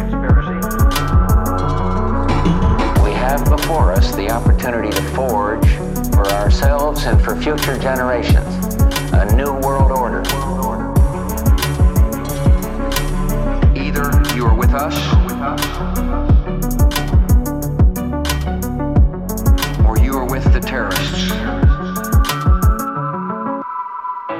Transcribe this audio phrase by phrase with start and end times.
[3.31, 5.65] Have before us the opportunity to forge
[6.11, 8.75] for ourselves and for future generations
[9.13, 10.19] a new world order.
[13.73, 14.93] Either you are with us
[19.87, 21.29] or you are with the terrorists.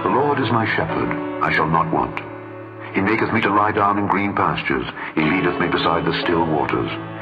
[0.04, 2.20] The Lord is my shepherd, I shall not want.
[2.94, 4.86] He maketh me to lie down in green pastures.
[5.16, 7.21] He leadeth me beside the still waters.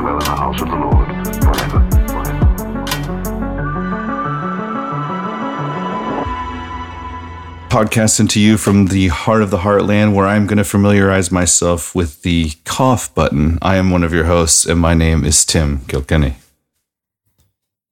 [0.00, 1.08] dwell in the house of the Lord
[1.44, 1.90] forever.
[1.90, 2.40] forever.
[7.68, 11.94] Podcasting to you from the heart of the heartland, where I'm going to familiarize myself
[11.94, 13.58] with the cough button.
[13.62, 16.36] I am one of your hosts, and my name is Tim Kilkenny.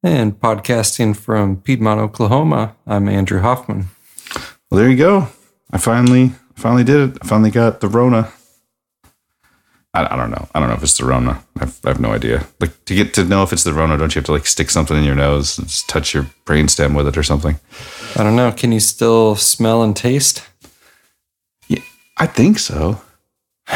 [0.02, 3.88] And podcasting from Piedmont, Oklahoma, I'm Andrew Hoffman.
[4.70, 5.28] Well, there you go.
[5.70, 7.18] I finally, finally did it.
[7.20, 8.32] I finally got the Rona.
[9.94, 10.48] I, I don't know.
[10.54, 11.42] I don't know if it's the Rona.
[11.58, 12.46] I've, I have no idea.
[12.60, 14.70] Like to get to know if it's the Rona, don't you have to like stick
[14.70, 17.58] something in your nose and just touch your brainstem with it or something?
[18.16, 18.52] I don't know.
[18.52, 20.46] Can you still smell and taste?
[21.68, 21.80] Yeah,
[22.18, 23.00] I think so.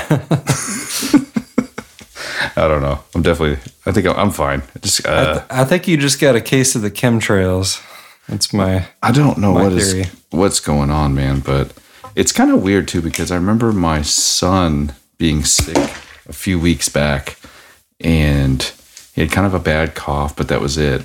[2.54, 3.00] I don't know.
[3.14, 3.58] I'm definitely.
[3.86, 4.62] I think I'm, I'm fine.
[4.80, 5.06] Just.
[5.06, 7.82] I, Uh, th- I think you just got a case of the chemtrails.
[8.28, 8.86] That's my.
[9.02, 11.40] I don't know My what is what's going on, man.
[11.40, 11.72] But
[12.14, 15.76] it's kind of weird too because I remember my son being sick
[16.28, 17.38] a few weeks back,
[18.00, 18.60] and
[19.14, 21.00] he had kind of a bad cough, but that was it.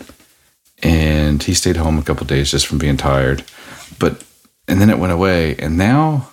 [0.81, 3.43] And he stayed home a couple days just from being tired,
[3.99, 4.23] but
[4.67, 5.55] and then it went away.
[5.57, 6.29] And now,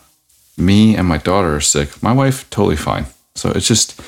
[0.57, 2.03] me and my daughter are sick.
[2.03, 3.05] My wife totally fine.
[3.35, 4.01] So it's just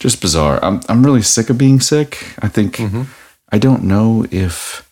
[0.00, 0.58] just bizarre.
[0.60, 2.34] I'm I'm really sick of being sick.
[2.40, 3.04] I think mm-hmm.
[3.52, 4.90] I don't know if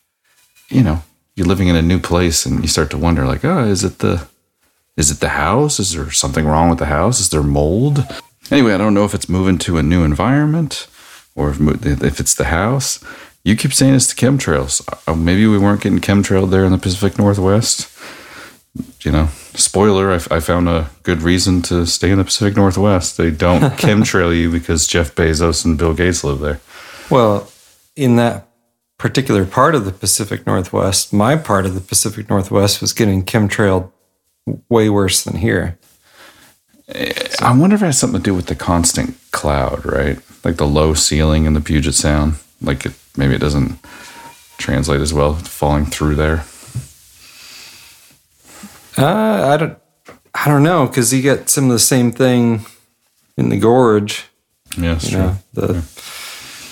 [0.69, 1.03] you know
[1.35, 3.99] you're living in a new place and you start to wonder like oh is it
[3.99, 4.29] the
[5.01, 5.81] is it the house?
[5.81, 7.21] Is there something wrong with the house?
[7.21, 8.05] Is there mold?
[8.51, 10.87] Anyway i don't know if it's moving to a new environment
[11.35, 11.59] or if,
[12.03, 13.03] if it's the house.
[13.43, 14.87] You keep saying it's the chemtrails.
[15.09, 17.89] Uh, maybe we weren't getting chemtrailed there in the pacific northwest.
[19.03, 23.17] You know spoiler—I found a good reason to stay in the pacific northwest.
[23.17, 26.61] They don't chemtrail you because jeff bezos and bill gates live there.
[27.09, 27.51] Well,
[27.97, 28.47] in that
[28.99, 33.91] particular part of the Pacific Northwest, my part of the Pacific Northwest was getting chemtrailed
[34.69, 35.79] way worse than here.
[37.41, 40.19] I wonder if it has something to do with the constant cloud, right?
[40.45, 42.35] Like the low ceiling in the Puget Sound.
[42.61, 43.79] Like it, maybe it doesn't
[44.59, 46.45] translate as well falling through there.
[48.99, 49.79] Uh, I don't.
[50.35, 52.65] I don't know because you get some of the same thing
[53.37, 54.27] in the gorge.
[54.77, 55.21] Yeah, that's You true.
[55.27, 55.73] know, the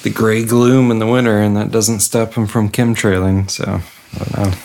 [0.02, 3.50] the gray gloom in the winter, and that doesn't stop them from chemtrailing.
[3.50, 3.80] So
[4.14, 4.58] I don't know.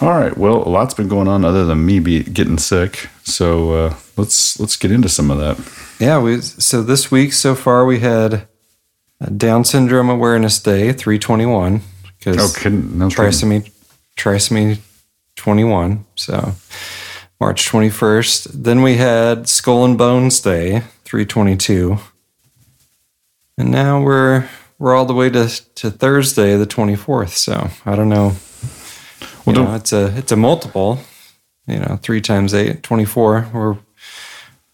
[0.00, 0.36] All right.
[0.36, 3.08] Well, a lot's been going on other than me be getting sick.
[3.24, 5.58] So uh, let's let's get into some of that.
[5.98, 8.46] Yeah, we so this week so far we had
[9.36, 12.96] Down Syndrome Awareness Day, three twenty one, Oh, because kidding?
[12.98, 13.24] No kidding.
[13.24, 13.70] trisomy
[14.16, 14.78] trisomy
[15.34, 16.04] twenty one.
[16.14, 16.54] So
[17.40, 18.62] March twenty first.
[18.64, 21.98] Then we had Skull and Bones Day, three twenty two,
[23.56, 24.48] and now we're
[24.78, 27.36] we're all the way to to Thursday, the twenty fourth.
[27.36, 28.36] So I don't know.
[29.48, 31.00] Well, you know, it's a it's a multiple.
[31.66, 33.48] You know, three times eight, 24.
[33.52, 33.76] We're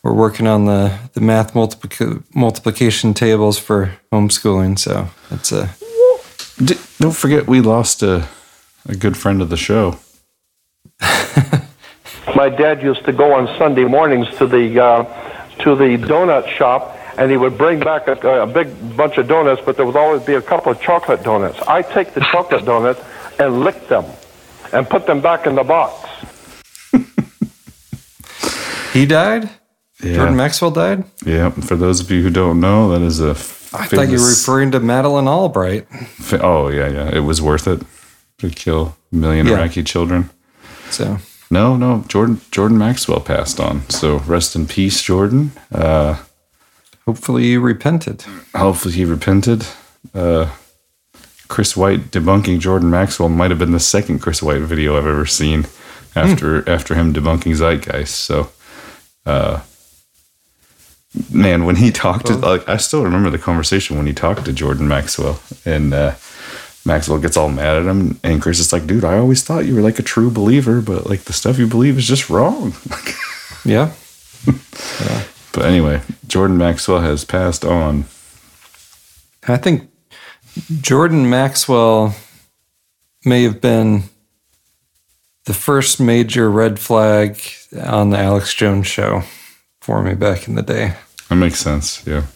[0.02, 4.78] we're working on the the math multiplic- multiplication tables for homeschooling.
[4.78, 5.70] So it's a
[6.64, 8.28] D- don't forget, we lost a
[8.88, 9.98] a good friend of the show.
[12.36, 15.04] My dad used to go on Sunday mornings to the uh,
[15.60, 19.62] to the donut shop, and he would bring back a, a big bunch of donuts,
[19.64, 21.60] but there would always be a couple of chocolate donuts.
[21.62, 23.00] I take the chocolate donuts
[23.38, 24.04] and lick them,
[24.74, 26.08] and put them back in the box.
[28.92, 29.48] he died.
[30.02, 30.14] Yeah.
[30.16, 31.04] Jordan Maxwell died.
[31.24, 31.50] Yeah.
[31.50, 34.28] For those of you who don't know, that is a f- I thought you were
[34.28, 35.86] referring to Madeleine Albright.
[36.40, 37.14] Oh yeah, yeah.
[37.14, 37.82] It was worth it
[38.38, 39.54] to kill a million Yeah.
[39.54, 40.30] Iraqi children.
[40.90, 41.18] So
[41.50, 42.04] No, no.
[42.08, 43.88] Jordan Jordan Maxwell passed on.
[43.88, 45.52] So rest in peace, Jordan.
[45.72, 46.16] Uh,
[47.06, 48.24] hopefully you repented.
[48.54, 49.66] hopefully he repented.
[50.14, 50.50] Uh,
[51.48, 55.26] Chris White debunking Jordan Maxwell might have been the second Chris White video I've ever
[55.26, 55.66] seen
[56.16, 58.14] after after him debunking Zeitgeist.
[58.14, 58.50] So,
[59.26, 59.62] uh,
[61.32, 64.52] man, when he talked to like, I still remember the conversation when he talked to
[64.52, 66.14] Jordan Maxwell, and uh,
[66.84, 69.74] Maxwell gets all mad at him, and Chris is like, "Dude, I always thought you
[69.74, 72.74] were like a true believer, but like the stuff you believe is just wrong."
[73.66, 73.92] Yeah.
[75.54, 78.04] but anyway, Jordan Maxwell has passed on.
[79.48, 79.88] I think
[80.80, 82.14] Jordan Maxwell
[83.24, 84.04] may have been
[85.44, 87.40] the first major red flag
[87.82, 89.22] on the Alex Jones show
[89.80, 90.94] for me back in the day.
[91.28, 92.06] That makes sense.
[92.06, 92.26] Yeah.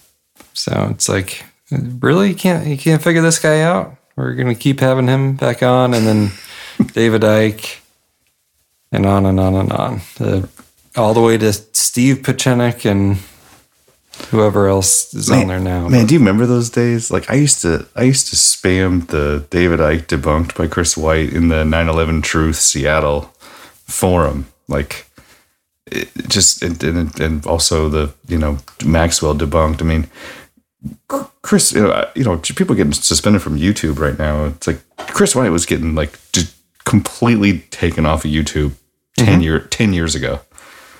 [0.52, 3.96] So it's like, really, you can't you can't figure this guy out?
[4.16, 6.30] We're gonna keep having him back on, and then
[6.92, 7.80] David Icke,
[8.92, 10.46] and on and on and on, uh,
[10.96, 13.18] all the way to Steve Pieczenik and
[14.30, 15.88] whoever else is on there now.
[15.88, 17.10] Man, do you remember those days?
[17.10, 21.32] Like I used to, I used to spam the David Icke debunked by Chris White
[21.32, 23.32] in the 9/11 Truth Seattle
[23.86, 24.46] forum.
[24.68, 25.06] Like,
[26.28, 29.80] just and, and, and also the you know Maxwell debunked.
[29.80, 30.08] I mean,
[31.42, 34.46] Chris, you know, you know, people getting suspended from YouTube right now.
[34.46, 36.18] It's like Chris White was getting like
[36.84, 38.72] completely taken off of YouTube
[39.16, 39.24] mm-hmm.
[39.24, 40.40] 10 year 10 years ago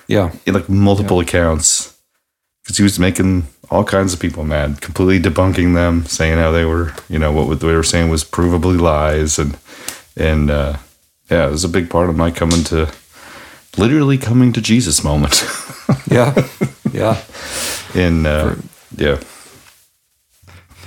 [0.07, 1.78] Yeah, in like multiple accounts
[2.69, 6.65] because he was making all kinds of people mad, completely debunking them, saying how they
[6.65, 9.57] were, you know, what they were saying was provably lies, and
[10.15, 10.77] and uh,
[11.31, 12.93] yeah, it was a big part of my coming to,
[13.75, 15.43] literally coming to Jesus moment.
[16.11, 16.47] yeah,
[16.93, 17.19] yeah.
[17.95, 18.55] in uh,
[18.95, 19.19] yeah,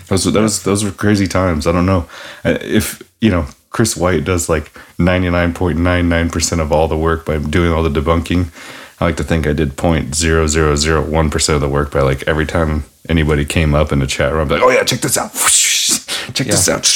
[0.07, 1.67] those those those were crazy times.
[1.67, 2.09] I don't know
[2.45, 4.71] if you know Chris White does like
[5.01, 8.53] ninety nine point nine nine percent of all the work by doing all the debunking.
[9.01, 11.91] I like to think I did point zero zero zero one percent of the work
[11.91, 14.71] by like every time anybody came up in the chat room, I'd be like, oh
[14.71, 15.33] yeah, check this out,
[16.35, 16.87] check this out.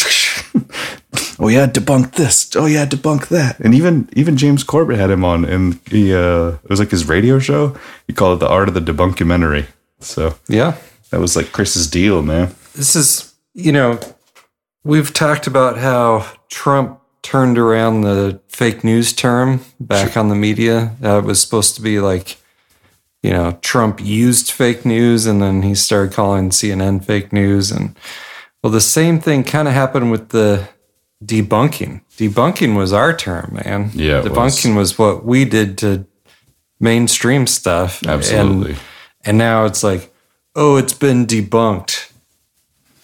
[1.41, 2.55] oh yeah, debunk this.
[2.57, 3.59] Oh yeah, debunk that.
[3.61, 7.09] And even even James Corbett had him on, and he uh, it was like his
[7.09, 7.77] radio show.
[8.07, 9.67] He called it the Art of the Debunkumentary.
[10.01, 10.77] So Yeah.
[11.11, 12.55] that was like Chris's deal, man.
[12.75, 13.99] This is, you know,
[14.85, 20.95] we've talked about how Trump turned around the fake news term back on the media.
[21.03, 22.37] Uh, it was supposed to be like,
[23.21, 27.73] you know, Trump used fake news and then he started calling CNN fake news.
[27.73, 27.97] And
[28.63, 30.69] well, the same thing kind of happened with the
[31.25, 32.03] debunking.
[32.17, 33.91] Debunking was our term, man.
[33.93, 34.97] Yeah, Debunking was.
[34.97, 36.07] what we did to
[36.79, 38.03] mainstream stuff.
[38.03, 38.77] And- Absolutely.
[39.25, 40.15] and now it's like,
[40.55, 42.13] oh, it's been debunked.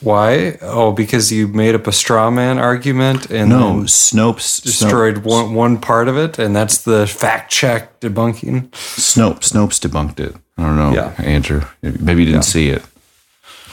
[0.02, 0.58] Why?
[0.60, 5.78] Oh, because you made up a straw man argument and No, Snopes destroyed one, one
[5.78, 8.70] part of it, and that's the fact check debunking.
[8.70, 10.34] Snopes Snopes debunked it.
[10.58, 11.14] I don't know, Yeah.
[11.18, 11.62] Andrew.
[11.82, 12.82] Maybe you didn't see it.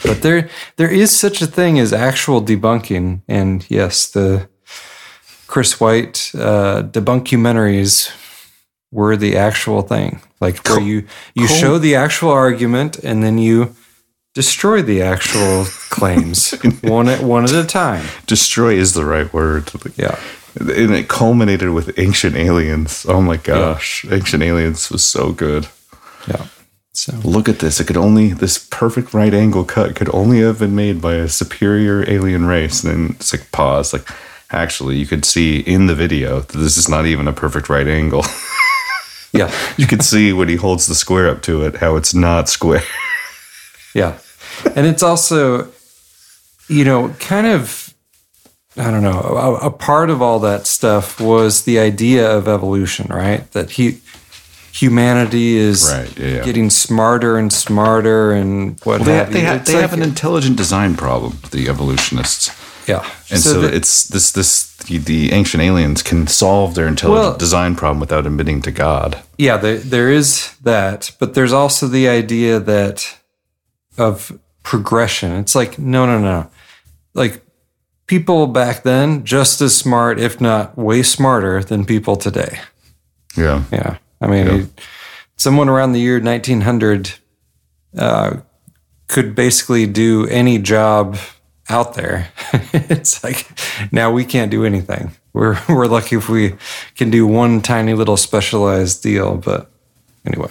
[0.02, 4.48] But there, there is such a thing as actual debunking, and yes, the
[5.46, 8.10] Chris White uh, debunkumentaries
[8.92, 10.20] were the actual thing.
[10.40, 13.74] Like where you you show the actual argument and then you
[14.40, 16.52] destroy the actual claims
[16.82, 18.06] one at one at a time.
[18.24, 19.70] Destroy is the right word.
[19.96, 20.18] Yeah.
[20.58, 23.04] And it culminated with Ancient Aliens.
[23.06, 24.06] Oh my gosh.
[24.10, 25.68] Ancient Aliens was so good.
[26.26, 26.46] Yeah.
[26.94, 27.80] So Look at this.
[27.80, 31.28] It could only, this perfect right angle cut could only have been made by a
[31.28, 32.82] superior alien race.
[32.82, 33.92] And then it's like, pause.
[33.92, 34.08] Like,
[34.50, 37.86] actually, you could see in the video that this is not even a perfect right
[37.86, 38.24] angle.
[39.34, 39.52] yeah.
[39.76, 42.82] you could see when he holds the square up to it how it's not square.
[43.94, 44.18] Yeah.
[44.76, 45.68] And it's also,
[46.68, 47.94] you know, kind of,
[48.76, 53.06] I don't know, a, a part of all that stuff was the idea of evolution,
[53.10, 53.50] right?
[53.52, 54.00] That he,
[54.72, 59.46] humanity is Right, yeah, getting smarter and smarter and what Well, they, have they, you.
[59.46, 62.50] have, It's they have an intelligent design problem, the evolutionists.
[62.86, 63.04] yeah.
[63.30, 67.36] And so, the- it's this this the, the ancient aliens can solve their intelligent Well-
[67.36, 69.18] design problem without admitting to God.
[69.38, 73.16] Yeah, there, there is that, but there's also the idea that
[73.98, 75.32] of progression.
[75.32, 76.50] It's like, no, no, no.
[77.14, 77.42] Like
[78.06, 82.60] people back then, just as smart, if not way smarter than people today.
[83.36, 83.64] Yeah.
[83.72, 83.98] Yeah.
[84.20, 84.64] I mean, Yeah.
[85.36, 87.12] someone around the year 1900
[87.96, 88.36] uh,
[89.08, 91.16] could basically do any job
[91.68, 92.28] out there.
[92.72, 93.46] it's like
[93.92, 95.12] now we can't do anything.
[95.32, 96.54] We're, we're lucky if we
[96.96, 99.36] can do one tiny little specialized deal.
[99.36, 99.70] But
[100.26, 100.50] anyway,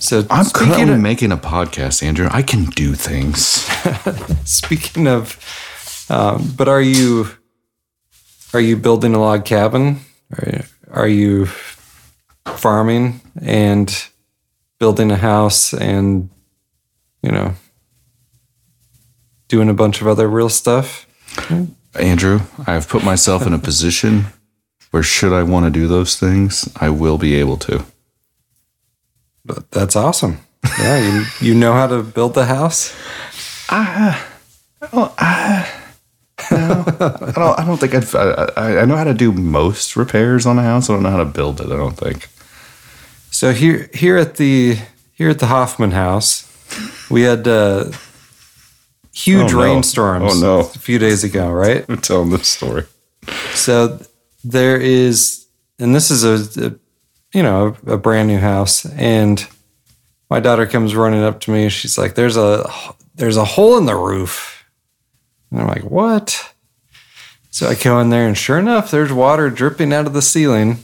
[0.00, 2.26] So I'm speaking currently of, making a podcast, Andrew.
[2.30, 3.40] I can do things.
[4.44, 5.38] speaking of,
[6.08, 7.28] um, but are you
[8.54, 10.00] are you building a log cabin?
[10.32, 11.46] Are, are you
[12.46, 14.08] farming and
[14.78, 16.30] building a house and
[17.22, 17.54] you know
[19.48, 21.06] doing a bunch of other real stuff?
[21.94, 24.26] Andrew, I have put myself in a position
[24.90, 27.84] where, should I want to do those things, I will be able to.
[29.54, 30.38] But that's awesome.
[30.78, 32.94] Yeah, you you know how to build the house.
[33.68, 34.18] I
[34.92, 35.12] don't.
[36.50, 38.14] I don't think I'd,
[38.56, 38.80] I.
[38.80, 40.88] I know how to do most repairs on a house.
[40.90, 41.66] I don't know how to build it.
[41.66, 42.28] I don't think.
[43.30, 44.76] So here here at the
[45.12, 46.46] here at the Hoffman house,
[47.10, 47.90] we had uh,
[49.12, 49.62] huge Oh, no.
[49.64, 50.60] rainstorms Oh, no.
[50.60, 51.84] a few days ago, right?
[51.88, 52.84] I'm telling this story.
[53.54, 54.00] So
[54.44, 55.46] there is,
[55.78, 56.74] and this is a, a
[57.32, 59.46] you know a, brand new house, and
[60.28, 61.68] my daughter comes running up to me.
[61.68, 62.68] She's like, "There's a
[63.14, 64.64] there's a hole in the roof,"
[65.50, 66.54] and I'm like, "What?"
[67.50, 70.78] So I go in there, and sure enough, there's water dripping out of the ceiling.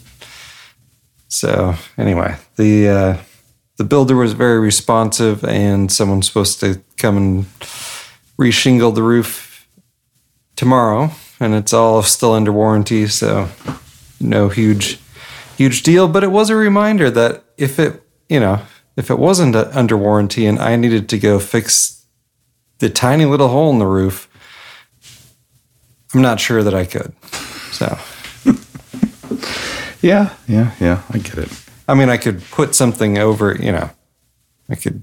[1.29, 3.17] So anyway, the uh,
[3.77, 7.45] the builder was very responsive, and someone's supposed to come and
[8.39, 9.69] reshingle the roof
[10.57, 11.11] tomorrow,
[11.41, 13.49] and it's all still under warranty, so
[14.21, 14.99] no huge
[15.57, 16.09] huge deal.
[16.09, 18.61] But it was a reminder that if it you know
[18.97, 22.05] if it wasn't under warranty and I needed to go fix
[22.79, 24.29] the tiny little hole in the roof,
[26.15, 27.13] I'm not sure that I could.
[27.73, 27.99] So.
[30.03, 31.03] Yeah, yeah, yeah.
[31.11, 31.65] I get it.
[31.89, 33.91] I mean, I could put something over, you know,
[34.69, 35.03] I could,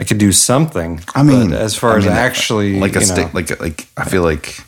[0.00, 1.02] I could do something.
[1.14, 3.88] I mean, but as far I as mean, actually, like a know, stick, like like
[3.96, 4.58] I feel like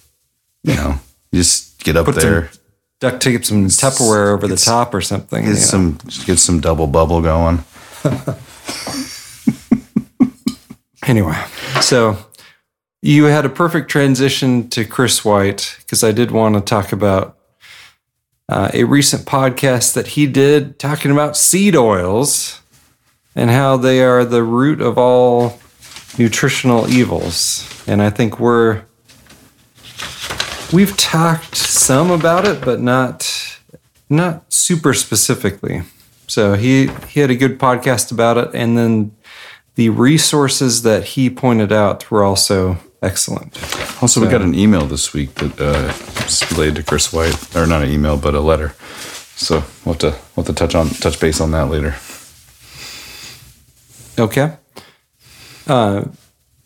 [0.64, 1.00] you know,
[1.32, 2.60] you just get up Put there, some
[3.00, 5.44] duct tape, some Tupperware over the top or something.
[5.44, 5.60] get you know.
[5.60, 7.64] some get some double bubble going.
[11.08, 11.42] Anyway,
[11.80, 12.18] so
[13.00, 17.38] you had a perfect transition to Chris White because I did want to talk about
[18.46, 22.60] uh, a recent podcast that he did talking about seed oils
[23.34, 25.58] and how they are the root of all
[26.18, 27.66] nutritional evils.
[27.86, 28.82] And I think we're
[30.72, 33.60] we've talked some about it, but not
[34.08, 35.82] not super specifically.
[36.26, 39.12] So he he had a good podcast about it, and then
[39.74, 43.58] the resources that he pointed out were also excellent.
[44.02, 47.82] Also, we got an email this week that uh, related to Chris White, or not
[47.82, 48.74] an email, but a letter.
[49.36, 51.94] So we'll have to we'll have to touch on touch base on that later.
[54.18, 54.56] Okay.
[55.66, 56.04] Uh,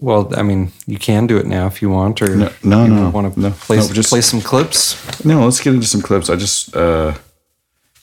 [0.02, 2.90] well, I mean, you can do it now if you want, or No, no, you
[2.94, 3.50] no, want to no.
[3.52, 5.24] play, No, some, just- play some clips.
[5.24, 6.28] No, let's get into some clips.
[6.28, 7.14] I just uh,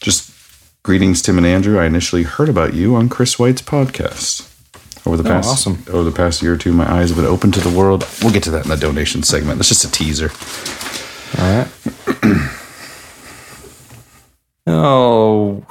[0.02, 0.32] just
[0.84, 1.78] greetings, Tim and Andrew.
[1.78, 4.46] I initially heard about you on Chris White's podcast.
[5.06, 5.84] Over the Oh, past awesome.
[5.90, 8.08] over the past year or two, my eyes have been open to the world.
[8.22, 9.58] We'll get to that in the donation segment.
[9.60, 10.30] That's just a teaser.
[11.38, 11.68] All right.
[14.68, 15.66] oh,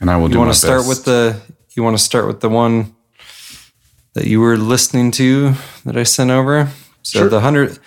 [0.00, 0.88] And I will do you want to start best.
[0.88, 1.40] with the
[1.74, 2.94] you want to start with the one
[4.16, 5.52] that you were listening to
[5.84, 6.70] that I sent over.
[7.02, 7.28] So Sure.
[7.28, 7.78] the hundred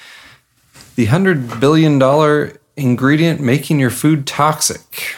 [0.95, 5.15] the hundred billion dollar ingredient making your food toxic,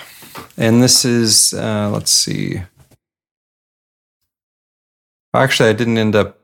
[0.57, 2.61] and this is uh, let's see.
[5.33, 6.39] Actually, I didn't end up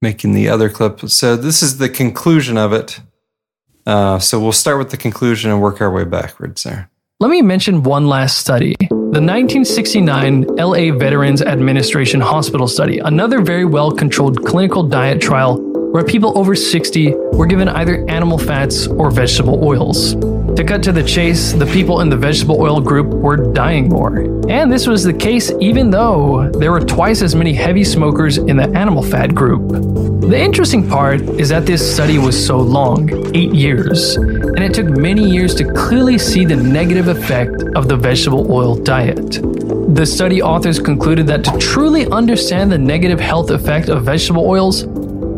[0.00, 1.00] making the other clip.
[1.10, 3.00] So this is the conclusion of it.
[3.84, 6.88] Uh, so we'll start with the conclusion and work our way backwards there.
[7.18, 8.76] Let me mention one last study.
[9.08, 15.56] The 1969 LA Veterans Administration Hospital study, another very well controlled clinical diet trial
[15.92, 20.12] where people over 60 were given either animal fats or vegetable oils.
[20.12, 24.18] To cut to the chase, the people in the vegetable oil group were dying more.
[24.50, 28.58] And this was the case even though there were twice as many heavy smokers in
[28.58, 30.07] the animal fat group.
[30.28, 34.84] The interesting part is that this study was so long eight years and it took
[34.86, 39.40] many years to clearly see the negative effect of the vegetable oil diet.
[39.94, 44.84] The study authors concluded that to truly understand the negative health effect of vegetable oils,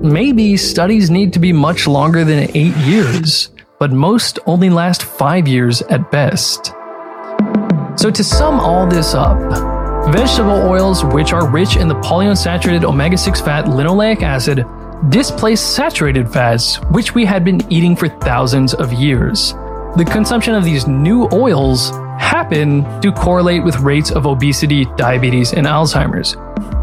[0.03, 5.47] maybe studies need to be much longer than eight years, but most only last five
[5.47, 6.73] years at best.
[7.95, 9.39] So, to sum all this up,
[10.13, 14.65] vegetable oils, which are rich in the polyunsaturated omega 6 fat linoleic acid,
[15.09, 19.53] displace saturated fats, which we had been eating for thousands of years.
[19.97, 21.91] The consumption of these new oils
[22.21, 26.37] happen to correlate with rates of obesity, diabetes, and Alzheimer's.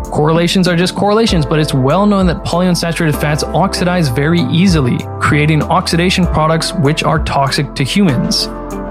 [0.10, 5.62] Correlations are just correlations, but it's well known that polyunsaturated fats oxidize very easily, creating
[5.62, 8.48] oxidation products which are toxic to humans.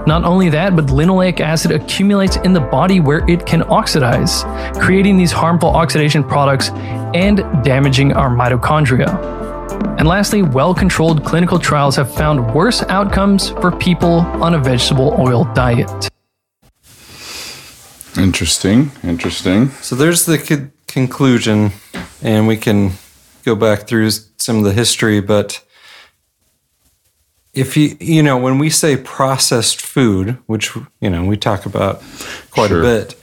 [0.06, 4.44] Not only that, but linoleic acid accumulates in the body where it can oxidize,
[4.78, 6.70] creating these harmful oxidation products
[7.14, 9.08] and damaging our mitochondria.
[9.98, 15.14] And lastly, well controlled clinical trials have found worse outcomes for people on a vegetable
[15.18, 16.08] oil diet.
[18.16, 18.90] Interesting.
[19.02, 19.70] Interesting.
[19.82, 21.72] So there's the co- conclusion,
[22.22, 22.92] and we can
[23.44, 25.62] go back through some of the history, but
[27.56, 32.02] if you you know when we say processed food which you know we talk about
[32.50, 32.80] quite sure.
[32.80, 33.18] a bit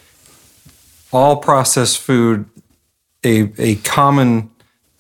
[1.14, 2.50] all processed food
[3.24, 4.50] a a common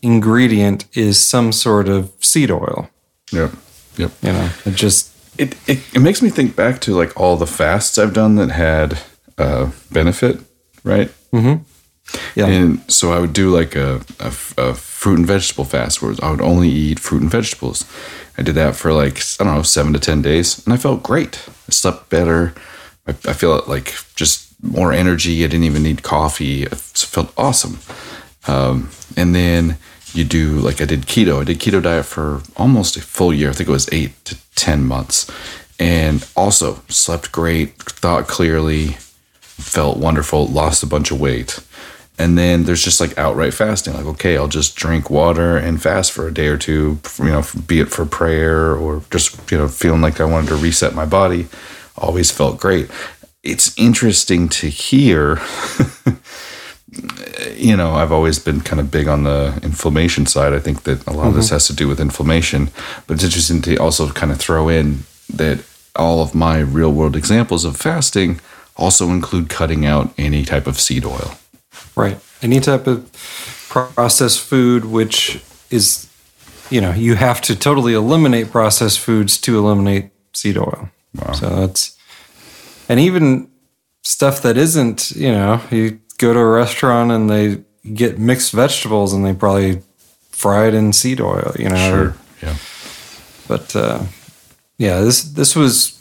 [0.01, 2.89] ingredient is some sort of seed oil.
[3.31, 3.51] Yep
[3.97, 4.11] yep.
[4.21, 7.47] You know it just it, it, it makes me think back to like all the
[7.47, 8.99] fasts i've done that had
[9.37, 10.39] uh benefit
[10.83, 11.11] right?
[11.31, 11.63] Mm-hmm.
[12.35, 12.47] Yeah.
[12.47, 14.27] And so i would do like a, a,
[14.57, 17.85] a fruit and vegetable fast where i would only eat fruit and vegetables.
[18.37, 21.03] I did that for like, I don't know, seven to 10 days, and I felt
[21.03, 21.47] great.
[21.67, 22.53] I slept better.
[23.07, 25.43] I, I feel like just more energy.
[25.43, 26.63] I didn't even need coffee.
[26.63, 27.79] It felt awesome.
[28.47, 29.77] Um, and then
[30.13, 31.41] you do, like, I did keto.
[31.41, 33.49] I did keto diet for almost a full year.
[33.49, 35.29] I think it was eight to 10 months.
[35.79, 38.97] And also slept great, thought clearly,
[39.41, 41.59] felt wonderful, lost a bunch of weight.
[42.17, 43.95] And then there's just like outright fasting.
[43.95, 47.43] Like, okay, I'll just drink water and fast for a day or two, you know,
[47.65, 51.05] be it for prayer or just, you know, feeling like I wanted to reset my
[51.05, 51.47] body.
[51.97, 52.89] Always felt great.
[53.43, 55.41] It's interesting to hear.
[57.55, 60.53] you know, I've always been kind of big on the inflammation side.
[60.53, 61.27] I think that a lot mm-hmm.
[61.29, 61.55] of this mm-hmm.
[61.55, 62.69] has to do with inflammation,
[63.07, 65.63] but it's interesting to also kind of throw in that
[65.95, 68.39] all of my real world examples of fasting
[68.75, 71.35] also include cutting out any type of seed oil.
[71.95, 72.19] Right.
[72.41, 73.11] Any type of
[73.69, 76.09] processed food, which is,
[76.69, 80.89] you know, you have to totally eliminate processed foods to eliminate seed oil.
[81.15, 81.33] Wow.
[81.33, 81.97] So that's,
[82.89, 83.49] and even
[84.03, 87.63] stuff that isn't, you know, you go to a restaurant and they
[87.93, 89.81] get mixed vegetables and they probably
[90.29, 91.89] fry it in seed oil, you know.
[91.89, 92.07] Sure.
[92.07, 92.55] Or, yeah.
[93.47, 94.03] But uh,
[94.77, 95.99] yeah, this this was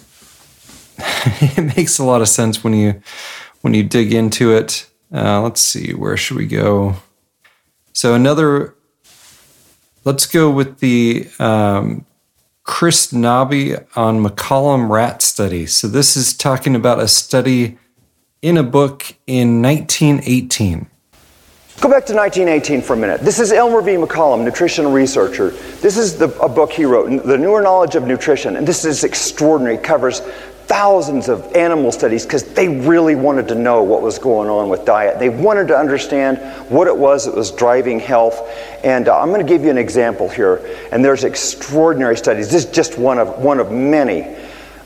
[0.99, 3.03] it makes a lot of sense when you
[3.63, 4.89] when you dig into it.
[5.15, 6.97] Uh, let's see, where should we go?
[7.93, 8.75] So another,
[10.05, 12.07] let's go with the um,
[12.65, 15.67] Chris Knobbe on McCollum rat study.
[15.67, 17.79] So this is talking about a study
[18.41, 20.89] in a book in 1918.
[21.81, 23.23] Go back to 1918 for a minute.
[23.23, 23.93] This is Elmer V.
[23.93, 25.51] McCollum, nutritional researcher.
[25.81, 29.03] This is the, a book he wrote, The Newer Knowledge of Nutrition, and this is
[29.03, 29.77] extraordinary.
[29.77, 30.23] It covers
[30.67, 34.85] thousands of animal studies because they really wanted to know what was going on with
[34.85, 35.19] diet.
[35.19, 36.39] They wanted to understand
[36.71, 38.41] what it was that was driving health.
[38.83, 40.61] And uh, I'm going to give you an example here.
[40.91, 42.51] And there's extraordinary studies.
[42.51, 44.37] This is just one of, one of many.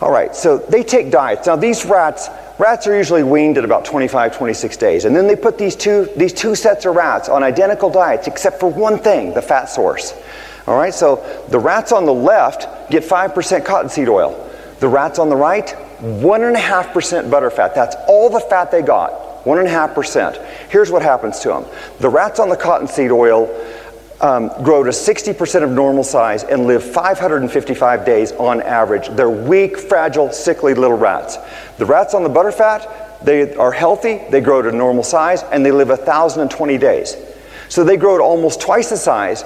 [0.00, 1.46] All right, so they take diets.
[1.46, 5.04] Now, these rats, rats are usually weaned at about 25, 26 days.
[5.06, 8.60] And then they put these two, these two sets of rats on identical diets, except
[8.60, 10.12] for one thing the fat source.
[10.66, 14.45] All right, so the rats on the left get 5% cottonseed oil.
[14.80, 15.66] The rats on the right,
[16.00, 17.74] 1.5% butterfat.
[17.74, 20.44] That's all the fat they got, 1.5%.
[20.68, 21.64] Here's what happens to them
[22.00, 23.48] the rats on the cottonseed oil
[24.20, 29.08] um, grow to 60% of normal size and live 555 days on average.
[29.08, 31.38] They're weak, fragile, sickly little rats.
[31.78, 35.72] The rats on the butterfat, they are healthy, they grow to normal size, and they
[35.72, 37.16] live 1,020 days.
[37.68, 39.44] So they grow to almost twice the size,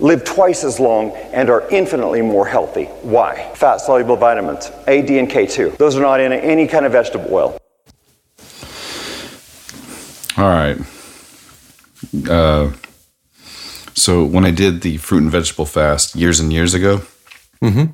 [0.00, 2.84] live twice as long and are infinitely more healthy.
[3.02, 3.52] Why?
[3.54, 5.76] Fat soluble vitamins, A, D, and K2.
[5.76, 7.58] Those are not in any kind of vegetable oil.
[10.36, 10.78] All right.
[12.28, 12.72] Uh,
[13.94, 17.02] so when I did the fruit and vegetable fast years and years ago,
[17.62, 17.92] mm-hmm.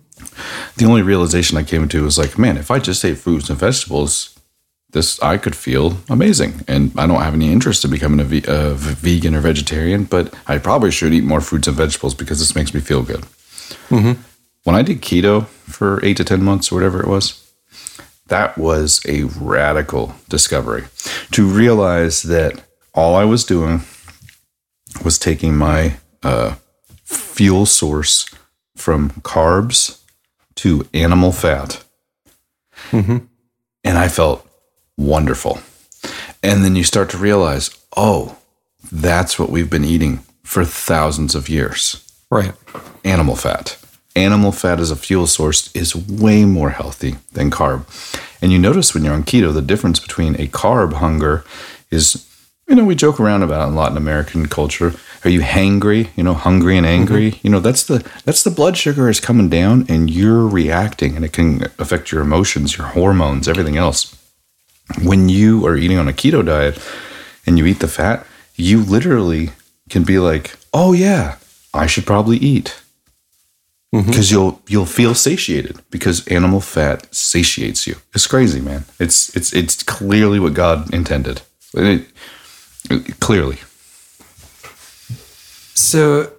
[0.77, 3.59] the only realization I came to was like, man, if I just ate fruits and
[3.59, 4.40] vegetables,
[4.93, 6.65] this I could feel amazing.
[6.67, 10.35] And I don't have any interest in becoming a, ve- a vegan or vegetarian, but
[10.47, 13.21] I probably should eat more fruits and vegetables because this makes me feel good.
[13.89, 14.21] Mm-hmm.
[14.65, 17.51] When I did keto for eight to 10 months or whatever it was,
[18.27, 20.85] that was a radical discovery
[21.33, 22.63] to realize that
[22.95, 23.83] all I was doing
[25.05, 26.57] was taking my uh,
[27.05, 28.29] fuel source
[28.77, 30.03] from carbs
[30.57, 31.83] to animal fat.
[32.91, 33.19] Mm-hmm.
[33.85, 34.47] And I felt
[35.01, 35.61] wonderful.
[36.43, 38.37] And then you start to realize, oh,
[38.91, 42.07] that's what we've been eating for thousands of years.
[42.31, 42.53] Right.
[43.05, 43.79] Animal fat.
[44.17, 47.85] Animal fat as a fuel source is way more healthy than carb.
[48.43, 51.45] And you notice when you're on keto, the difference between a carb hunger
[51.91, 52.27] is,
[52.69, 55.41] you know, we joke around about it a lot in Latin American culture are you
[55.41, 56.09] hangry?
[56.17, 57.33] You know, hungry and angry.
[57.33, 57.47] Mm-hmm.
[57.47, 61.25] You know, that's the that's the blood sugar is coming down, and you're reacting, and
[61.25, 64.17] it can affect your emotions, your hormones, everything else.
[65.03, 66.79] When you are eating on a keto diet
[67.47, 68.27] and you eat the fat,
[68.57, 69.51] you literally
[69.89, 71.37] can be like, "Oh yeah,
[71.73, 72.77] I should probably eat."
[73.95, 74.07] Mm-hmm.
[74.11, 77.97] Because you'll you'll feel satiated because animal fat satiates you.
[78.15, 78.85] It's crazy, man.
[78.99, 81.43] It's it's it's clearly what God intended.
[81.75, 82.07] It-
[82.91, 83.59] it- clearly,
[85.75, 86.33] So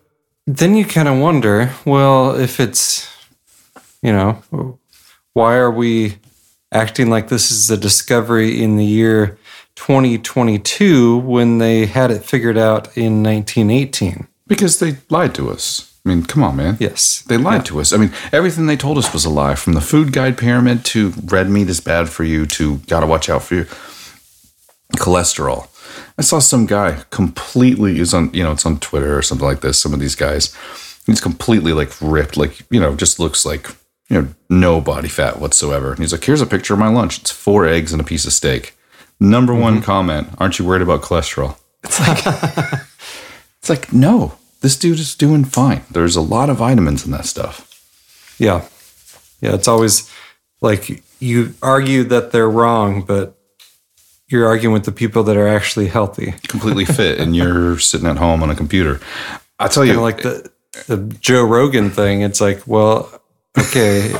[0.48, 3.08] then you kind of wonder, well, if it's,
[4.02, 4.42] you know,
[5.34, 6.18] why are we
[6.72, 9.38] acting like this is a discovery in the year
[9.76, 14.28] 2022 when they had it figured out in 1918?
[14.52, 15.98] because they lied to us.
[16.06, 16.76] I mean, come on, man.
[16.78, 17.22] Yes.
[17.22, 17.94] They lied to us.
[17.94, 21.14] I mean, everything they told us was a lie from the food guide pyramid to
[21.24, 23.64] red meat is bad for you to gotta watch out for you.
[24.98, 25.70] Cholesterol.
[26.18, 29.62] I saw some guy completely is on, you know, it's on Twitter or something like
[29.62, 29.80] this.
[29.80, 30.54] Some of these guys,
[31.06, 33.70] he's completely like ripped, like, you know, just looks like,
[34.12, 35.91] you know, no body fat whatsoever.
[35.91, 37.19] And he's like, here's a picture of my lunch.
[37.19, 38.76] It's four eggs and a piece of steak.
[39.21, 39.84] Number one mm-hmm.
[39.84, 41.58] comment, aren't you worried about cholesterol?
[41.84, 42.17] It's like,
[43.60, 45.84] it's like, no, this dude is doing fine.
[45.89, 47.67] There's a lot of vitamins in that stuff.
[48.38, 48.67] Yeah.
[49.39, 49.54] Yeah.
[49.54, 50.12] It's always
[50.60, 53.38] like you argue that they're wrong, but
[54.28, 56.34] you're arguing with the people that are actually healthy.
[56.50, 59.00] Completely fit, and you're sitting at home on a computer.
[59.58, 60.52] I tell you, like the,
[60.88, 62.21] the Joe Rogan thing.
[62.21, 63.21] It's like, well,
[63.58, 64.14] okay,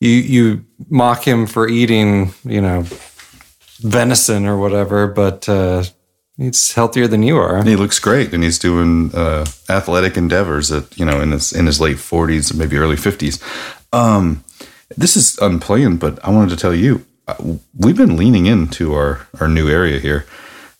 [0.00, 2.84] you you mock him for eating, you know,
[3.80, 5.84] venison or whatever, but uh,
[6.36, 7.62] he's healthier than you are.
[7.64, 11.66] he looks great, and he's doing uh, athletic endeavors at you know in his in
[11.66, 13.40] his late 40s, maybe early 50s.
[13.92, 14.44] Um,
[14.96, 17.34] this is unplanned, but I wanted to tell you, uh,
[17.76, 20.26] we've been leaning into our our new area here.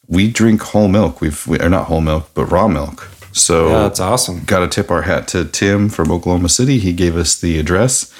[0.08, 1.20] We drink whole milk.
[1.20, 3.08] We've we, or not whole milk, but raw milk.
[3.32, 4.44] So Yeah, that's awesome.
[4.44, 6.78] Got to tip our hat to Tim from Oklahoma City.
[6.78, 8.12] He gave us the address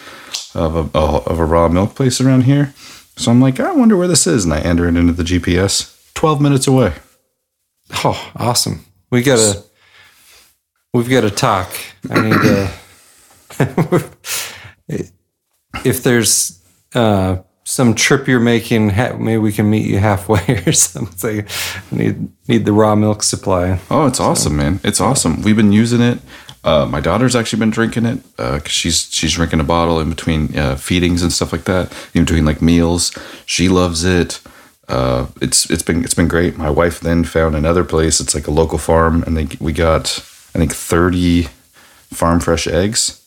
[0.55, 2.72] of a, of a raw milk place around here.
[3.16, 5.98] So I'm like, I wonder where this is, and I enter it into the GPS.
[6.14, 6.94] Twelve minutes away.
[8.05, 8.85] Oh, awesome.
[9.11, 9.62] We gotta
[10.94, 11.68] we've gotta talk.
[12.09, 12.70] I need to
[15.85, 16.59] if there's
[16.94, 17.38] uh
[17.72, 21.46] some trip you're making, maybe we can meet you halfway or something.
[21.90, 23.80] I need need the raw milk supply.
[23.90, 24.80] Oh, it's awesome, man!
[24.85, 25.40] It's awesome.
[25.40, 26.18] We've been using it.
[26.64, 30.56] Uh, my daughter's actually been drinking it because she's she's drinking a bottle in between
[30.56, 33.11] uh, feedings and stuff like that, in between like meals.
[33.46, 34.40] She loves it.
[34.87, 36.58] Uh, it's it's been it's been great.
[36.58, 38.20] My wife then found another place.
[38.20, 40.18] It's like a local farm, and they we got
[40.54, 41.48] I think thirty
[42.12, 43.26] farm fresh eggs.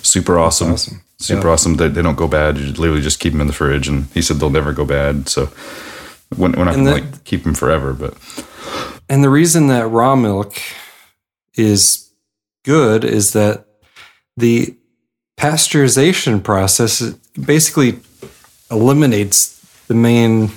[0.00, 0.72] Super awesome.
[0.72, 1.02] awesome.
[1.24, 1.52] Super Yeah.
[1.54, 1.76] awesome.
[1.76, 2.58] They, they don't go bad.
[2.58, 5.28] You literally just keep them in the fridge, and he said they'll never go bad.
[5.28, 5.48] So
[6.36, 8.14] we're not gonna like keep them forever, but
[9.08, 10.56] And the reason that raw milk
[11.56, 12.10] is
[12.64, 13.66] good is that
[14.36, 14.74] the
[15.38, 17.00] pasteurization process
[17.40, 17.98] basically
[18.70, 20.50] eliminates the main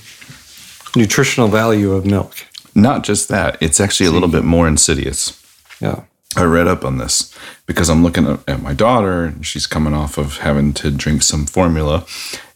[0.96, 2.36] nutritional value of milk.
[2.76, 5.34] Not just that, it's actually a little bit more insidious.
[5.82, 6.04] Yeah.
[6.36, 7.34] I read up on this
[7.66, 11.46] because I'm looking at, my daughter and she's coming off of having to drink some
[11.46, 12.06] formula.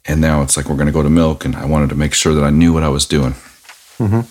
[0.06, 2.16] And now it's like we're going to go to milk, and I wanted to make
[2.16, 3.34] sure that I knew what I was doing.
[4.00, 4.22] Mm-hmm.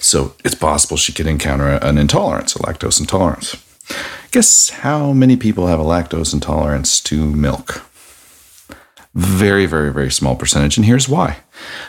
[0.00, 3.56] So it's possible she could encounter an intolerance, a lactose intolerance.
[4.30, 7.82] Guess how many people have a lactose intolerance to milk?
[9.14, 10.76] Very, very, very small percentage.
[10.76, 11.38] And here's why.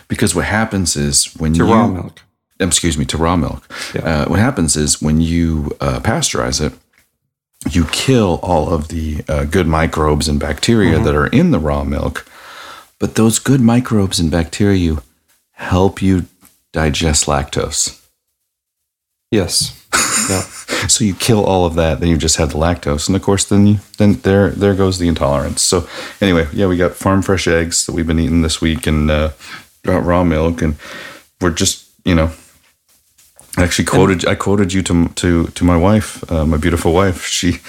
[0.07, 2.21] Because what happens is when To you raw milk.
[2.59, 3.67] Excuse me, to raw milk.
[3.95, 6.77] Uh, what happens is when you uh, pasteurize it,
[7.69, 11.83] you kill all of the uh, good microbes and bacteria that are in the raw
[11.83, 12.25] milk.
[12.99, 14.97] But those good microbes and bacteria
[15.53, 16.25] help you
[16.71, 18.01] digest lactose.
[19.31, 19.81] Yes.
[20.29, 20.43] Yeah.
[20.87, 23.43] So you kill all of that, then you just have the lactose, and of course,
[23.43, 25.63] then you, then there there goes the intolerance.
[25.63, 25.87] So
[26.21, 29.31] anyway, yeah, we got farm fresh eggs that we've been eating this week, and uh,
[29.81, 30.75] got raw milk, and
[31.41, 32.31] we're just you know,
[33.57, 37.25] I actually quoted I quoted you to to to my wife, uh, my beautiful wife.
[37.25, 37.59] She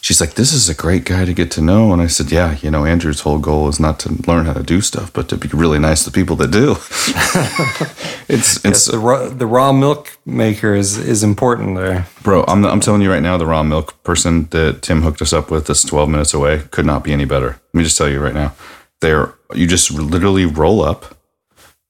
[0.00, 2.56] she's like, "This is a great guy to get to know," and I said, "Yeah,
[2.62, 5.36] you know, Andrew's whole goal is not to learn how to do stuff, but to
[5.36, 6.72] be really nice to people that do."
[8.28, 12.06] it's Yes, it's the raw, the raw milk maker is is important there.
[12.22, 15.32] Bro, I'm, I'm telling you right now, the raw milk person that Tim hooked us
[15.32, 17.60] up with that's 12 minutes away could not be any better.
[17.72, 18.54] Let me just tell you right now.
[19.00, 21.16] They're, you just literally roll up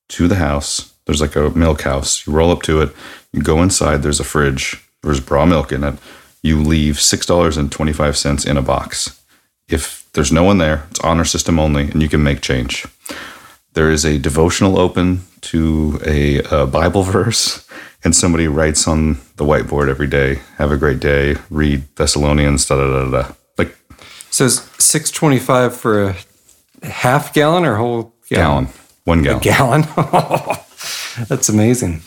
[0.09, 0.92] to the house.
[1.07, 2.27] There's like a milk house.
[2.27, 2.95] You roll up to it.
[3.33, 4.03] You go inside.
[4.03, 4.83] There's a fridge.
[5.03, 5.95] There's raw milk in it.
[6.43, 9.21] You leave $6.25 in a box.
[9.69, 12.87] If there's no one there, it's honor system only, and you can make change.
[13.75, 17.67] There is a devotional open to a, uh Bible verse,
[18.05, 21.37] and somebody writes on the whiteboard every day, "Have a great day.
[21.51, 23.33] Read Thessalonians." Da da da da.
[23.59, 23.77] Like
[24.31, 26.15] So six twenty five for
[26.83, 28.69] a half gallon or whole gallon,
[29.05, 29.41] one gallon.
[29.41, 29.83] A gallon.
[31.29, 32.01] That's amazing.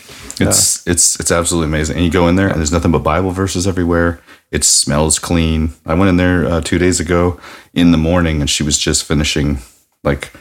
[0.48, 1.96] It's it's it's absolutely amazing.
[1.96, 4.20] And you go in there, and there's nothing but Bible verses everywhere.
[4.50, 5.72] It smells clean.
[5.86, 7.40] I went in there uh, two days ago
[7.72, 9.58] in the morning, and she was just finishing
[10.02, 10.32] like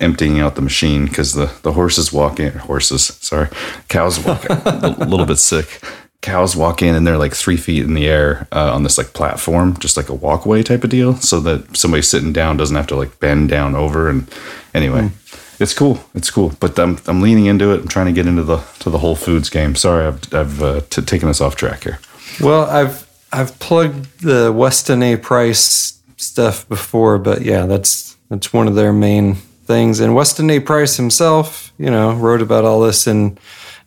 [0.00, 2.52] emptying out the machine because the the horses walk in.
[2.52, 3.48] Horses, sorry,
[3.88, 5.80] cows walk a little bit sick.
[6.20, 9.12] Cows walk in and they're like three feet in the air uh, on this like
[9.12, 12.88] platform, just like a walkway type of deal, so that somebody sitting down doesn't have
[12.88, 14.08] to like bend down over.
[14.08, 14.28] And
[14.74, 15.10] anyway,
[15.60, 15.98] it's cool.
[16.14, 16.52] It's cool.
[16.60, 17.80] But I'm I'm leaning into it.
[17.80, 19.74] I'm trying to get into the to the Whole Foods game.
[19.74, 21.98] Sorry, I've I've uh, t- taken us off track here.
[22.40, 25.16] Well, I've I've plugged the Weston A.
[25.16, 30.00] Price stuff before, but yeah, that's that's one of their main things.
[30.00, 30.60] And Weston A.
[30.60, 33.38] Price himself, you know, wrote about all this in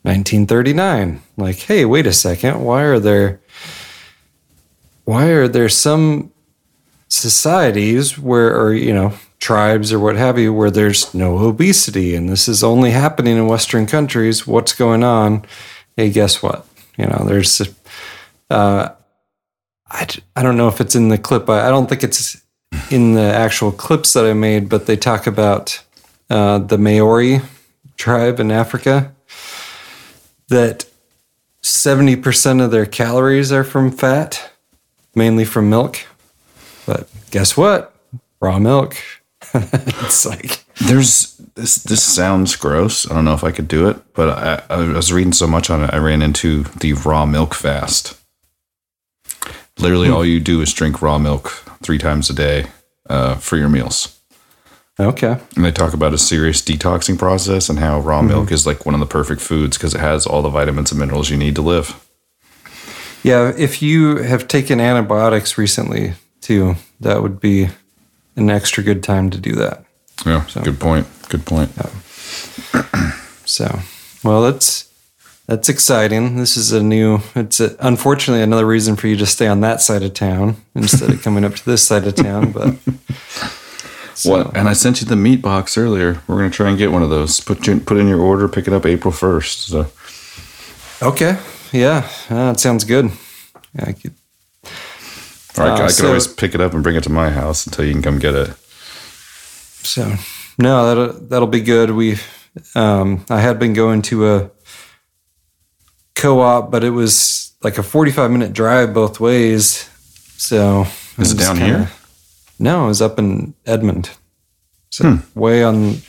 [0.04, 1.22] 1939.
[1.38, 3.42] Like, hey, wait a second, why are there
[5.06, 6.32] why are there some
[7.08, 12.30] societies where or you know tribes or what have you where there's no obesity and
[12.30, 15.44] this is only happening in western countries what's going on?
[15.98, 16.66] Hey guess what?
[16.98, 17.62] You know there's
[18.50, 18.90] uh,
[19.90, 22.42] I, I don't know if it's in the clip I, I don't think it's
[22.90, 25.84] in the actual clips that i made but they talk about
[26.30, 27.42] uh, the maori
[27.98, 29.14] tribe in africa
[30.48, 30.86] that
[31.64, 34.52] 70% of their calories are from fat
[35.16, 36.06] mainly from milk
[36.86, 37.96] but guess what?
[38.40, 38.98] Raw milk
[39.54, 41.76] it's like There's this.
[41.76, 43.10] This sounds gross.
[43.10, 45.70] I don't know if I could do it, but I, I was reading so much
[45.70, 45.94] on it.
[45.94, 48.18] I ran into the raw milk fast.
[49.78, 51.50] Literally, all you do is drink raw milk
[51.82, 52.68] three times a day
[53.10, 54.20] uh, for your meals.
[55.00, 58.86] okay And they talk about a serious detoxing process and how raw milk is like
[58.86, 61.56] one of the perfect foods because it has all the vitamins and minerals you need
[61.56, 62.08] to live.
[63.24, 67.70] Yeah, if you have taken antibiotics recently too, that would be
[68.36, 69.86] an extra good time to do that.
[70.26, 71.08] Yeah, good point.
[71.30, 71.72] Good point.
[73.44, 73.80] So,
[74.24, 74.90] well, that's
[75.46, 76.38] that's exciting.
[76.38, 77.20] This is a new.
[77.36, 81.10] It's a, unfortunately another reason for you to stay on that side of town instead
[81.10, 82.54] of coming up to this side of town.
[82.54, 82.76] But
[84.24, 84.56] What?
[84.56, 86.22] And I sent you the meat box earlier.
[86.28, 87.40] We're gonna try and get one of those.
[87.40, 88.48] Put your, put in your order.
[88.48, 89.68] Pick it up April first.
[89.68, 89.88] So
[91.02, 91.40] okay,
[91.72, 93.12] yeah, uh, that sounds good.
[93.74, 94.14] Yeah, I could,
[95.62, 97.30] or I, Uh, I could so- always pick it up and bring it to my
[97.30, 98.54] house until you can come get it.
[99.84, 100.16] So
[100.58, 101.92] no, that'll that'll be good.
[101.92, 102.18] We
[102.76, 104.50] um, I had been going to a
[106.16, 109.90] co-op, but it was like a forty-five minute drive both ways.
[110.38, 110.86] So
[111.18, 111.92] Is it down kinda- here?
[112.60, 114.12] No, it was up in Edmond.
[114.92, 116.02] So way on the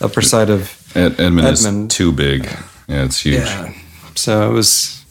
[0.00, 1.90] upper side of Ed, Edmond, Edmond.
[1.92, 2.44] is too big.
[2.88, 3.36] Yeah, it's huge.
[3.44, 3.72] yeah.
[4.14, 5.03] So it was.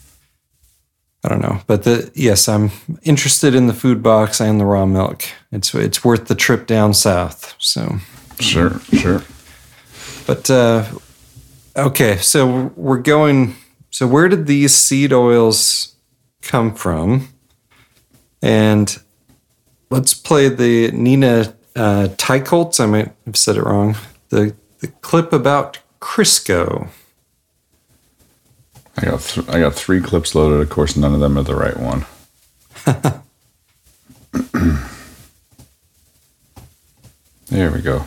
[1.24, 2.70] I don't know, but the yes, I'm
[3.02, 5.24] interested in the food box and the raw milk.
[5.50, 7.54] It's it's worth the trip down south.
[7.58, 7.98] So
[8.40, 9.22] Sure, sure.
[10.26, 10.86] But uh,
[11.76, 13.56] okay, so we're going.
[13.90, 15.94] So where did these seed oils
[16.42, 17.28] come from?
[18.42, 18.98] And
[19.90, 22.80] let's play the Nina uh, Teicholz.
[22.80, 23.96] I might have said it wrong.
[24.30, 26.88] The the clip about Crisco.
[28.96, 30.60] I got th- I got three clips loaded.
[30.60, 32.04] Of course, none of them are the right one.
[37.46, 38.04] there we go.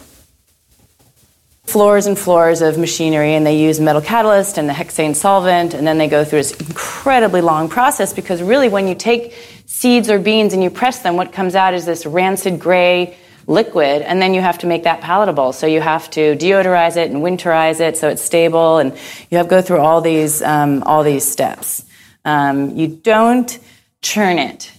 [1.65, 5.85] floors and floors of machinery and they use metal catalyst and the hexane solvent and
[5.85, 9.33] then they go through this incredibly long process because really when you take
[9.65, 14.01] seeds or beans and you press them what comes out is this rancid gray liquid
[14.01, 17.21] and then you have to make that palatable so you have to deodorize it and
[17.23, 18.93] winterize it so it's stable and
[19.31, 21.85] you have to go through all these um, all these steps
[22.25, 23.57] um, you don't
[24.01, 24.71] churn it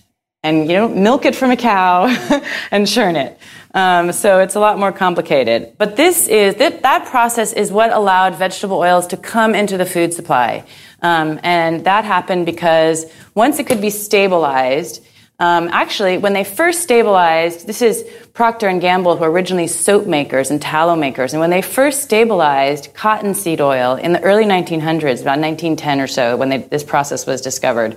[0.43, 2.07] and you don't milk it from a cow
[2.71, 3.39] and churn it.
[3.75, 5.75] Um, so it's a lot more complicated.
[5.79, 9.85] But this is that, that process is what allowed vegetable oils to come into the
[9.85, 10.65] food supply,
[11.03, 15.05] um, and that happened because once it could be stabilized.
[15.41, 20.05] Um, actually, when they first stabilized, this is Procter and Gamble, who were originally soap
[20.05, 25.23] makers and tallow makers, and when they first stabilized cottonseed oil in the early 1900s,
[25.23, 27.97] about 1910 or so, when they, this process was discovered,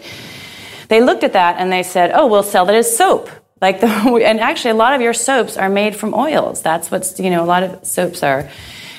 [0.88, 3.28] they looked at that and they said, "Oh, we'll sell that as soap."
[3.60, 3.88] Like the
[4.24, 6.62] and actually, a lot of your soaps are made from oils.
[6.62, 8.48] That's what's you know a lot of soaps are.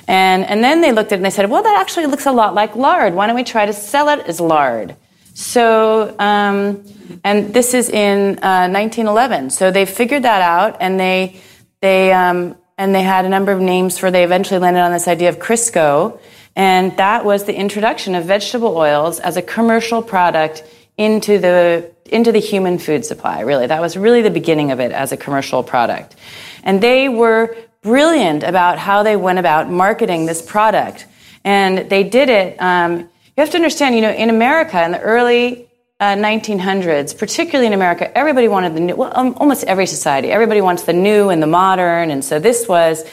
[0.09, 2.33] And and then they looked at it and they said, "Well, that actually looks a
[2.33, 3.15] lot like lard.
[3.15, 4.97] Why don't we try to sell it as lard?"
[5.35, 6.85] So, um,
[7.25, 9.51] and this is in uh, 1911.
[9.51, 11.41] So they figured that out, and they
[11.81, 14.11] they um, and they had a number of names for.
[14.11, 16.19] They eventually landed on this idea of Crisco,
[16.55, 20.65] And that was the introduction of vegetable oils as a commercial product
[20.99, 23.41] into the into the human food supply.
[23.41, 26.15] Really, that was really the beginning of it as a commercial product.
[26.63, 31.07] And they were brilliant about how they went about marketing this product.
[31.43, 32.61] And they did it.
[32.61, 33.09] Um,
[33.43, 35.69] have to understand, you know, in America in the early
[36.01, 38.97] uh, 1900s, particularly in America, everybody wanted the new.
[38.97, 42.11] Well, um, almost every society, everybody wants the new and the modern.
[42.11, 43.05] And so this was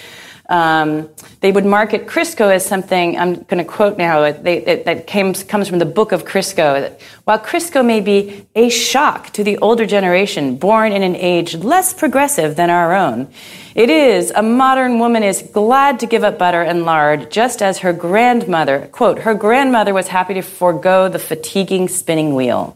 [0.49, 1.07] um,
[1.41, 5.33] they would market Crisco as something, I'm going to quote now, they, it, that came,
[5.33, 6.91] comes from the book of Crisco.
[7.23, 11.93] While Crisco may be a shock to the older generation born in an age less
[11.93, 13.31] progressive than our own,
[13.75, 17.77] it is, a modern woman is glad to give up butter and lard just as
[17.79, 22.75] her grandmother, quote, her grandmother was happy to forego the fatiguing spinning wheel.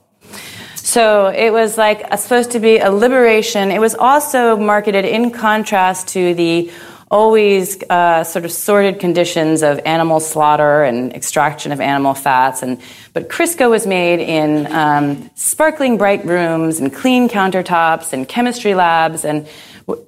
[0.76, 3.72] So it was like a, supposed to be a liberation.
[3.72, 6.72] It was also marketed in contrast to the
[7.13, 12.63] always uh, sort of sordid conditions of animal slaughter and extraction of animal fats.
[12.63, 12.82] And
[13.13, 19.23] but Crisco was made in um, sparkling bright rooms and clean countertops and chemistry labs
[19.23, 19.47] and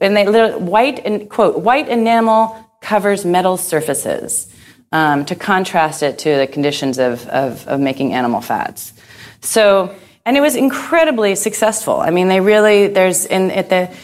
[0.01, 0.25] and they
[0.57, 4.51] white and quote white enamel covers metal surfaces
[4.91, 8.93] um, to contrast it to the conditions of, of, of making animal fats.
[9.41, 9.93] So
[10.25, 11.99] and it was incredibly successful.
[11.99, 13.95] I mean, they really there's in at the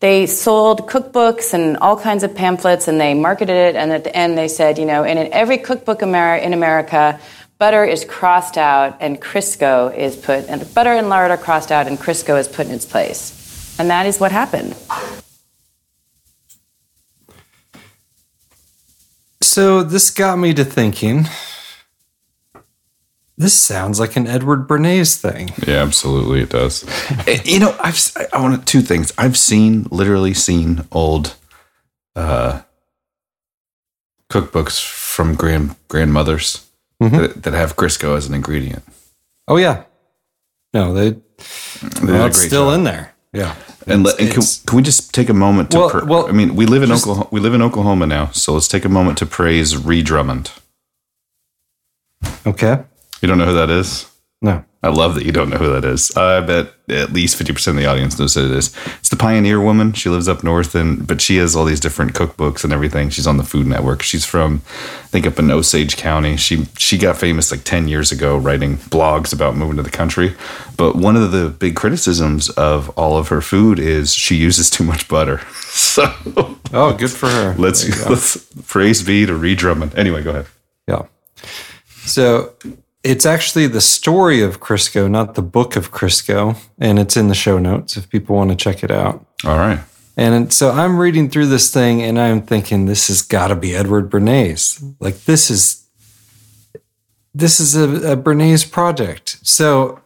[0.00, 3.76] they sold cookbooks and all kinds of pamphlets and they marketed it.
[3.76, 7.20] And at the end, they said, you know, and in every cookbook in America,
[7.58, 11.86] butter is crossed out and Crisco is put, and butter and lard are crossed out
[11.86, 13.78] and Crisco is put in its place.
[13.78, 14.74] And that is what happened.
[19.42, 21.26] So this got me to thinking
[23.40, 25.48] this sounds like an Edward Bernays thing.
[25.66, 26.84] Yeah, absolutely, it does.
[27.26, 27.98] Eh, you know, I've
[28.34, 29.12] I want two things.
[29.16, 31.36] I've seen, literally seen old
[32.14, 32.60] uh,
[34.28, 36.68] cookbooks from grand grandmothers
[37.02, 37.16] mm-hmm.
[37.16, 38.84] that, that, have Crisco as an ingredient.
[39.48, 39.84] Oh yeah,
[40.74, 42.74] no, they, they well, it's still job.
[42.74, 43.14] in there.
[43.32, 43.54] Yeah,
[43.86, 45.78] and, let, and can, can, we just take a moment to?
[45.78, 47.28] Well, per, well I mean, we live in just, Oklahoma.
[47.30, 50.50] We live in Oklahoma now, so let's take a moment to praise Ree Drummond.
[52.46, 52.84] Okay.
[53.20, 54.10] You don't know who that is?
[54.42, 54.64] No.
[54.82, 56.10] I love that you don't know who that is.
[56.16, 58.74] I bet at least 50% of the audience knows who it is.
[58.98, 59.92] It's the pioneer woman.
[59.92, 63.10] She lives up north and but she has all these different cookbooks and everything.
[63.10, 64.00] She's on the Food Network.
[64.00, 66.38] She's from I think up in Osage County.
[66.38, 70.34] She she got famous like 10 years ago writing blogs about moving to the country.
[70.78, 74.84] But one of the big criticisms of all of her food is she uses too
[74.84, 75.42] much butter.
[75.70, 76.04] So
[76.72, 77.54] Oh, good for her.
[77.58, 79.94] Let's let's praise be to Ree Drummond.
[79.96, 80.46] Anyway, go ahead.
[80.86, 81.02] Yeah.
[82.04, 82.54] So
[83.02, 87.34] it's actually the story of Crisco, not the book of Crisco, and it's in the
[87.34, 89.24] show notes if people want to check it out.
[89.44, 89.80] All right.
[90.16, 93.74] And so I'm reading through this thing and I'm thinking this has got to be
[93.74, 94.94] Edward Bernays.
[95.00, 95.86] Like this is
[97.32, 99.38] this is a, a Bernays project.
[99.42, 100.02] So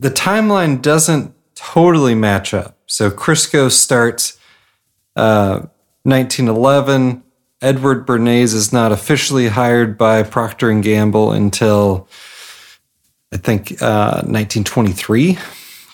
[0.00, 2.76] the timeline doesn't totally match up.
[2.86, 4.38] So Crisco starts
[5.14, 5.66] uh,
[6.02, 7.22] 1911.
[7.60, 12.08] Edward Bernays is not officially hired by Procter and Gamble until
[13.32, 15.38] I think uh, 1923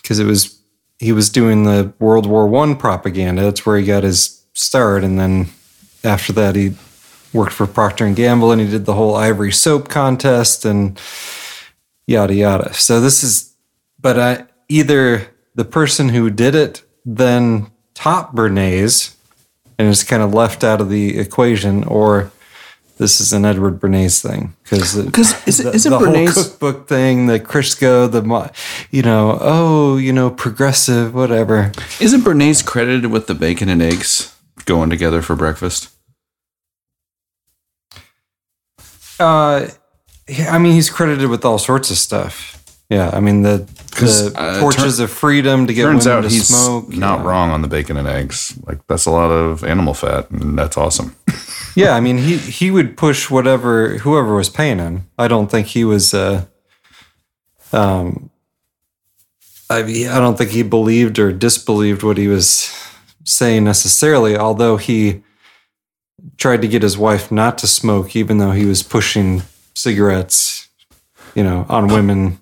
[0.01, 0.59] because it was
[0.97, 3.41] he was doing the World War One propaganda.
[3.43, 5.47] That's where he got his start, and then
[6.03, 6.73] after that he
[7.31, 10.99] worked for Procter and Gamble, and he did the whole ivory soap contest and
[12.07, 12.73] yada yada.
[12.73, 13.53] So this is,
[13.99, 19.15] but I, either the person who did it then top Bernays
[19.77, 22.31] and is kind of left out of the equation, or
[22.99, 26.43] this is an Edward Bernays thing because because is, the, is it the Bernays whole
[26.43, 28.53] cookbook thing, the Crisco, the
[28.91, 31.71] you know, oh, you know, progressive, whatever.
[32.01, 34.35] Isn't Bernays credited with the bacon and eggs
[34.65, 35.89] going together for breakfast?
[39.17, 39.67] Uh,
[40.47, 42.57] I mean, he's credited with all sorts of stuff.
[42.89, 43.65] Yeah, I mean the
[43.99, 46.89] the uh, torches tur- of freedom to get turns out to he's smoke.
[46.89, 47.25] Not yeah.
[47.25, 48.59] wrong on the bacon and eggs.
[48.65, 51.15] Like that's a lot of animal fat, and that's awesome.
[51.75, 55.09] yeah, I mean he he would push whatever whoever was paying him.
[55.17, 56.13] I don't think he was.
[56.13, 56.45] Uh,
[57.71, 58.29] um,
[59.69, 62.73] I I don't think he believed or disbelieved what he was
[63.25, 64.37] saying necessarily.
[64.37, 65.23] Although he
[66.37, 69.43] tried to get his wife not to smoke, even though he was pushing
[69.75, 70.67] cigarettes,
[71.35, 72.39] you know, on women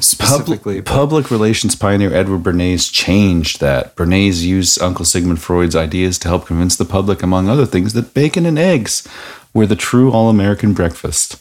[0.00, 0.82] specifically.
[0.82, 3.94] Public, public, relations pioneer Edward Bernays changed that.
[3.94, 8.14] Bernays used Uncle Sigmund Freud's ideas to help convince the public, among other things, that
[8.14, 9.06] bacon and eggs
[9.52, 11.40] were the true all American breakfast.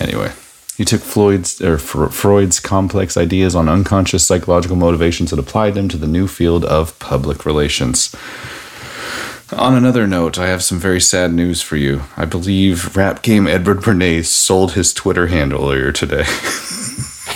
[0.00, 0.32] Anyway,
[0.76, 5.98] he took Floyd's or Freud's complex ideas on unconscious psychological motivations and applied them to
[5.98, 8.14] the new field of public relations.
[9.52, 12.04] On another note, I have some very sad news for you.
[12.16, 16.24] I believe rap game Edward Bernays sold his Twitter handle earlier today.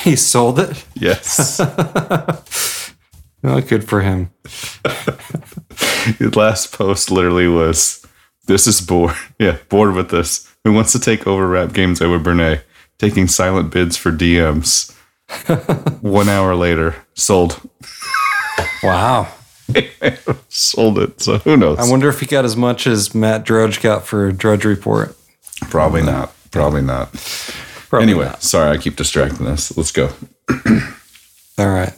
[0.06, 0.84] he sold it?
[0.94, 1.58] Yes.
[3.42, 4.30] well, good for him.
[6.18, 8.06] His last post literally was,
[8.46, 9.16] "This is bored.
[9.40, 10.48] Yeah, bored with this.
[10.64, 12.62] Who wants to take over rap games Edward Bernay?
[12.98, 14.92] Taking silent bids for DMs."
[16.02, 17.60] One hour later, sold.
[18.84, 19.26] Wow.
[20.48, 21.20] sold it.
[21.20, 21.80] So who knows?
[21.80, 25.16] I wonder if he got as much as Matt Drudge got for Drudge Report.
[25.62, 26.32] Probably not.
[26.52, 27.10] Probably not.
[27.88, 28.42] Probably anyway, not.
[28.42, 29.76] sorry, I keep distracting us.
[29.76, 30.10] Let's go.
[31.58, 31.92] All right.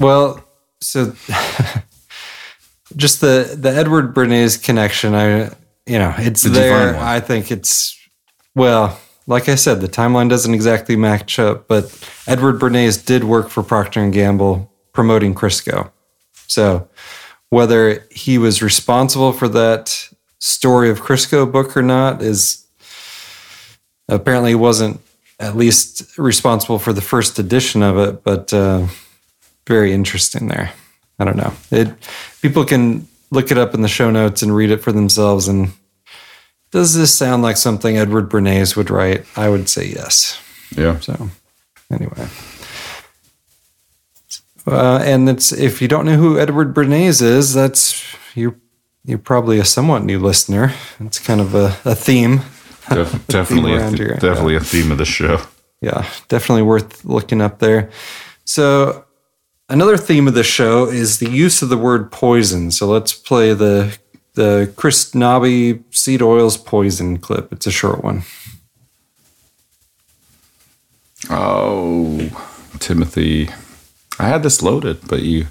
[0.00, 0.44] Well,
[0.80, 1.06] so
[2.96, 5.50] just the the Edward Bernays connection, I
[5.86, 6.96] you know, it's The there.
[6.96, 7.98] I think it's
[8.54, 11.84] well, like I said, the timeline doesn't exactly match up, but
[12.26, 15.90] Edward Bernays did work for Procter and Gamble promoting Crisco.
[16.46, 16.88] So
[17.50, 22.66] whether he was responsible for that story of Crisco book or not is
[24.08, 25.00] apparently wasn't
[25.38, 28.86] at least responsible for the first edition of it, but uh,
[29.66, 30.72] very interesting there.
[31.18, 31.52] I don't know.
[31.70, 31.88] It
[32.42, 35.48] people can look it up in the show notes and read it for themselves.
[35.48, 35.72] And
[36.70, 39.24] does this sound like something Edward Bernays would write?
[39.36, 40.40] I would say yes.
[40.76, 40.98] Yeah.
[41.00, 41.30] So
[41.90, 42.28] anyway.
[44.66, 48.02] Uh, and it's if you don't know who Edward Bernays is, that's
[48.34, 48.56] you're
[49.06, 50.72] You're probably a somewhat new listener.
[50.98, 52.40] It's kind of a, a theme.
[52.90, 55.40] Def- definitely, a th- definitely a theme of the show.
[55.80, 57.90] yeah, definitely worth looking up there.
[58.44, 59.04] So,
[59.68, 62.70] another theme of the show is the use of the word poison.
[62.70, 63.96] So let's play the
[64.34, 67.52] the Chris Knobbe seed oils poison clip.
[67.52, 68.24] It's a short one.
[71.30, 72.28] Oh,
[72.80, 73.48] Timothy,
[74.18, 75.46] I had this loaded, but you.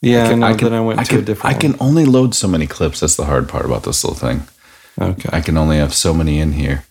[0.00, 0.54] Yeah, I, can- know.
[0.56, 1.56] can- then I went I to can, a different.
[1.56, 3.00] I can only load so many clips.
[3.00, 4.42] That's the hard part about this little thing.
[5.00, 5.28] Okay.
[5.32, 6.84] I can only have so many in here.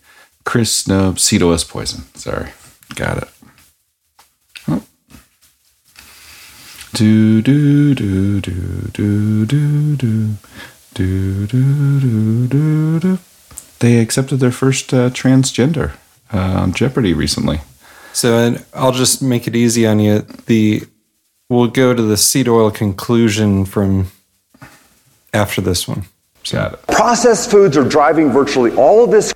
[0.44, 2.04] Chris, no, Ceto poison.
[2.14, 2.50] Sorry.
[2.94, 3.28] Got it.
[6.94, 10.36] Do, do, do, do, do, do, do.
[10.94, 13.18] Do, do, do, do, do.
[13.80, 15.94] They accepted their first uh, transgender
[16.32, 17.62] uh, on Jeopardy recently.
[18.12, 20.20] So I'll just make it easy on you.
[20.46, 20.84] The
[21.50, 24.12] we'll go to the seed oil conclusion from
[25.32, 26.04] after this one.
[26.88, 29.32] Processed foods are driving virtually all of this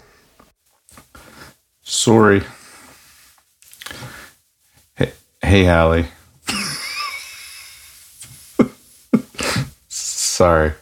[1.89, 2.43] Sorry.
[4.95, 6.07] Hey, hey Hallie.
[9.89, 10.75] Sorry.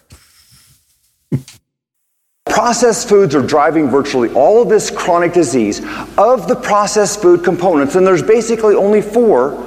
[2.44, 5.78] Processed foods are driving virtually all of this chronic disease
[6.18, 9.64] of the processed food components, and there's basically only four.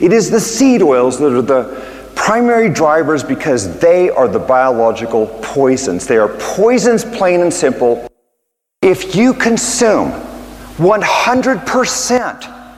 [0.00, 1.89] It is the seed oils that are the
[2.20, 6.06] primary drivers because they are the biological poisons.
[6.06, 8.06] They are poisons, plain and simple.
[8.82, 10.10] If you consume
[10.76, 12.72] 100%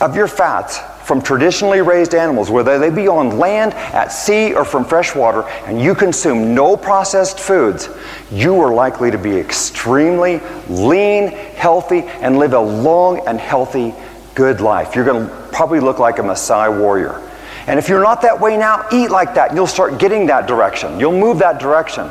[0.00, 4.64] of your fats from traditionally raised animals, whether they be on land, at sea, or
[4.64, 7.88] from fresh water, and you consume no processed foods,
[8.32, 13.94] you are likely to be extremely lean, healthy, and live a long and healthy,
[14.34, 14.96] good life.
[14.96, 17.22] You're going to probably look like a Maasai warrior.
[17.68, 19.54] And if you're not that way now, eat like that.
[19.54, 20.98] You'll start getting that direction.
[20.98, 22.10] You'll move that direction.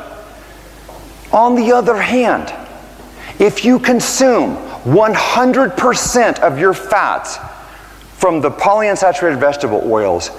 [1.32, 2.54] On the other hand,
[3.40, 7.38] if you consume 100% of your fats
[8.18, 10.30] from the polyunsaturated vegetable oils,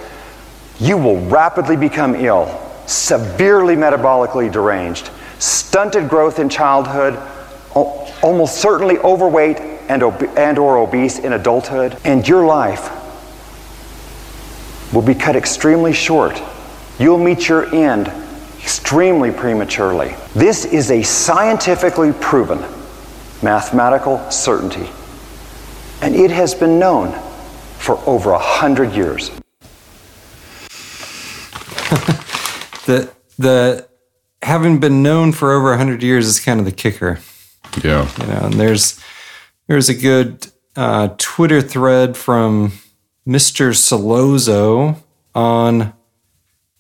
[0.79, 2.47] you will rapidly become ill,
[2.87, 7.19] severely metabolically deranged, stunted growth in childhood,
[8.23, 12.89] almost certainly overweight and, and or obese in adulthood, and your life
[14.93, 16.41] will be cut extremely short.
[16.99, 18.07] You'll meet your end
[18.59, 20.15] extremely prematurely.
[20.35, 22.59] This is a scientifically proven
[23.41, 24.89] mathematical certainty,
[26.01, 27.11] and it has been known
[27.77, 29.31] for over a hundred years.
[32.85, 33.87] The the
[34.41, 37.19] having been known for over a hundred years is kind of the kicker.
[37.83, 38.09] Yeah.
[38.19, 38.99] You know, and there's
[39.67, 42.71] there's a good uh, Twitter thread from
[43.29, 43.75] Mr.
[43.75, 44.97] Solozo
[45.35, 45.93] on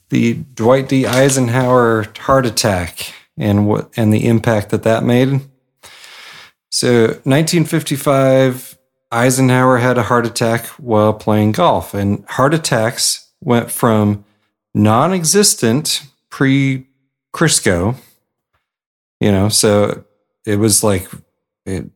[0.09, 1.05] the Dwight D.
[1.05, 5.41] Eisenhower heart attack and what and the impact that that made.
[6.71, 8.77] So, 1955,
[9.11, 14.25] Eisenhower had a heart attack while playing golf, and heart attacks went from
[14.73, 16.87] non-existent pre
[17.33, 17.95] Crisco,
[19.19, 20.03] you know, so
[20.45, 21.07] it was like
[21.65, 21.89] it,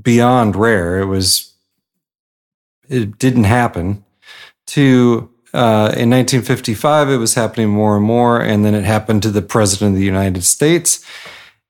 [0.00, 1.00] beyond rare.
[1.00, 1.51] It was
[2.92, 4.04] it didn't happen
[4.68, 9.30] to uh, in 1955, it was happening more and more, and then it happened to
[9.30, 11.04] the president of the United States.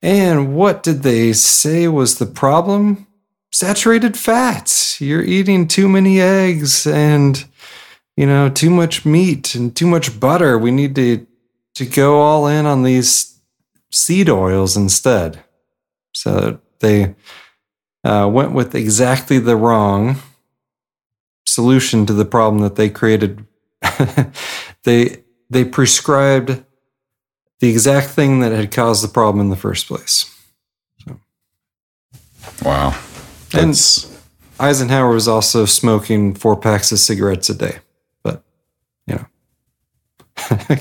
[0.01, 3.07] And what did they say was the problem?
[3.51, 5.01] Saturated fats.
[5.01, 7.43] You're eating too many eggs and
[8.15, 10.57] you know too much meat and too much butter.
[10.57, 11.27] We need to
[11.75, 13.37] to go all in on these
[13.91, 15.43] seed oils instead.
[16.13, 17.15] So they
[18.03, 20.17] uh, went with exactly the wrong
[21.45, 23.45] solution to the problem that they created.
[24.83, 26.63] they they prescribed
[27.59, 30.29] the exact thing that had caused the problem in the first place.
[31.05, 31.19] So.
[32.63, 32.89] Wow.
[33.51, 34.03] That's...
[34.03, 34.13] And
[34.59, 37.79] Eisenhower was also smoking four packs of cigarettes a day,
[38.23, 38.43] but
[39.07, 39.25] you know,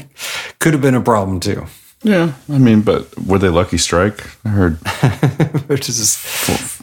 [0.58, 1.66] could have been a problem too.
[2.02, 4.24] Yeah, I mean, but were they lucky strike?
[4.44, 4.76] I heard.
[5.68, 6.82] Which is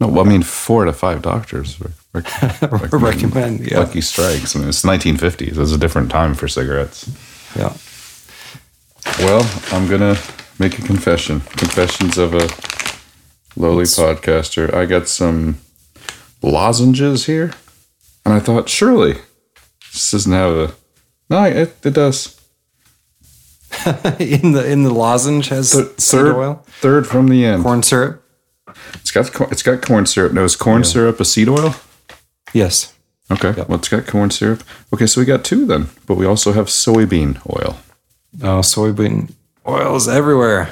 [0.00, 1.92] no, I mean four to five doctors rec-
[2.62, 3.80] rec- recommend yeah.
[3.80, 4.54] lucky strikes.
[4.54, 5.58] I mean, it's 1950s.
[5.58, 7.08] It's a different time for cigarettes.
[7.56, 7.74] Yeah.
[9.18, 10.16] Well, I'm gonna
[10.58, 11.40] make a confession.
[11.40, 12.48] Confessions of a
[13.56, 13.98] lowly Let's...
[13.98, 14.72] podcaster.
[14.74, 15.58] I got some
[16.42, 17.52] lozenges here,
[18.24, 19.14] and I thought surely
[19.92, 20.74] this doesn't have a.
[21.30, 22.36] No, it, it does.
[24.18, 26.64] in the in the lozenge has Th- third oil.
[26.80, 27.62] Third from the end.
[27.62, 28.22] Corn syrup.
[28.94, 30.32] It's got it's got corn syrup.
[30.32, 30.88] No, is corn yeah.
[30.88, 31.74] syrup a seed oil?
[32.56, 32.94] Yes.
[33.30, 33.52] Okay.
[33.54, 33.68] Yep.
[33.68, 34.62] Well, it's got corn syrup.
[34.94, 37.78] Okay, so we got two then, but we also have soybean oil.
[38.42, 39.32] Oh, soybean
[39.68, 40.70] oil is everywhere.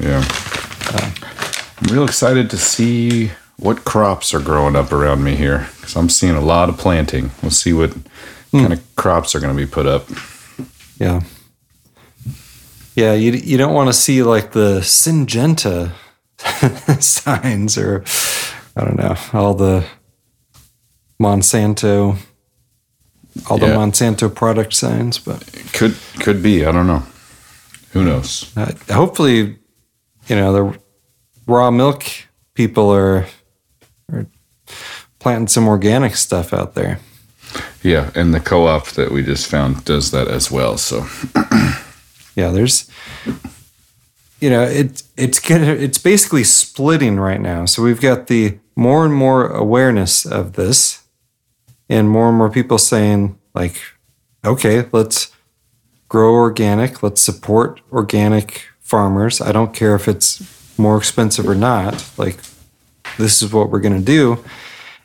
[0.00, 0.24] Yeah.
[0.92, 1.10] Uh,
[1.78, 6.08] I'm real excited to see what crops are growing up around me here because I'm
[6.08, 7.30] seeing a lot of planting.
[7.42, 8.60] We'll see what mm.
[8.62, 10.08] kind of crops are going to be put up.
[10.98, 11.20] Yeah.
[12.96, 15.92] Yeah, you you don't want to see like the Syngenta
[17.00, 18.02] signs or
[18.74, 19.86] I don't know all the
[21.20, 22.16] Monsanto,
[23.48, 23.66] all yeah.
[23.66, 26.64] the Monsanto product signs, but could could be.
[26.64, 27.02] I don't know.
[27.92, 28.56] Who knows?
[28.56, 29.58] Uh, hopefully,
[30.28, 30.78] you know the
[31.46, 32.04] raw milk
[32.54, 33.26] people are
[34.10, 34.26] are
[35.18, 37.00] planting some organic stuff out there.
[37.82, 40.78] Yeah, and the co-op that we just found does that as well.
[40.78, 41.06] So
[42.34, 42.90] yeah, there's
[44.40, 47.66] you know it it's gonna it's basically splitting right now.
[47.66, 50.99] So we've got the more and more awareness of this,
[51.90, 53.78] and more and more people saying like,
[54.44, 55.34] okay, let's
[56.08, 59.40] grow organic, let's support organic farmers.
[59.40, 62.08] I don't care if it's more expensive or not.
[62.16, 62.38] Like
[63.18, 64.42] this is what we're gonna do.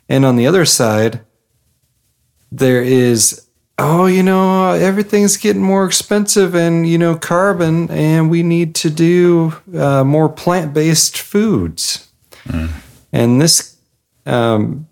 [0.08, 1.20] And on the other side,
[2.50, 3.46] there is
[3.78, 8.88] oh, you know, everything's getting more expensive and, you know, carbon, and we need to
[8.88, 12.08] do uh, more plant based foods.
[12.48, 12.70] Mm.
[13.12, 13.76] And this,
[14.24, 14.88] um,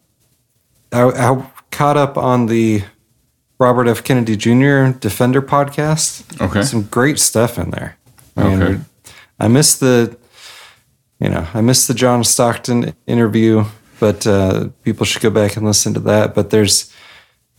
[0.92, 2.84] I, I, caught up on the
[3.58, 4.04] Robert F.
[4.04, 4.98] Kennedy Jr.
[4.98, 6.40] Defender podcast.
[6.40, 6.62] Okay.
[6.62, 7.96] Some great stuff in there.
[8.38, 8.80] Okay.
[9.38, 10.16] I missed the,
[11.20, 13.64] you know, I missed the John Stockton interview,
[14.00, 16.34] but uh, people should go back and listen to that.
[16.34, 16.92] But there's,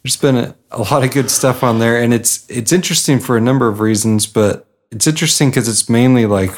[0.04, 3.38] there's been a, a lot of good stuff on there, and it's it's interesting for
[3.38, 4.28] a number of reasons.
[4.28, 6.52] But it's interesting because it's mainly like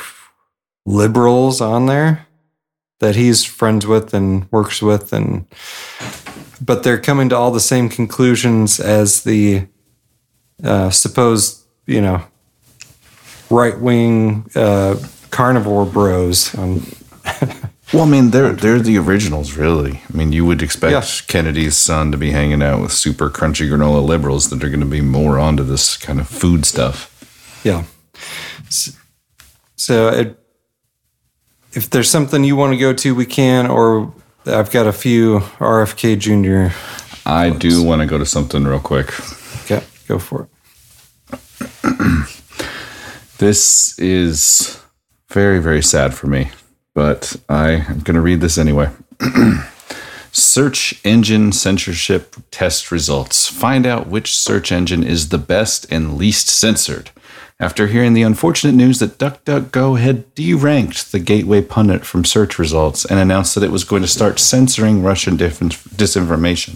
[0.85, 2.27] liberals on there
[2.99, 5.45] that he's friends with and works with, and
[6.61, 9.67] but they're coming to all the same conclusions as the
[10.63, 12.23] uh, supposed, you know,
[13.49, 14.95] right wing uh,
[15.29, 16.55] carnivore bros.
[16.57, 16.85] Um,
[17.93, 20.01] Well, I mean, they're they're the originals, really.
[20.13, 21.25] I mean, you would expect yeah.
[21.27, 24.85] Kennedy's son to be hanging out with super crunchy granola liberals that are going to
[24.85, 27.13] be more onto this kind of food stuff.
[27.63, 27.85] Yeah.
[29.77, 30.39] So, it,
[31.71, 33.67] if there's something you want to go to, we can.
[33.67, 34.13] Or
[34.47, 36.73] I've got a few RFK Jr.
[37.25, 39.07] I do want to go to something real quick.
[39.63, 41.39] Okay, go for it.
[43.37, 44.81] this is
[45.29, 46.49] very very sad for me
[46.97, 48.89] but I am going to read this anyway.
[50.31, 53.47] search engine censorship test results.
[53.47, 57.11] Find out which search engine is the best and least censored.
[57.59, 63.03] After hearing the unfortunate news that DuckDuckGo had deranked the Gateway Pundit from search results
[63.03, 66.75] and announced that it was going to start censoring Russian disinformation,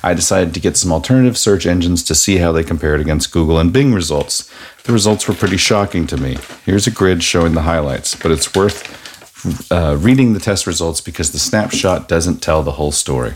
[0.00, 3.58] I decided to get some alternative search engines to see how they compared against Google
[3.58, 4.48] and Bing results.
[4.84, 6.38] The results were pretty shocking to me.
[6.64, 11.32] Here's a grid showing the highlights, but it's worth uh, reading the test results because
[11.32, 13.32] the snapshot doesn't tell the whole story.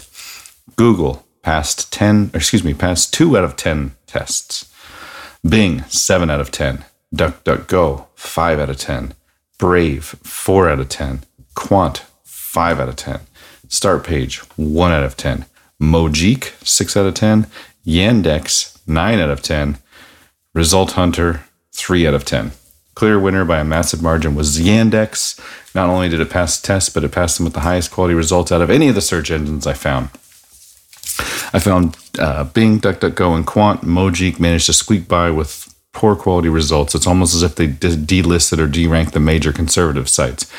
[0.77, 4.73] Google passed 10, excuse me, passed 2 out of 10 tests.
[5.49, 6.85] Bing, 7 out of 10.
[7.15, 9.15] DuckDuckGo, 5 out of 10.
[9.59, 11.25] Brave, 4 out of 10.
[11.55, 13.21] Qwant, 5 out of 10.
[13.69, 15.47] Startpage, 1 out of 10.
[15.81, 17.47] Mojeek, 6 out of 10.
[17.87, 19.79] Yandex, 9 out of 10.
[20.55, 22.53] Result Hunter, 3 out of 10.
[22.95, 25.39] Clear winner by a massive margin was Yandex.
[25.75, 28.15] Not only did it pass the test, but it passed them with the highest quality
[28.15, 30.09] results out of any of the search engines I found.
[31.53, 36.49] I found uh, Bing, DuckDuckGo, and Qwant Mojeek managed to squeak by with poor quality
[36.49, 36.95] results.
[36.95, 40.51] It's almost as if they delisted or deranked the major conservative sites,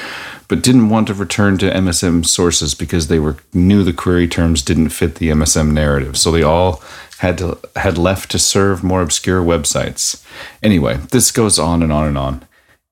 [0.47, 4.63] but didn't want to return to MSM sources because they were knew the query terms
[4.63, 6.17] didn't fit the MSM narrative.
[6.17, 6.81] So they all
[7.19, 10.23] had to had left to serve more obscure websites.
[10.63, 12.47] Anyway, this goes on and on and on.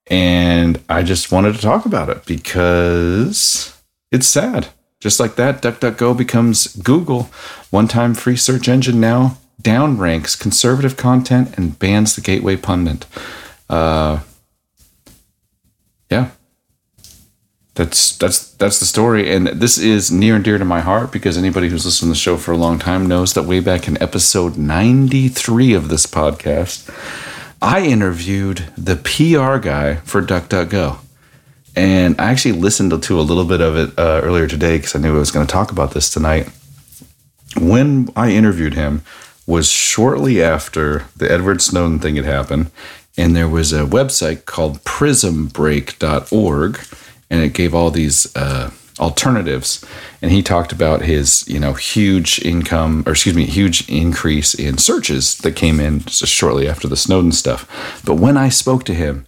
[0.07, 3.75] And I just wanted to talk about it because
[4.11, 4.67] it's sad.
[5.05, 7.29] Just like that, DuckDuckGo becomes Google,
[7.69, 13.05] one time free search engine now downranks conservative content and bans the gateway pundit.
[13.69, 14.21] Uh,
[16.09, 16.31] yeah,
[17.75, 21.37] that's that's that's the story, and this is near and dear to my heart because
[21.37, 24.01] anybody who's listened to the show for a long time knows that way back in
[24.01, 26.89] episode ninety three of this podcast,
[27.61, 31.04] I interviewed the PR guy for DuckDuckGo.
[31.75, 34.99] And I actually listened to a little bit of it uh, earlier today because I
[34.99, 36.49] knew I was going to talk about this tonight.
[37.57, 39.03] When I interviewed him,
[39.47, 42.71] was shortly after the Edward Snowden thing had happened,
[43.17, 46.79] and there was a website called PrismBreak.org,
[47.29, 49.85] and it gave all these uh, alternatives.
[50.21, 54.77] And he talked about his, you know, huge income, or excuse me, huge increase in
[54.77, 58.01] searches that came in just shortly after the Snowden stuff.
[58.03, 59.27] But when I spoke to him,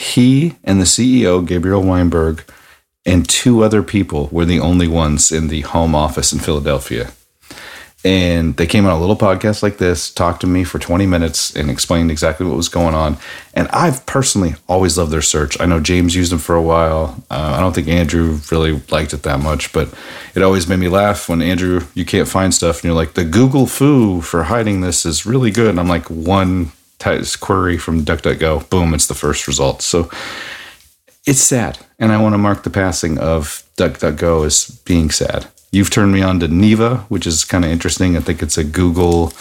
[0.00, 2.42] he and the CEO, Gabriel Weinberg,
[3.04, 7.12] and two other people were the only ones in the home office in Philadelphia.
[8.02, 11.54] And they came on a little podcast like this, talked to me for 20 minutes,
[11.54, 13.18] and explained exactly what was going on.
[13.52, 15.60] And I've personally always loved their search.
[15.60, 17.22] I know James used them for a while.
[17.30, 19.92] Uh, I don't think Andrew really liked it that much, but
[20.34, 23.24] it always made me laugh when Andrew, you can't find stuff, and you're like, the
[23.24, 25.68] Google foo for hiding this is really good.
[25.68, 26.72] And I'm like, one
[27.36, 29.82] query from DuckDuckGo, boom, it's the first result.
[29.82, 30.10] So
[31.26, 31.78] it's sad.
[31.98, 35.46] And I want to mark the passing of DuckDuckGo as being sad.
[35.72, 38.16] You've turned me on to Neeva, which is kind of interesting.
[38.16, 39.32] I think it's a Google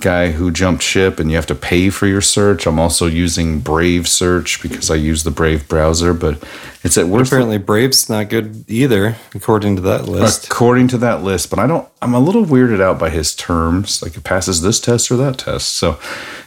[0.00, 2.66] guy who jumped ship and you have to pay for your search.
[2.66, 6.42] I'm also using Brave Search because I use the Brave browser, but
[6.82, 7.32] it's at worst.
[7.32, 10.46] Apparently, Brave's not good either, according to that list.
[10.46, 11.88] According to that list, but I don't.
[12.02, 14.02] I'm a little weirded out by his terms.
[14.02, 15.70] Like it passes this test or that test.
[15.70, 15.98] So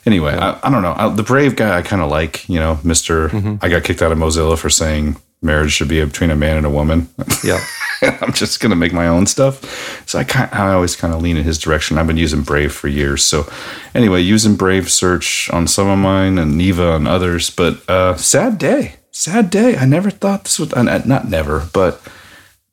[0.06, 0.60] anyway, yeah.
[0.62, 0.94] I, I, don't know.
[0.96, 2.48] I, the Brave guy, I kind of like.
[2.48, 3.30] You know, Mister.
[3.30, 3.56] Mm-hmm.
[3.66, 6.66] I got kicked out of Mozilla for saying marriage should be between a man and
[6.66, 7.10] a woman.
[7.44, 7.64] Yeah.
[8.22, 10.08] I'm just going to make my own stuff.
[10.08, 11.98] So I kind I always kind of lean in his direction.
[11.98, 13.24] I've been using Brave for years.
[13.24, 13.52] So
[13.96, 18.58] anyway, using Brave search on some of mine and Neeva on others, but uh, sad
[18.58, 18.96] day.
[19.12, 19.76] Sad day.
[19.78, 22.02] I never thought this would not never, but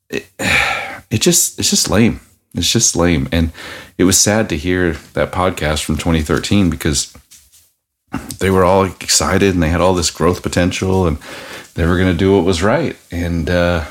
[0.09, 0.27] it,
[1.09, 2.19] it just it's just lame.
[2.53, 3.27] It's just lame.
[3.31, 3.51] And
[3.97, 7.15] it was sad to hear that podcast from 2013 because
[8.39, 11.17] they were all excited and they had all this growth potential and
[11.75, 12.97] they were going to do what was right.
[13.11, 13.85] And uh,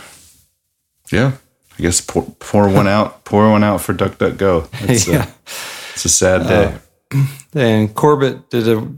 [1.11, 1.33] yeah,
[1.79, 4.69] I guess pour, pour one out, pour one out for DuckDuckGo.
[4.91, 5.27] It's, yeah.
[5.27, 5.29] A,
[5.93, 6.79] it's a sad day.
[7.15, 8.89] Uh, and Corbett did a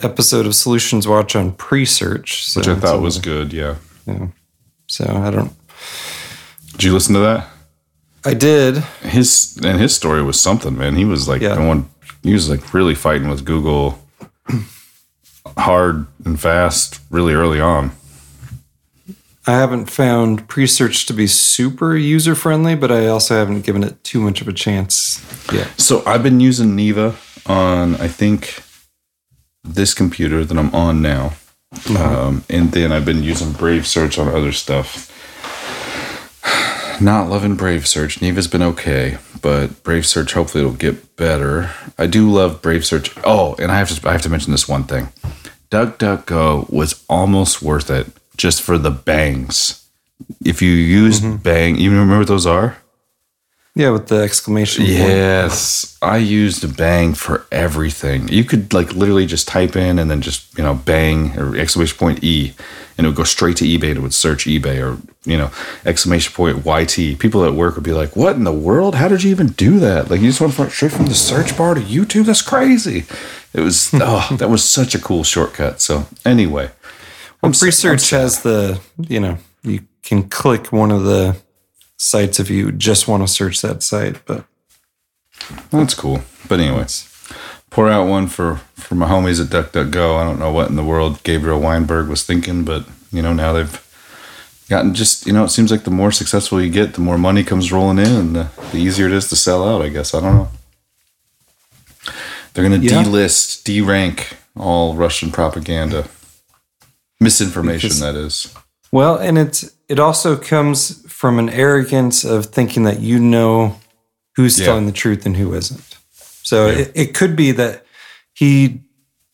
[0.00, 3.52] episode of Solutions Watch on Presearch, so which I thought was good.
[3.52, 3.76] Yeah.
[4.06, 4.28] Yeah.
[4.86, 5.52] So I don't.
[6.72, 7.48] Did you listen to that?
[8.24, 8.76] I did.
[9.02, 10.96] His and his story was something, man.
[10.96, 11.56] He was like yeah.
[11.56, 11.88] going.
[12.22, 13.98] He was like really fighting with Google
[15.56, 17.92] hard and fast really early on.
[19.46, 24.02] I haven't found Presearch to be super user friendly, but I also haven't given it
[24.02, 25.22] too much of a chance
[25.52, 25.68] yet.
[25.78, 27.14] So I've been using Neeva
[27.46, 28.62] on I think
[29.62, 31.34] this computer that I'm on now,
[31.74, 31.96] mm-hmm.
[31.96, 35.10] um, and then I've been using Brave Search on other stuff.
[37.02, 38.20] Not loving Brave Search.
[38.20, 41.70] Neeva's been okay, but Brave Search hopefully it'll get better.
[41.98, 43.14] I do love Brave Search.
[43.24, 45.10] Oh, and I have to I have to mention this one thing.
[45.70, 48.06] DuckDuckGo was almost worth it
[48.38, 49.86] just for the bangs.
[50.42, 51.36] If you use mm-hmm.
[51.36, 52.78] bang, you remember what those are?
[53.76, 54.98] Yeah, with the exclamation point.
[54.98, 58.28] Yes, I used a bang for everything.
[58.28, 61.98] You could like literally just type in and then just you know bang or exclamation
[61.98, 62.54] point e,
[62.96, 63.96] and it would go straight to eBay.
[63.96, 65.50] It would search eBay or you know
[65.84, 67.18] exclamation point yt.
[67.18, 68.94] People at work would be like, "What in the world?
[68.94, 70.08] How did you even do that?
[70.08, 72.26] Like you just went straight from the search bar to YouTube?
[72.26, 73.06] That's crazy."
[73.52, 75.80] It was oh, that was such a cool shortcut.
[75.80, 76.70] So anyway,
[77.42, 81.42] well, Presearch has the you know you can click one of the
[82.04, 84.44] sites if you just want to search that site, but
[85.70, 86.22] that's cool.
[86.48, 87.08] But anyways,
[87.70, 90.16] pour out one for for my homies at DuckDuckGo.
[90.20, 93.52] I don't know what in the world Gabriel Weinberg was thinking, but you know now
[93.54, 93.80] they've
[94.68, 97.42] gotten just you know it seems like the more successful you get, the more money
[97.42, 99.82] comes rolling in, and the, the easier it is to sell out.
[99.82, 100.48] I guess I don't know.
[102.52, 103.02] They're going to Yeah.
[103.02, 106.06] delist, derank all Russian propaganda.
[107.18, 108.48] Misinformation, Because- that is.
[108.94, 113.80] Well, and it's it also comes from an arrogance of thinking that you know
[114.36, 114.66] who's Yeah.
[114.66, 115.96] telling the truth and who isn't.
[116.44, 117.84] So it, it could be that
[118.34, 118.82] he,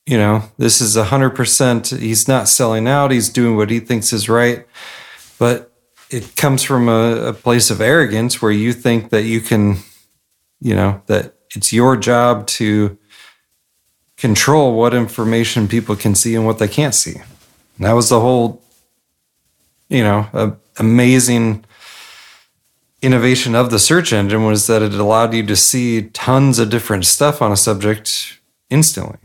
[0.06, 1.88] you know, this is a hundred percent.
[1.88, 3.10] He's not selling out.
[3.10, 4.66] He's doing what he thinks is right,
[5.38, 5.70] but
[6.08, 9.76] it comes from a, a place of arrogance where you think that you can,
[10.62, 12.96] you know, that it's your job to
[14.16, 17.16] control what information people can see and what they can't see.
[17.76, 18.62] And that was the whole
[19.90, 21.64] you know, a amazing
[23.02, 27.04] innovation of the search engine was that it allowed you to see tons of different
[27.04, 29.18] stuff on a subject instantly.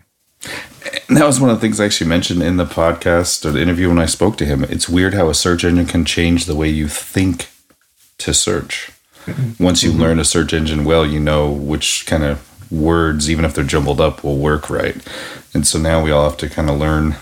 [1.07, 3.61] And that was one of the things I actually mentioned in the podcast or the
[3.61, 4.63] interview when I spoke to him.
[4.65, 7.49] It's weird how a search engine can change the way you think
[8.19, 8.91] to search.
[9.59, 10.01] Once you mm-hmm.
[10.01, 13.99] learn a search engine well, you know which kind of words, even if they're jumbled
[13.99, 14.95] up, will work right.
[15.53, 17.15] And so now we all have to kind of learn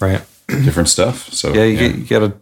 [0.00, 0.24] right
[0.62, 1.32] different stuff.
[1.32, 2.34] So yeah, you, Get, you gotta.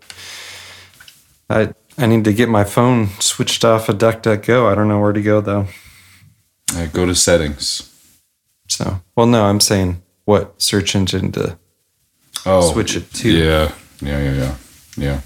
[1.48, 4.70] I I need to get my phone switched off of DuckDuckGo.
[4.70, 5.66] I don't know where to go though.
[6.74, 7.88] Uh, go to settings.
[8.68, 11.58] So, well, no, I'm saying what search engine to
[12.46, 13.30] Oh, switch it to.
[13.30, 14.54] Yeah, yeah, yeah, yeah,
[14.96, 15.20] yeah.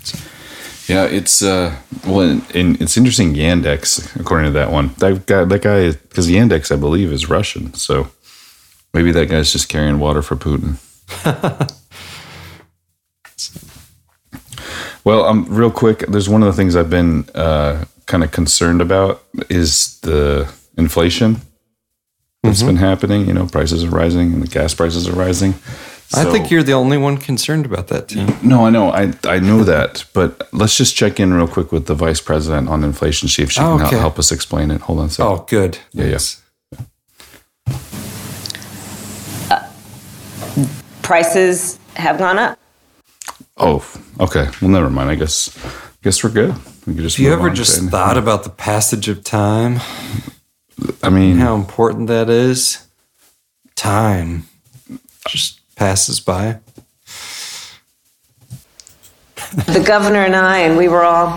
[0.88, 1.74] Yeah, it's uh,
[2.06, 3.34] well, and, and it's interesting.
[3.34, 7.74] Yandex, according to that one, that guy, that guy, because Yandex, I believe, is Russian.
[7.74, 8.08] So
[8.94, 10.76] maybe that guy's just carrying water for Putin.
[15.06, 18.80] well, um, real quick, there's one of the things I've been uh, kind of concerned
[18.80, 21.36] about is the inflation
[22.42, 22.66] that's Mm-hmm.
[22.66, 23.26] been happening.
[23.26, 25.54] You know, prices are rising and the gas prices are rising.
[26.14, 28.26] I think you're the only one concerned about that too.
[28.42, 31.86] no, I know, I I know that, but let's just check in real quick with
[31.86, 33.28] the vice president on inflation.
[33.28, 33.98] See if she Oh, can okay.
[33.98, 34.80] help us explain it.
[34.82, 35.32] Hold on a second.
[35.32, 35.78] Oh, good.
[35.92, 36.18] yeah, yeah.
[41.02, 42.58] prices have gone up.
[43.56, 43.86] Oh,
[44.20, 44.48] okay.
[44.60, 45.10] Well, never mind.
[45.10, 45.56] I guess
[46.02, 46.54] guess we're good.
[46.86, 47.16] We could just.
[47.16, 49.80] Have you ever just thought about the passage of time?
[51.02, 52.86] I mean, how important that is.
[53.74, 54.44] Time
[55.28, 56.60] just passes by.
[59.66, 61.28] the governor and I, and we were all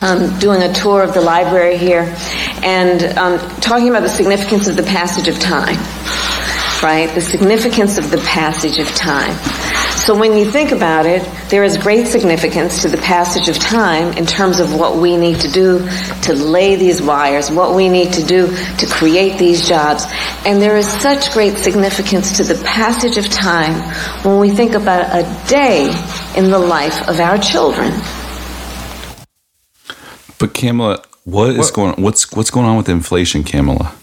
[0.00, 2.14] um, doing a tour of the library here
[2.62, 5.76] and um, talking about the significance of the passage of time,
[6.84, 7.12] right?
[7.14, 9.34] The significance of the passage of time.
[9.96, 14.12] So when you think about it, there is great significance to the passage of time
[14.18, 15.78] in terms of what we need to do
[16.24, 20.04] to lay these wires, what we need to do to create these jobs.
[20.44, 23.72] And there is such great significance to the passage of time
[24.22, 25.86] when we think about a day
[26.36, 27.92] in the life of our children.
[30.38, 31.94] but Kamala, what is going?
[32.02, 33.94] What's what's going on with inflation, Kamala?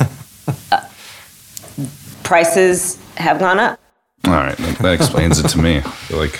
[2.28, 3.80] Prices have gone up.
[4.26, 5.80] All right, that, that explains it to me.
[6.10, 6.38] Like,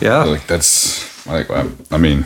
[0.00, 2.24] yeah, like that's like I, I mean,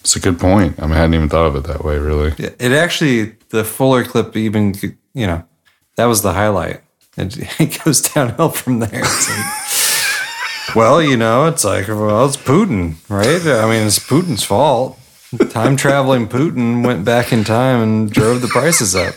[0.00, 0.78] it's a good point.
[0.78, 2.32] I mean, I hadn't even thought of it that way, really.
[2.38, 4.74] It actually, the Fuller clip, even,
[5.12, 5.44] you know,
[5.96, 6.80] that was the highlight.
[7.18, 8.88] It, it goes downhill from there.
[8.92, 13.42] It's like, well, you know, it's like, well, it's Putin, right?
[13.42, 14.98] I mean, it's Putin's fault.
[15.50, 19.14] Time traveling Putin went back in time and drove the prices up.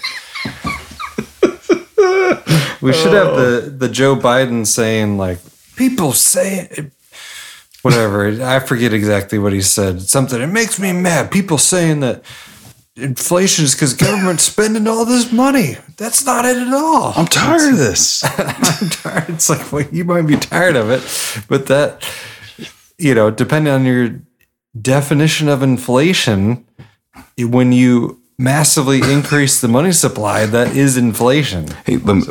[2.82, 3.70] We should have the, oh.
[3.70, 5.38] the Joe Biden saying, like,
[5.76, 6.90] people say
[7.84, 8.28] whatever.
[8.44, 10.02] I forget exactly what he said.
[10.02, 11.30] Something, it makes me mad.
[11.32, 12.24] People saying that
[12.96, 15.78] inflation is because government's spending all this money.
[15.98, 17.14] That's not it at all.
[17.16, 18.24] I'm tired of this.
[18.38, 19.30] I'm tired.
[19.30, 22.08] It's like, well, you might be tired of it, but that,
[22.98, 24.22] you know, depending on your
[24.80, 26.66] definition of inflation,
[27.38, 31.68] when you massively increase the money supply, that is inflation.
[31.86, 32.24] Hey, lem-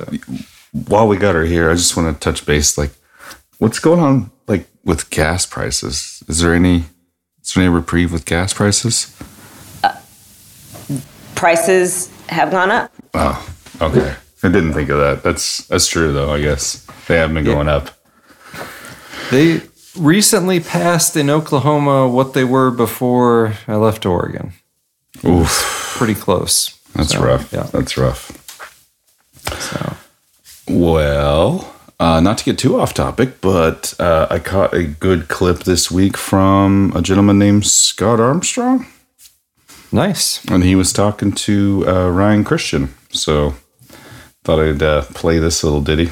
[0.72, 2.76] while we got her here, I just want to touch base.
[2.76, 2.90] Like,
[3.58, 4.30] what's going on?
[4.46, 6.22] Like with gas prices?
[6.28, 6.84] Is there any?
[7.42, 9.16] Is there any reprieve with gas prices?
[9.82, 9.96] Uh,
[11.34, 12.92] prices have gone up.
[13.14, 14.14] Oh, okay.
[14.42, 15.22] I didn't think of that.
[15.22, 16.32] That's that's true though.
[16.32, 17.90] I guess they have been going up.
[19.30, 19.62] They
[19.96, 24.52] recently passed in Oklahoma what they were before I left Oregon.
[25.24, 25.94] Oof.
[25.98, 26.78] Pretty close.
[26.94, 27.52] That's So, rough.
[27.52, 27.64] Yeah.
[27.64, 28.36] That's rough.
[29.58, 29.96] So.
[30.68, 35.60] Well, uh, not to get too off topic, but uh, I caught a good clip
[35.64, 38.86] this week from a gentleman named Scott Armstrong.
[39.92, 40.44] Nice.
[40.46, 42.90] And he was talking to uh, Ryan Cristián.
[43.10, 43.54] So
[44.44, 46.06] thought I'd uh, play this little ditty.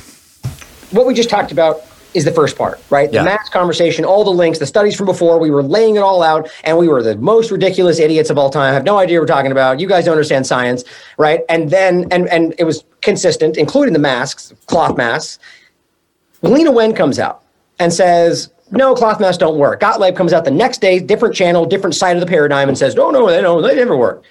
[0.90, 1.80] what we just talked about
[2.14, 3.12] is the first part, right?
[3.12, 3.22] Yeah.
[3.22, 6.22] The mass conversation, all the links, the studies from before, we were laying it all
[6.22, 8.70] out and we were the most ridiculous idiots of all time.
[8.70, 9.78] I have no idea what we're talking about.
[9.78, 10.84] You guys don't understand science,
[11.18, 11.40] right?
[11.48, 15.38] And then, and, and it was consistent, including the masks, cloth masks.
[16.42, 17.42] Leana Wen comes out
[17.78, 19.80] and says, no, cloth masks don't work.
[19.80, 22.94] Gottlieb comes out the next day, different channel, different side of the paradigm, and says,
[22.94, 24.24] no, no, they don't, they never work.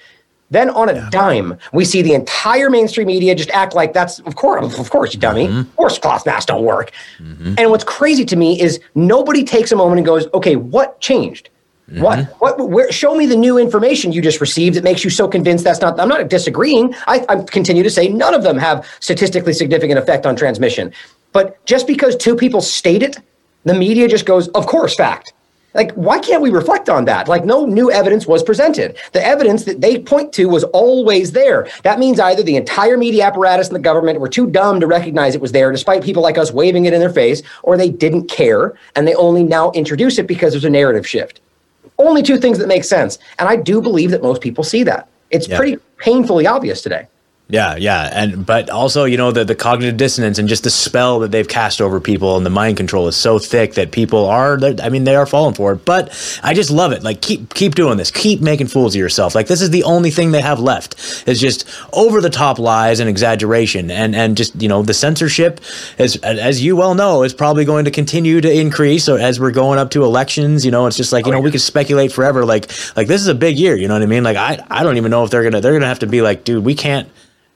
[0.49, 4.35] Then on a dime, we see the entire mainstream media just act like that's of
[4.35, 5.47] course, of course, you dummy.
[5.47, 5.59] Mm-hmm.
[5.59, 6.91] Of course, cloth masks don't work.
[7.19, 7.55] Mm-hmm.
[7.57, 11.49] And what's crazy to me is nobody takes a moment and goes, "Okay, what changed?
[11.89, 12.01] Mm-hmm.
[12.01, 12.25] What?
[12.39, 12.69] What?
[12.69, 12.91] Where?
[12.91, 15.99] Show me the new information you just received that makes you so convinced that's not."
[15.99, 16.95] I'm not disagreeing.
[17.07, 20.93] I, I continue to say none of them have statistically significant effect on transmission.
[21.33, 23.17] But just because two people state it,
[23.65, 25.33] the media just goes, "Of course, fact."
[25.73, 27.27] Like, why can't we reflect on that?
[27.27, 28.97] Like, no new evidence was presented.
[29.11, 31.67] The evidence that they point to was always there.
[31.83, 35.35] That means either the entire media apparatus and the government were too dumb to recognize
[35.35, 38.27] it was there, despite people like us waving it in their face, or they didn't
[38.27, 41.41] care and they only now introduce it because there's a narrative shift.
[41.99, 43.19] Only two things that make sense.
[43.37, 45.07] And I do believe that most people see that.
[45.29, 45.57] It's Yeah.
[45.57, 47.07] pretty painfully obvious today.
[47.49, 51.19] Yeah, yeah, and but also you know the the cognitive dissonance and just the spell
[51.19, 54.59] that they've cast over people and the mind control is so thick that people are
[54.83, 55.85] I mean they are falling for it.
[55.85, 56.09] But
[56.43, 57.03] I just love it.
[57.03, 58.11] Like keep keep doing this.
[58.11, 59.33] Keep making fools of yourself.
[59.33, 62.99] Like this is the only thing they have left is just over the top lies
[62.99, 65.61] and exaggeration and and just you know the censorship
[65.97, 69.05] is as you well know is probably going to continue to increase.
[69.05, 71.41] So as we're going up to elections, you know it's just like you oh, know
[71.41, 72.43] we could speculate forever.
[72.45, 73.77] Like like this is a big year.
[73.77, 74.25] You know what I mean?
[74.25, 76.43] Like I I don't even know if they're gonna they're gonna have to be like
[76.43, 77.07] dude we can't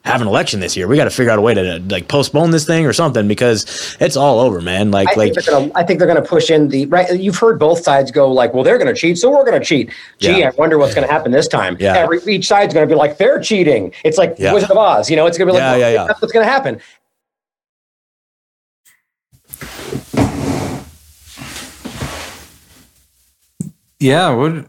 [0.04, 0.88] have an election this year.
[0.88, 3.96] We got to figure out a way to like postpone this thing or something because
[4.00, 4.90] it's all over, man.
[4.90, 5.72] Like, I like, think gonna.
[5.76, 7.20] I think they're gonna push in the right.
[7.20, 10.40] You've heard both sides go like, "Well, they're gonna cheat, so we're gonna cheat." Gee,
[10.40, 10.48] Yeah.
[10.48, 11.78] I wonder what's gonna happen this time.
[11.80, 11.98] Yeah.
[11.98, 14.54] Every each side's gonna be like, "They're cheating." It's like Yeah.
[14.54, 15.10] Wizard of Oz.
[15.10, 16.06] You know, it's gonna be like, Yeah, "Well, yeah, yeah.
[16.08, 16.82] "That's what's gonna happen."
[24.00, 24.66] Yeah, what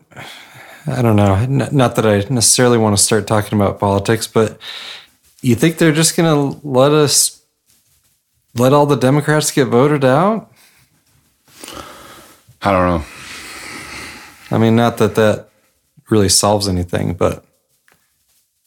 [0.86, 1.34] I don't know.
[1.34, 4.58] N- Not that I necessarily want to start talking about politics, but
[5.42, 7.42] you think they're just going to let us
[8.54, 10.50] let all the Democrats get voted out?
[12.62, 13.04] I don't know.
[14.50, 15.48] I mean, not that that
[16.10, 17.44] really solves anything, but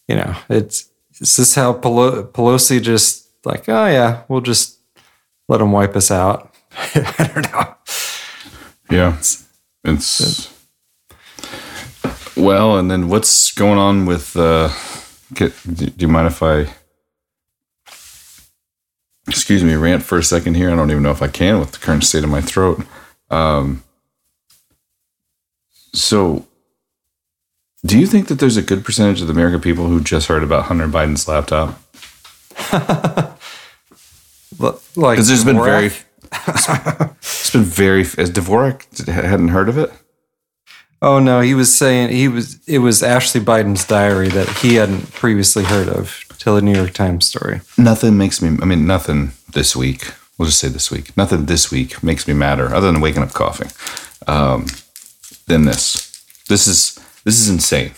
[0.07, 0.89] you know, it's
[1.21, 4.79] is this how Pelosi just like, oh yeah, we'll just
[5.47, 6.53] let them wipe us out?
[6.95, 7.75] I don't know.
[8.89, 9.17] Yeah.
[9.83, 10.51] It's
[12.35, 14.69] well, and then what's going on with uh
[15.33, 16.67] get, do you mind if I
[19.27, 20.71] excuse me, rant for a second here?
[20.71, 22.85] I don't even know if I can with the current state of my throat.
[23.29, 23.83] Um
[25.93, 26.45] so
[27.85, 30.43] do you think that there's a good percentage of the American people who just heard
[30.43, 31.79] about Hunter Biden's laptop?
[34.95, 35.87] Like, Because there's been very,
[36.47, 38.01] it's been very.
[38.01, 39.91] As Dvorak hadn't heard of it.
[41.01, 42.59] Oh no, he was saying he was.
[42.67, 46.93] It was Ashley Biden's diary that he hadn't previously heard of till the New York
[46.93, 47.61] Times story.
[47.77, 48.57] Nothing makes me.
[48.61, 50.13] I mean, nothing this week.
[50.37, 51.15] We'll just say this week.
[51.15, 53.71] Nothing this week makes me madder, other than waking up coughing.
[54.27, 54.65] Um,
[55.47, 56.11] than this.
[56.47, 57.93] This is this is insane.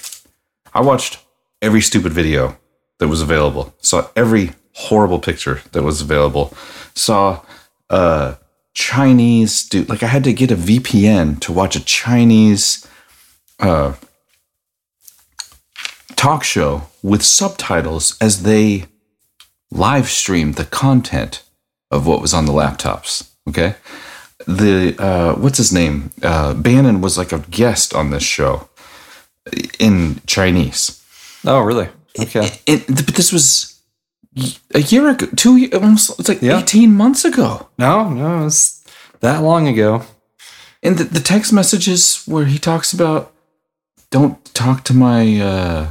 [0.73, 1.19] I watched
[1.61, 2.57] every stupid video
[2.99, 3.73] that was available.
[3.79, 6.53] Saw every horrible picture that was available.
[6.93, 7.41] Saw
[7.89, 8.35] uh
[8.77, 9.89] Chinese dude.
[9.89, 12.87] Like I had to get a VPN to watch a Chinese
[13.59, 13.93] uh
[16.15, 18.85] talk show with subtitles as they
[19.71, 21.43] live streamed the content
[21.89, 23.31] of what was on the laptops.
[23.49, 23.75] Okay.
[24.45, 26.11] The uh, what's his name?
[26.21, 28.69] Uh, Bannon was like a guest on this show
[29.79, 31.03] in Chinese.
[31.45, 31.89] Oh, really?
[32.19, 32.51] Okay.
[32.67, 33.76] It, but this was
[34.73, 36.19] a year ago, two almost.
[36.19, 37.69] It's like eighteen months ago.
[37.77, 38.83] No, no, it's
[39.21, 40.03] that long ago.
[40.83, 43.33] And the, the text messages where he talks about
[44.11, 45.89] don't talk to my uh,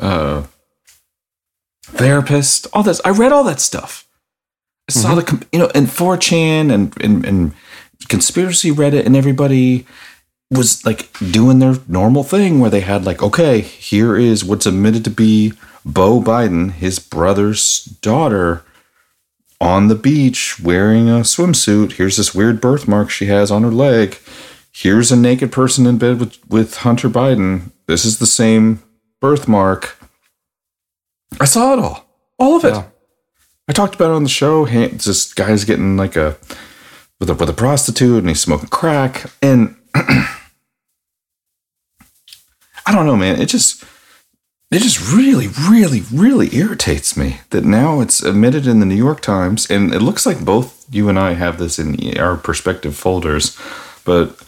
[0.00, 0.44] uh,
[1.84, 2.66] therapist.
[2.72, 4.08] All this, I read all that stuff.
[4.88, 7.52] I saw the com- you know, and 4chan and, and and
[8.08, 9.86] conspiracy Reddit and everybody
[10.50, 15.04] was like doing their normal thing where they had like, okay, here is what's admitted
[15.04, 15.52] to be
[15.86, 18.64] Beau Biden, his brother's daughter,
[19.60, 21.92] on the beach wearing a swimsuit.
[21.92, 24.18] Here's this weird birthmark she has on her leg.
[24.72, 27.70] Here's a naked person in bed with, with Hunter Biden.
[27.86, 28.82] This is the same
[29.20, 29.96] birthmark.
[31.40, 32.04] I saw it all.
[32.38, 32.74] All of it.
[33.68, 34.64] I talked about it on the show.
[34.64, 36.36] Hey, This guy's getting like a
[37.18, 39.30] with a with a prostitute and he's smoking crack.
[39.40, 40.36] And I
[42.92, 43.40] don't know, man.
[43.40, 43.84] It just
[44.76, 49.22] it just really, really, really irritates me that now it's admitted in the New York
[49.22, 53.58] Times, and it looks like both you and I have this in our perspective folders,
[54.04, 54.38] but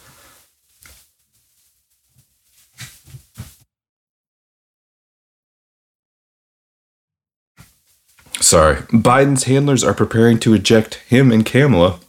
[8.39, 11.99] sorry, Biden's handlers are preparing to eject him and Kamala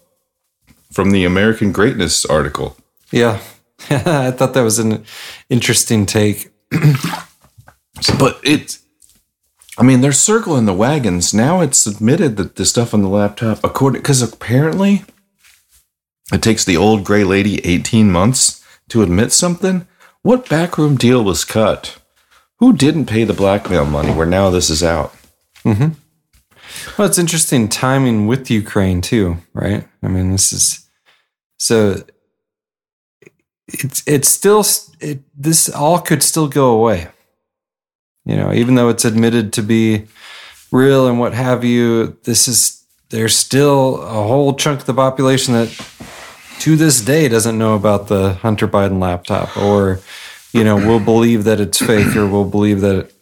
[0.93, 2.77] from the American Greatness article.
[3.11, 3.41] Yeah.
[3.89, 5.07] I thought that was an
[5.49, 6.51] interesting take.
[8.19, 8.81] but it's
[9.79, 11.33] I mean, they're circling the wagons.
[11.33, 15.05] Now it's admitted that the stuff on the laptop, according because apparently
[16.33, 19.87] it takes the old gray lady 18 months to admit something.
[20.23, 21.99] What backroom deal was cut?
[22.59, 25.15] Who didn't pay the blackmail money where now this is out?
[25.65, 25.93] Mm-hmm.
[26.97, 29.89] Well, it's interesting timing with Ukraine too, right?
[30.03, 30.87] I mean, this is
[31.59, 32.03] so
[33.67, 34.65] it's it's still
[35.01, 37.09] it, this all could still go away.
[38.31, 40.07] You know, even though it's admitted to be
[40.71, 45.53] real and what have you, this is there's still a whole chunk of the population
[45.55, 45.69] that
[46.61, 49.99] to this day doesn't know about the Hunter Biden laptop or
[50.53, 53.15] you know will believe that it's fake or will believe that it,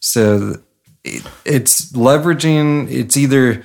[0.00, 0.56] so
[1.02, 3.64] it, it's leveraging it's either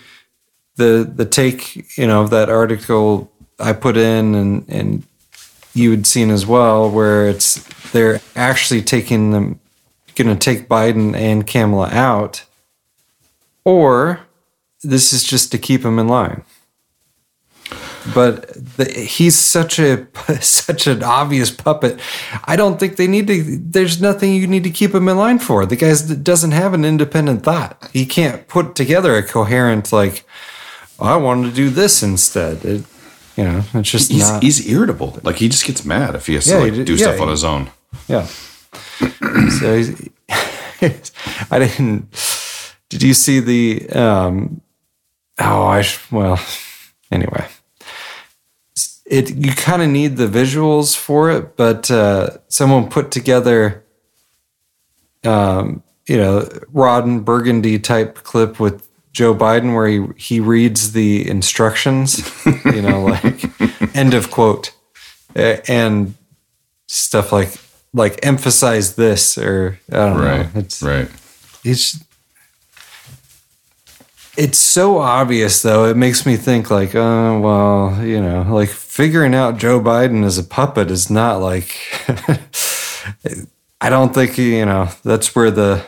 [0.78, 3.30] the the take you know of that article
[3.60, 5.04] I put in and and
[5.74, 7.56] you had seen as well where it's
[7.92, 9.60] they're actually taking them
[10.16, 12.46] going to take Biden and Kamala out
[13.64, 14.22] or
[14.84, 16.44] this is just to keep him in line
[18.14, 20.08] but the, he's such a
[20.42, 22.00] such an obvious puppet.
[22.44, 23.58] I don't think they need to.
[23.58, 25.66] There's nothing you need to keep him in line for.
[25.66, 27.90] The guy doesn't have an independent thought.
[27.94, 30.26] He can't put together a coherent like.
[31.00, 32.64] Oh, I wanted to do this instead.
[32.64, 32.84] It,
[33.36, 34.42] you know, it's just he's, not.
[34.44, 35.20] he's irritable.
[35.24, 37.28] Like he just gets mad if he has Yeah, to like, do yeah, stuff on
[37.28, 37.70] his own.
[38.08, 38.28] Yeah.
[39.60, 39.84] So
[41.52, 42.10] I didn't.
[42.90, 43.90] Did you see the?
[43.90, 44.62] um
[45.40, 46.40] Oh, I well.
[47.12, 47.46] Anyway,
[49.06, 53.84] it you kind of need the visuals for it, but uh, someone put together,
[55.24, 61.30] um, you know, Ron Burgundy type clip with Joe Biden where he he reads the
[61.30, 62.32] instructions,
[62.66, 63.44] you know, like
[63.96, 64.72] end of quote,
[65.36, 66.16] and
[66.88, 67.50] stuff like
[67.96, 70.60] like emphasize this or I don't Right, know.
[70.62, 71.10] It's right.
[71.64, 72.04] It's
[74.38, 75.86] it's so obvious though.
[75.86, 80.38] It makes me think like, oh well, you know, like figuring out Joe Biden as
[80.38, 81.76] a puppet is not like.
[83.82, 85.86] I don't think you know that's where the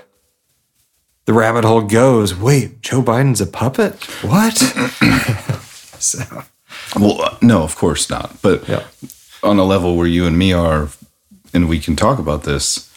[1.26, 2.36] the rabbit hole goes.
[2.36, 3.96] Wait, Joe Biden's a puppet?
[4.24, 4.54] What?
[6.00, 6.20] so,
[6.98, 8.42] Well, uh, no, of course not.
[8.42, 8.70] But
[9.44, 10.90] on a level where you and me are,
[11.58, 12.90] and we can talk about this,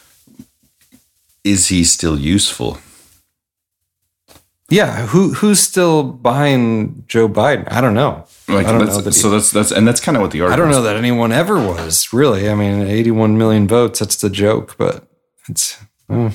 [1.42, 2.78] is he still useful?
[4.70, 7.70] yeah, who who's still behind Joe Biden?
[7.70, 8.24] I don't know.
[8.46, 10.30] Like, I don't that's, know that he- so that's that's and that's kind of what
[10.30, 12.48] the I don't know that anyone ever was really.
[12.48, 13.98] I mean, 81 million votes.
[13.98, 15.04] That's the joke, but
[15.48, 15.76] it's
[16.08, 16.32] oh.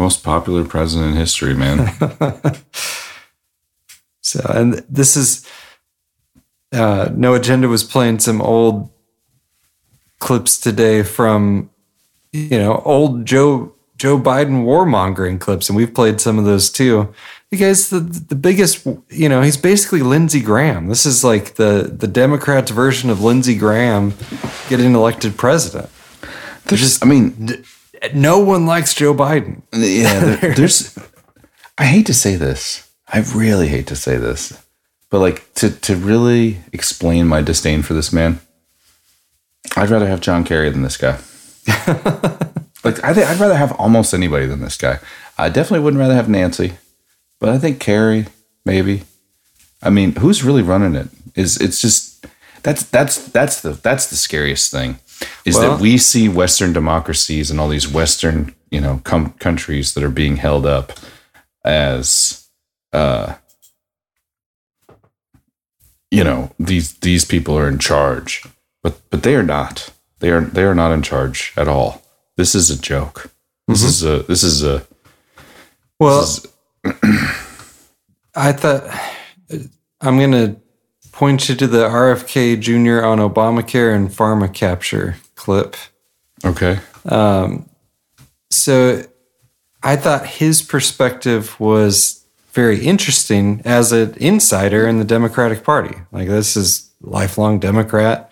[0.00, 1.94] most popular president in history, man.
[4.20, 4.40] so.
[4.52, 5.46] And this is
[6.72, 8.90] uh, no agenda was playing some old
[10.20, 11.70] clips today from
[12.32, 17.12] you know old Joe Joe Biden warmongering clips, and we've played some of those too.
[17.50, 18.86] The guy's the the biggest.
[19.10, 20.88] You know, he's basically Lindsey Graham.
[20.88, 24.14] This is like the the Democrats' version of Lindsey Graham
[24.70, 25.90] getting elected president.
[26.64, 27.64] There's just, I mean,
[28.14, 29.62] no one likes Joe Biden.
[29.72, 30.98] Yeah, there, there's.
[31.76, 32.88] I hate to say this.
[33.06, 34.64] I really hate to say this,
[35.10, 38.40] but like to to really explain my disdain for this man,
[39.76, 41.18] I'd rather have John Kerry than this guy.
[42.84, 44.98] like I think I'd rather have almost anybody than this guy.
[45.38, 46.74] I definitely wouldn't rather have Nancy,
[47.38, 48.26] but I think Kerry
[48.64, 49.02] maybe.
[49.82, 51.08] I mean, who's really running it?
[51.34, 52.26] Is it's just
[52.62, 54.98] that's that's that's the that's the scariest thing
[55.44, 59.94] is Well- that we see Western democracies and all these Western you know com- countries
[59.94, 60.92] that are being held up
[61.64, 62.48] as
[62.92, 63.34] uh
[66.10, 68.44] you know these these people are in charge
[68.82, 72.02] but but they are not they are they are not in charge at all
[72.36, 73.30] this is a joke
[73.68, 73.86] this Mhm.
[73.88, 74.86] is a this is a
[75.98, 76.26] Well,
[78.34, 78.84] I thought
[80.00, 80.56] I'm going to
[81.12, 83.04] point you to the RFK Jr.
[83.04, 85.76] on Obamacare and pharma capture clip.
[86.44, 87.68] okay Um,
[88.50, 89.02] so
[89.82, 95.96] I thought his perspective was very interesting as an insider in the Democratic Party.
[96.12, 98.30] Like this is lifelong Democrat.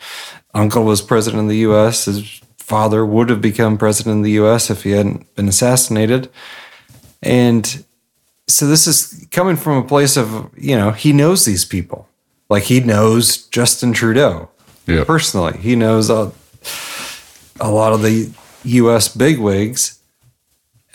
[0.59, 2.07] Uncle was president of the U.S.
[2.07, 4.71] His father would have become president of the U.S.
[4.71, 6.29] if he hadn't been assassinated.
[7.23, 7.85] And
[8.47, 12.09] so this is coming from a place of you know he knows these people.
[12.51, 14.49] like he knows Justin Trudeau
[15.05, 15.59] personally.
[15.59, 16.33] He knows a,
[17.61, 18.31] a lot of the
[18.65, 19.09] U.S.
[19.15, 20.01] bigwigs,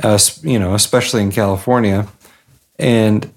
[0.04, 2.08] uh, you know, especially in California,
[2.80, 3.32] and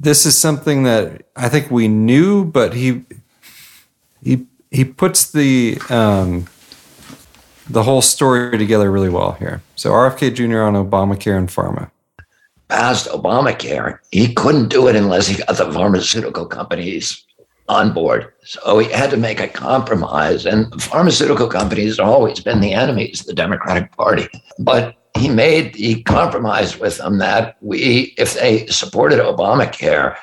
[0.00, 3.04] this is something that I think we knew, but he
[4.22, 6.46] he he puts the um,
[7.68, 9.62] the whole story together really well here.
[9.76, 10.62] So RFK Jr.
[10.62, 11.90] on Obamacare and pharma.
[12.68, 17.24] Passed Obamacare, he couldn't do it unless he got the pharmaceutical companies
[17.68, 18.32] on board.
[18.44, 20.46] So he had to make a compromise.
[20.46, 24.26] And pharmaceutical companies have always been the enemies of the Democratic Party.
[24.58, 30.16] But he made the compromise with them that we, if they supported Obamacare,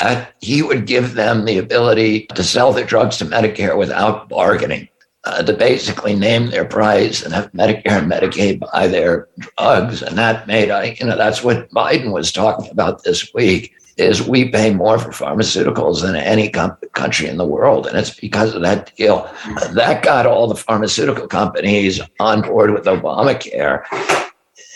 [0.00, 4.88] uh, he would give them the ability to sell their drugs to Medicare without bargaining,
[5.24, 10.02] uh, to basically name their price and have Medicare and Medicaid buy their drugs.
[10.02, 13.72] And that made, I, you know, that's what Biden was talking about this week.
[13.96, 18.18] Is we pay more for pharmaceuticals than any com- country in the world, and it's
[18.18, 19.30] because of that deal.
[19.70, 23.84] That got all the pharmaceutical companies on board with Obamacare,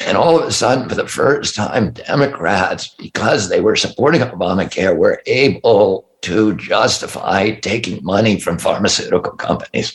[0.01, 4.97] and all of a sudden, for the first time, Democrats, because they were supporting Obamacare,
[4.97, 9.93] were able to justify taking money from pharmaceutical companies.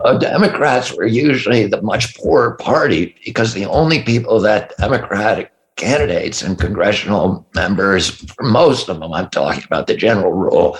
[0.00, 6.42] Uh, Democrats were usually the much poorer party because the only people that Democratic candidates
[6.42, 10.78] and congressional members, for most of them, I'm talking about the general rule,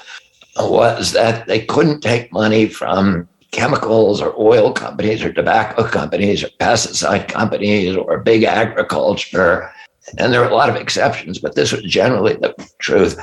[0.56, 6.48] was that they couldn't take money from chemicals or oil companies or tobacco companies or
[6.60, 9.70] pesticide companies or big agriculture.
[10.18, 13.16] And there were a lot of exceptions, but this was generally the truth.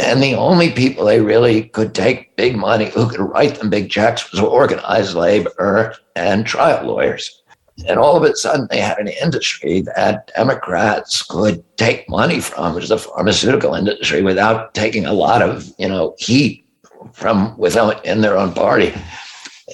[0.00, 3.90] And the only people they really could take big money, who could write them big
[3.90, 7.42] checks, was organized labor and trial lawyers.
[7.86, 12.74] And all of a sudden, they had an industry that Democrats could take money from,
[12.74, 16.64] which is the pharmaceutical industry, without taking a lot of, you know, heat
[17.12, 18.94] from within in their own party.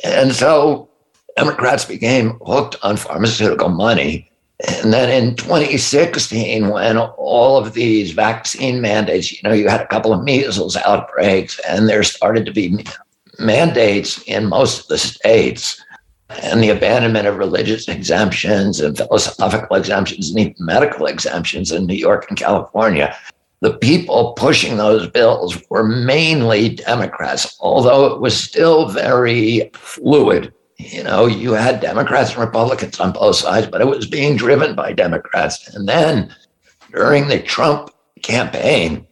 [0.04, 0.88] And so
[1.36, 4.30] Democrats became hooked on pharmaceutical money.
[4.82, 9.86] And then in 2016, when all of these vaccine mandates, you know, you had a
[9.86, 12.84] couple of measles outbreaks, and there started to be
[13.38, 15.82] mandates in most of the states,
[16.42, 21.94] and the abandonment of religious exemptions and philosophical exemptions and even medical exemptions in New
[21.94, 23.16] York and California.
[23.60, 31.02] The people pushing those bills were mainly Democrats, although it was still very fluid you
[31.02, 34.92] know, you had Democrats and Republicans on both sides, but it was being driven by
[34.92, 35.68] Democrats.
[35.74, 36.34] And then
[36.90, 37.90] during the Trump
[38.22, 39.06] campaign,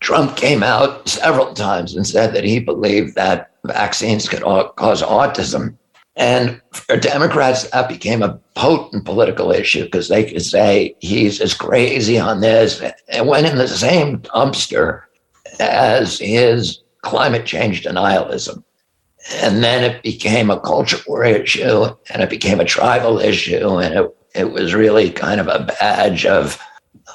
[0.00, 5.76] Trump came out several times and said that he believed that vaccines could cause autism.
[6.16, 11.54] And for Democrats, that became a potent political issue because they could say he's as
[11.54, 15.02] crazy on this and went in the same dumpster
[15.58, 18.62] as his climate change denialism.
[19.42, 23.78] And then it became a culture war issue and it became a tribal issue.
[23.78, 26.60] And it, it was really kind of a badge of,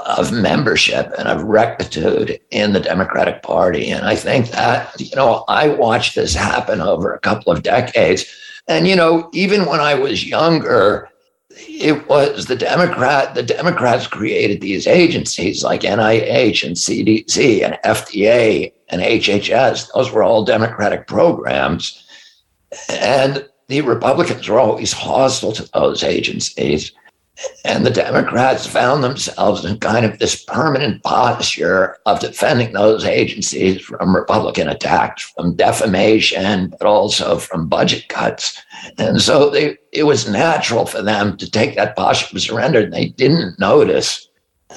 [0.06, 3.92] of membership and of rectitude in the Democratic Party.
[3.92, 8.26] And I think that, you know, I watched this happen over a couple of decades.
[8.70, 11.10] And, you know, even when I was younger,
[11.50, 18.72] it was the Democrat, the Democrats created these agencies like NIH and CDC and FDA
[18.90, 19.90] and HHS.
[19.94, 22.06] Those were all Democratic programs.
[22.90, 26.92] And the Republicans were always hostile to those agencies.
[27.66, 33.82] And the Democrats found themselves in kind of this permanent posture of defending those agencies
[33.82, 38.62] from Republican attacks, from defamation, but also from budget cuts.
[38.98, 42.82] And so they, it was natural for them to take that posture of surrender.
[42.82, 44.28] And they didn't notice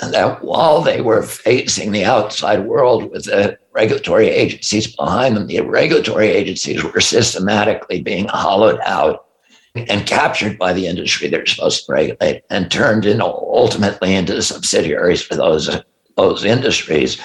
[0.01, 5.61] that while they were facing the outside world with the regulatory agencies behind them, the
[5.61, 9.27] regulatory agencies were systematically being hollowed out
[9.75, 15.23] and captured by the industry they're supposed to regulate and turned in ultimately into subsidiaries
[15.23, 15.71] for those,
[16.17, 17.21] those industries.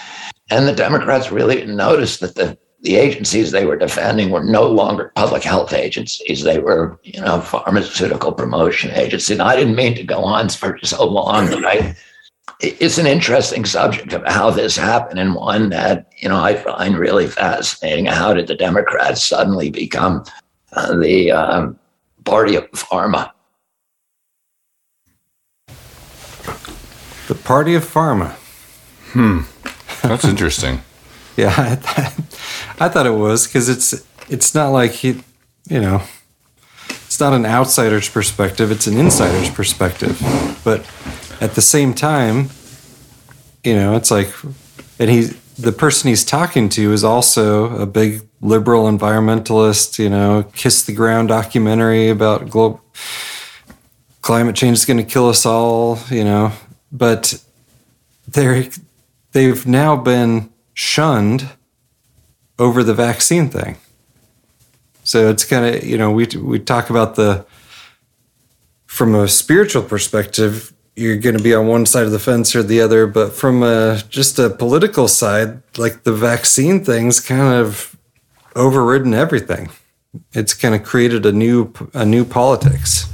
[0.49, 4.69] And the Democrats really didn't notice that the the agencies they were defending were no
[4.69, 6.43] longer public health agencies.
[6.43, 9.31] They were, you know, pharmaceutical promotion agencies.
[9.31, 11.95] And I didn't mean to go on for so long, but I
[12.59, 16.97] it's an interesting subject of how this happened and one that you know I find
[16.97, 18.05] really fascinating.
[18.05, 20.23] How did the Democrats suddenly become
[20.73, 21.79] uh, the um,
[22.27, 23.31] party of pharma?
[27.27, 28.31] The party of pharma.
[29.13, 29.39] Hmm,
[30.05, 30.81] that's interesting.
[31.35, 32.07] yeah, I, th-
[32.79, 35.23] I thought it was because it's it's not like he,
[35.69, 36.01] you know,
[37.05, 40.19] it's not an outsider's perspective; it's an insider's perspective,
[40.63, 40.85] but
[41.41, 42.49] at the same time,
[43.63, 44.33] you know, it's like,
[44.99, 50.43] and he the person he's talking to is also a big liberal environmentalist, you know,
[50.53, 52.81] Kiss the Ground documentary about global
[54.21, 56.51] climate change is going to kill us all, you know.
[56.91, 57.43] But
[58.27, 58.65] they're
[59.31, 61.49] they've now been shunned
[62.59, 63.77] over the vaccine thing.
[65.03, 67.45] So it's kind of, you know, we we talk about the
[68.85, 72.63] from a spiritual perspective, you're going to be on one side of the fence or
[72.63, 77.95] the other, but from a just a political side, like the vaccine thing's kind of
[78.55, 79.69] overridden everything.
[80.33, 83.05] It's kind of created a new a new politics.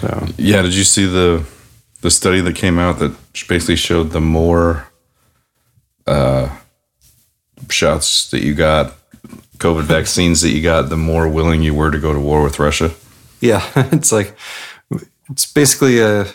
[0.00, 1.46] So Yeah, did you see the
[2.00, 3.16] the study that came out that
[3.48, 4.88] basically showed the more
[6.06, 6.54] uh,
[7.70, 8.92] shots that you got,
[9.58, 12.58] COVID vaccines that you got, the more willing you were to go to war with
[12.58, 12.90] Russia?
[13.40, 13.62] yeah,
[13.92, 14.36] it's like
[15.30, 16.26] it's basically a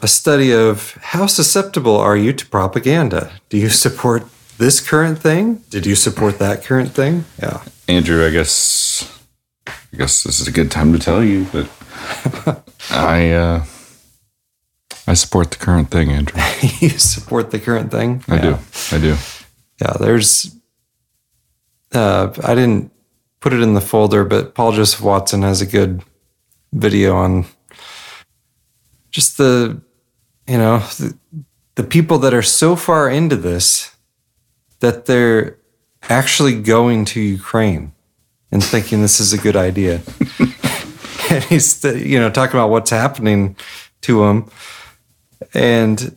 [0.00, 3.32] a study of how susceptible are you to propaganda?
[3.48, 4.24] Do you support
[4.58, 5.56] this current thing?
[5.70, 7.24] Did you support that current thing?
[7.38, 7.62] Yeah.
[7.88, 9.20] Andrew, I guess
[9.66, 13.64] I guess this is a good time to tell you that I uh,
[15.06, 16.40] I support the current thing, Andrew.
[16.80, 18.22] you support the current thing?
[18.28, 18.58] I do.
[18.92, 19.16] I do.
[19.80, 20.54] Yeah, there's
[21.94, 22.92] uh I didn't
[23.40, 26.02] put it in the folder, but Paul Joseph Watson has a good
[26.72, 27.46] video on
[29.10, 29.80] just the
[30.48, 31.14] you know, the,
[31.74, 33.94] the people that are so far into this
[34.80, 35.58] that they're
[36.08, 37.92] actually going to Ukraine
[38.50, 40.00] and thinking this is a good idea.
[41.30, 43.56] and he's, you know, talking about what's happening
[44.02, 44.50] to them.
[45.52, 46.16] And,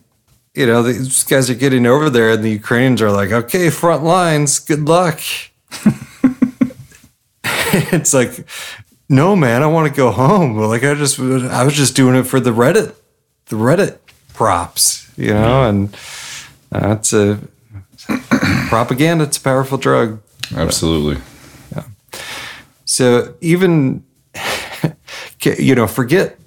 [0.54, 4.02] you know, these guys are getting over there, and the Ukrainians are like, okay, front
[4.02, 5.20] lines, good luck.
[7.44, 8.46] it's like,
[9.08, 10.56] no, man, I want to go home.
[10.56, 12.94] Like, I just, I was just doing it for the Reddit,
[13.46, 13.98] the Reddit
[14.42, 15.96] props, you know, and
[16.70, 17.38] that's a
[18.68, 19.22] propaganda.
[19.22, 20.20] It's a powerful drug.
[20.56, 21.22] Absolutely.
[21.70, 21.84] Yeah.
[22.84, 24.02] So even,
[25.44, 26.40] you know, forget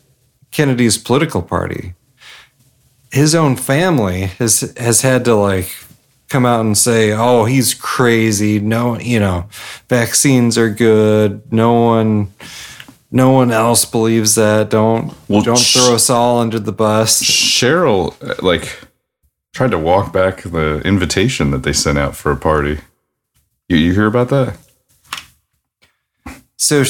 [0.51, 1.93] Kennedy's political party.
[3.11, 5.73] His own family has has had to like
[6.27, 9.47] come out and say, "Oh, he's crazy." No, you know,
[9.87, 11.49] vaccines are good.
[11.49, 12.33] No one,
[13.15, 14.69] no one else believes that.
[14.69, 17.23] Don't don't sh- throw us all under the bus.
[17.23, 18.77] Cheryl, uh, like,
[19.53, 22.79] tried to walk back the invitation that they sent out for a party.
[23.69, 24.57] You, you hear about that?
[26.57, 26.81] So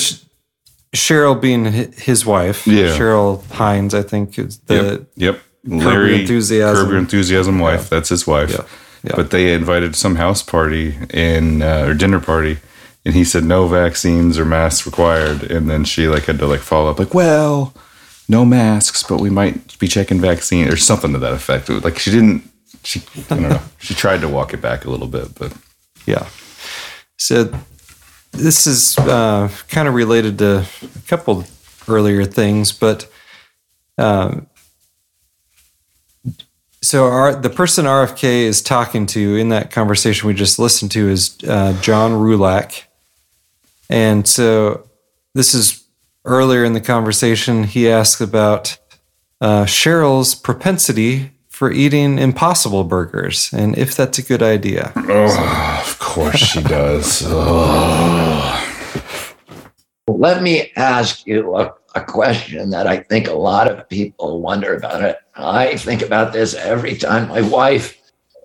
[0.93, 2.97] Cheryl being his wife, Yeah.
[2.97, 5.35] Cheryl Hines, I think is the yep.
[5.65, 5.81] Yep.
[5.81, 6.83] Curb Your Enthusiasm.
[6.83, 7.89] Curb Your Enthusiasm wife.
[7.89, 8.51] That's his wife.
[9.03, 9.13] Yeah.
[9.15, 12.57] But they invited some house party in uh, or dinner party,
[13.05, 15.43] and he said no vaccines or masks required.
[15.43, 17.73] And then she like had to like follow up like, well,
[18.27, 21.69] no masks, but we might be checking vaccine or something to that effect.
[21.69, 22.49] Was like she didn't.
[22.83, 23.61] She I don't know.
[23.79, 25.55] She tried to walk it back a little bit, but
[26.07, 26.27] Yeah.
[27.17, 27.51] So
[28.31, 31.45] this is uh, kind of related to a couple
[31.87, 33.07] earlier things, but
[33.97, 34.47] um,
[36.81, 41.09] so our, the person RFK is talking to in that conversation we just listened to
[41.09, 42.83] is uh, John Roulac,
[43.89, 44.89] and so
[45.33, 45.83] this is
[46.25, 47.63] earlier in the conversation.
[47.63, 48.77] He asks about
[49.41, 54.91] uh, Cheryl's propensity for eating Impossible burgers and if that's a good idea.
[54.95, 57.23] oh, of course she does.
[57.31, 58.71] Oh.
[60.07, 64.75] Let me ask you a, a question that I think a lot of people wonder
[64.75, 65.17] about it.
[65.35, 67.97] I think about this every time my wife,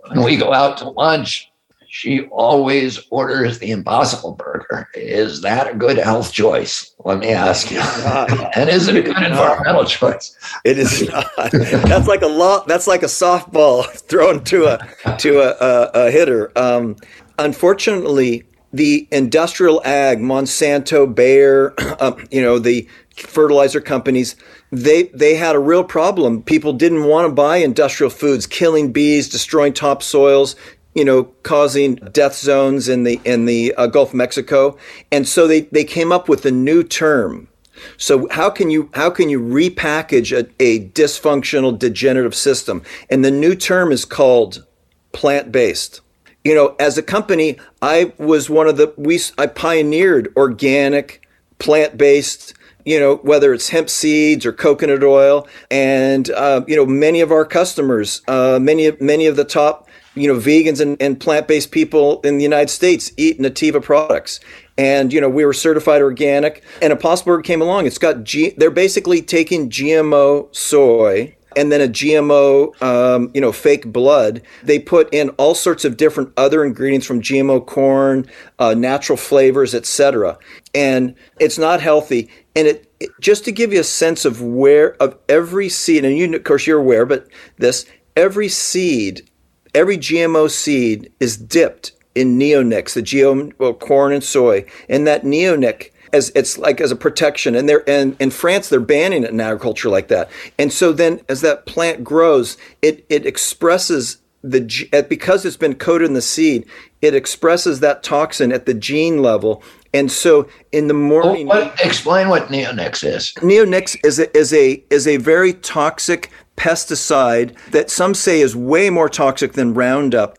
[0.08, 1.49] when we go out to lunch,
[1.92, 4.88] she always orders the Impossible Burger.
[4.94, 6.94] Is that a good health choice?
[7.04, 7.80] Let me ask you.
[8.54, 10.38] and is it a good environmental choice?
[10.64, 11.26] It is not.
[11.50, 12.68] That's like a lot.
[12.68, 16.52] That's like a softball thrown to a to a, a, a hitter.
[16.56, 16.94] Um,
[17.40, 24.36] unfortunately, the industrial ag, Monsanto, Bayer, uh, you know, the fertilizer companies,
[24.70, 26.44] they they had a real problem.
[26.44, 30.54] People didn't want to buy industrial foods, killing bees, destroying topsoils,
[30.94, 34.76] you know, causing death zones in the in the uh, Gulf of Mexico,
[35.12, 37.48] and so they they came up with a new term.
[37.96, 42.82] So how can you how can you repackage a, a dysfunctional degenerative system?
[43.08, 44.64] And the new term is called
[45.12, 46.00] plant based.
[46.44, 51.26] You know, as a company, I was one of the we I pioneered organic,
[51.58, 52.54] plant based.
[52.86, 57.30] You know, whether it's hemp seeds or coconut oil, and uh, you know, many of
[57.30, 62.20] our customers, uh, many many of the top you know vegans and, and plant-based people
[62.22, 64.40] in the united states eat Nutiva products
[64.76, 68.50] and you know we were certified organic and impossible burger came along it's got G,
[68.56, 74.42] they're basically taking gmo soy and then a GMO, um, you know, fake blood.
[74.62, 79.74] They put in all sorts of different other ingredients from GMO corn, uh, natural flavors,
[79.74, 80.38] etc.
[80.74, 82.30] And it's not healthy.
[82.54, 86.16] And it, it, just to give you a sense of where of every seed, and
[86.16, 87.28] you of course you're aware, but
[87.58, 89.28] this every seed,
[89.74, 95.22] every GMO seed is dipped in neonics, the GMO well, corn and soy, and that
[95.22, 97.54] neonic as it's like as a protection.
[97.54, 100.30] And they're and in France they're banning it in agriculture like that.
[100.58, 106.08] And so then as that plant grows, it it expresses the because it's been coated
[106.08, 106.66] in the seed,
[107.02, 109.62] it expresses that toxin at the gene level.
[109.92, 113.34] And so in the morning, well, what, explain what neonics is.
[113.38, 116.30] Neonics is a, is a is a very toxic
[116.60, 120.38] pesticide that some say is way more toxic than Roundup.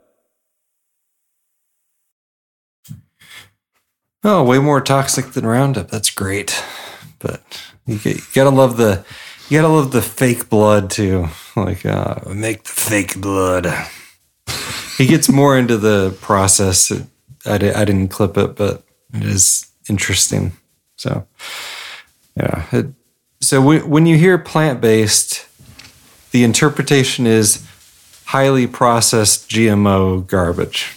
[4.23, 5.89] Oh, way more toxic than Roundup.
[5.89, 6.63] That's great,
[7.17, 7.41] but
[7.87, 7.99] you,
[8.35, 9.03] gotta love the
[9.49, 11.27] you gotta love the fake blood too.
[11.53, 13.67] Like, uh, make the fake blood.
[14.97, 16.89] he gets more into the process.
[17.45, 18.83] I, I didn't clip it, but
[19.13, 20.53] it is interesting.
[20.95, 21.27] So,
[22.37, 22.67] yeah.
[22.71, 22.85] It,
[23.41, 25.45] so when you hear plant based,
[26.31, 27.65] the interpretation is
[28.25, 30.95] highly processed GMO garbage.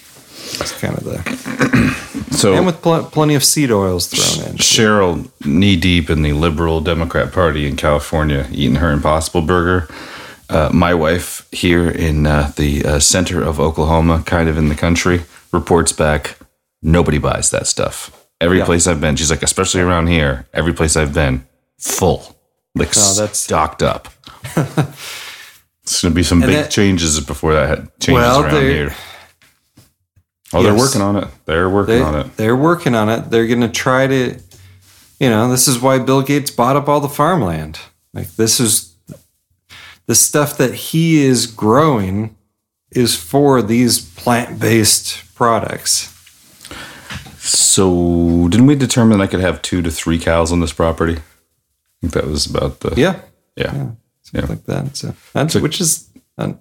[0.59, 4.57] That's kind of the so and with pl- plenty of seed oils thrown in.
[4.57, 9.89] Cheryl, knee deep in the liberal Democrat Party in California, eating her Impossible Burger.
[10.49, 14.75] Uh, my wife here in uh, the uh, center of Oklahoma, kind of in the
[14.75, 16.37] country, reports back
[16.83, 18.29] nobody buys that stuff.
[18.41, 18.67] Every yeah.
[18.67, 21.47] place I've been, she's like, especially around here, every place I've been,
[21.79, 22.37] full,
[22.75, 24.09] like oh, that's stocked up.
[25.85, 28.95] it's going to be some and big that, changes before that changes well, around here.
[30.55, 30.65] Oh, yes.
[30.65, 31.29] they're working on it.
[31.45, 32.37] They're working they, on it.
[32.37, 33.31] They're working on it.
[33.31, 34.39] They're going to try to,
[35.21, 37.81] you know, this is why Bill Gates bought up all the farmland.
[38.15, 38.95] Like, this is
[40.07, 42.35] the stuff that he is growing
[42.91, 46.11] is for these plant based products.
[47.39, 51.17] So, didn't we determine I could have two to three cows on this property?
[51.17, 51.21] I
[52.01, 52.95] think that was about the.
[52.97, 53.21] Yeah.
[53.55, 53.75] Yeah.
[53.75, 53.91] yeah,
[54.33, 54.47] yeah.
[54.47, 54.97] like that.
[54.97, 56.55] So that's so, which is uh,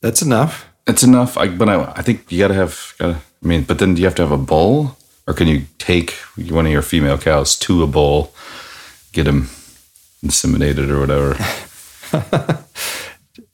[0.00, 0.66] that's enough.
[0.86, 1.36] It's enough.
[1.36, 2.94] I, but I, I think you gotta have.
[2.98, 4.96] Gotta, I mean, but then do you have to have a bull,
[5.26, 6.12] or can you take
[6.50, 8.34] one of your female cows to a bull,
[9.12, 9.48] get them
[10.24, 11.36] inseminated or whatever?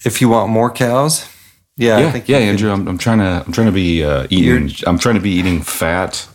[0.05, 1.29] if you want more cows,
[1.77, 2.71] yeah, yeah, yeah Andrew.
[2.71, 3.43] I'm, I'm, trying to.
[3.47, 4.71] I'm trying to be uh, eating.
[4.87, 6.29] I'm trying to be eating fat,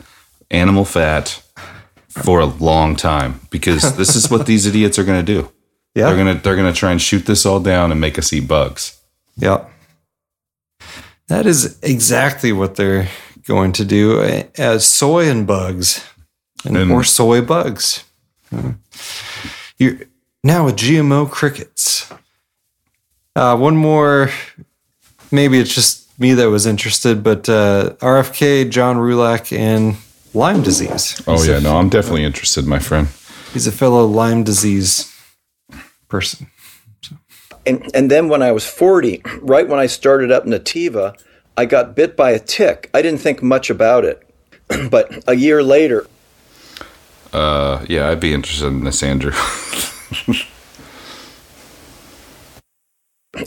[0.50, 1.42] animal fat,
[2.10, 5.52] for a long time because this is what these idiots are going to do.
[5.96, 6.08] Yeah.
[6.08, 8.48] They're going to they're to try and shoot this all down and make us eat
[8.48, 9.00] bugs.
[9.38, 9.70] Yep.
[11.28, 13.08] That is exactly what they're
[13.46, 16.06] going to do eh, as soy and bugs
[16.66, 18.04] and, and or soy bugs.
[19.78, 20.08] You
[20.44, 22.12] now with GMO crickets.
[23.36, 24.30] Uh, one more
[25.32, 29.98] maybe it's just me that was interested, but uh, RFK, John Roulac, and
[30.34, 31.22] Lyme disease.
[31.28, 31.60] Oh, yeah.
[31.60, 33.08] no, I'm definitely interested, my friend.
[33.54, 35.11] He's a fellow Lyme disease
[36.12, 36.52] person.
[37.02, 37.16] So.
[37.66, 41.18] And, and then when I was 40, right when I started up Nutiva,
[41.58, 42.90] I got bit by a tick.
[42.94, 44.28] I didn't think much about it.
[44.90, 46.08] but a year later.
[47.34, 49.32] Uh, yeah, I'd be interested in this, Andrew.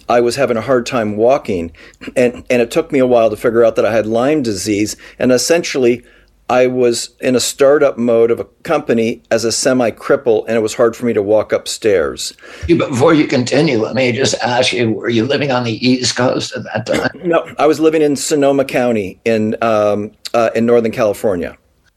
[0.08, 1.70] I was having a hard time walking,
[2.16, 4.96] and, and it took me a while to figure out that I had Lyme disease.
[5.18, 6.02] And essentially,
[6.50, 10.60] I was in a startup mode of a company as a semi cripple, and it
[10.60, 12.34] was hard for me to walk upstairs.
[12.68, 16.16] But before you continue, let me just ask you: Were you living on the East
[16.16, 17.10] Coast at that time?
[17.28, 21.56] no, I was living in Sonoma County in um, uh, in Northern California.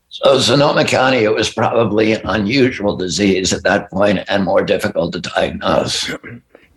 [0.10, 5.14] So Sonoma County, it was probably an unusual disease at that point and more difficult
[5.14, 6.12] to diagnose.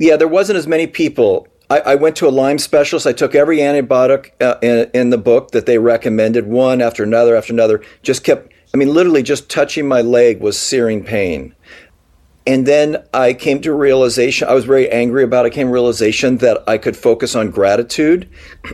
[0.03, 3.07] Yeah, there wasn't as many people I, I went to a Lyme specialist.
[3.07, 7.37] I took every antibiotic uh, in, in the book that they recommended, one after another
[7.37, 7.83] after another.
[8.03, 11.55] Just kept, I mean, literally just touching my leg was searing pain.
[12.47, 15.69] And then I came to a realization, I was very angry about it, I came
[15.69, 18.29] to realization that I could focus on gratitude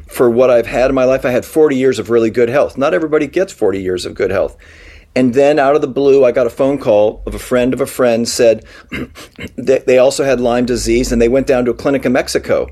[0.07, 1.25] for what I've had in my life.
[1.25, 2.79] I had 40 years of really good health.
[2.79, 4.57] Not everybody gets 40 years of good health.
[5.17, 7.81] And then out of the blue, I got a phone call of a friend of
[7.81, 8.67] a friend said
[9.57, 12.69] they also had Lyme disease and they went down to a clinic in Mexico.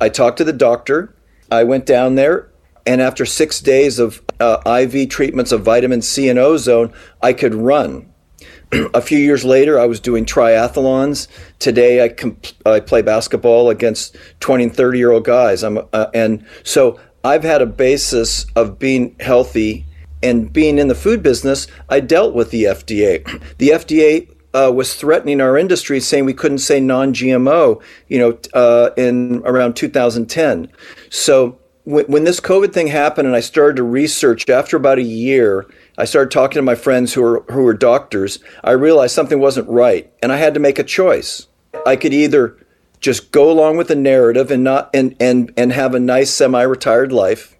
[0.00, 1.14] I talked to the doctor.
[1.52, 2.50] I went down there,
[2.84, 6.92] and after six days of uh, IV treatments of vitamin C and ozone,
[7.22, 8.12] I could run.
[8.72, 11.28] a few years later, I was doing triathlons.
[11.60, 15.62] Today, I, comp- I play basketball against 20 and 30 year old guys.
[15.62, 19.86] I'm, uh, and so I've had a basis of being healthy
[20.24, 23.24] and being in the food business, I dealt with the FDA.
[23.58, 27.82] The FDA uh, was threatening our industry, saying we couldn't say non-GMO.
[28.08, 30.70] You know, uh, in around 2010.
[31.10, 35.02] So when, when this COVID thing happened, and I started to research after about a
[35.02, 35.66] year.
[35.96, 38.40] I started talking to my friends who were who were doctors.
[38.64, 41.46] I realized something wasn't right, and I had to make a choice.
[41.86, 42.56] I could either
[43.00, 47.12] just go along with the narrative and not and and and have a nice semi-retired
[47.12, 47.56] life,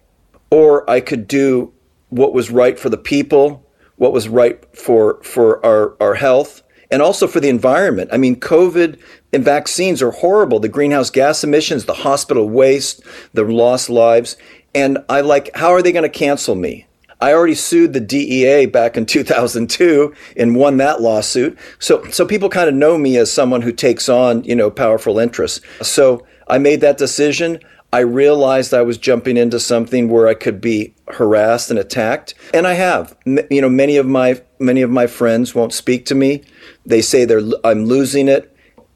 [0.51, 1.74] or I could do
[2.15, 3.67] what was right for the people,
[3.97, 8.11] what was right for for our our health, and also for the environment.
[8.13, 8.99] I mean, COVID
[9.33, 10.61] and vaccines are horrible.
[10.61, 14.37] The greenhouse gas emissions, the hospital waste, the lost lives,
[14.75, 16.87] and I like how are they going to cancel me?
[17.21, 21.59] I already sued the DEA back in 2002 and won that lawsuit.
[21.79, 25.19] So, so people kind of know me as someone who takes on, you know, powerful
[25.19, 25.61] interests.
[25.83, 27.59] So I made that decision.
[27.95, 32.67] I realized I was jumping into something where I could be harassed and attacked, and
[32.67, 33.17] I have.
[33.25, 36.43] You know, many of my many of my friends won't speak to me.
[36.85, 38.53] They say they're I'm losing it,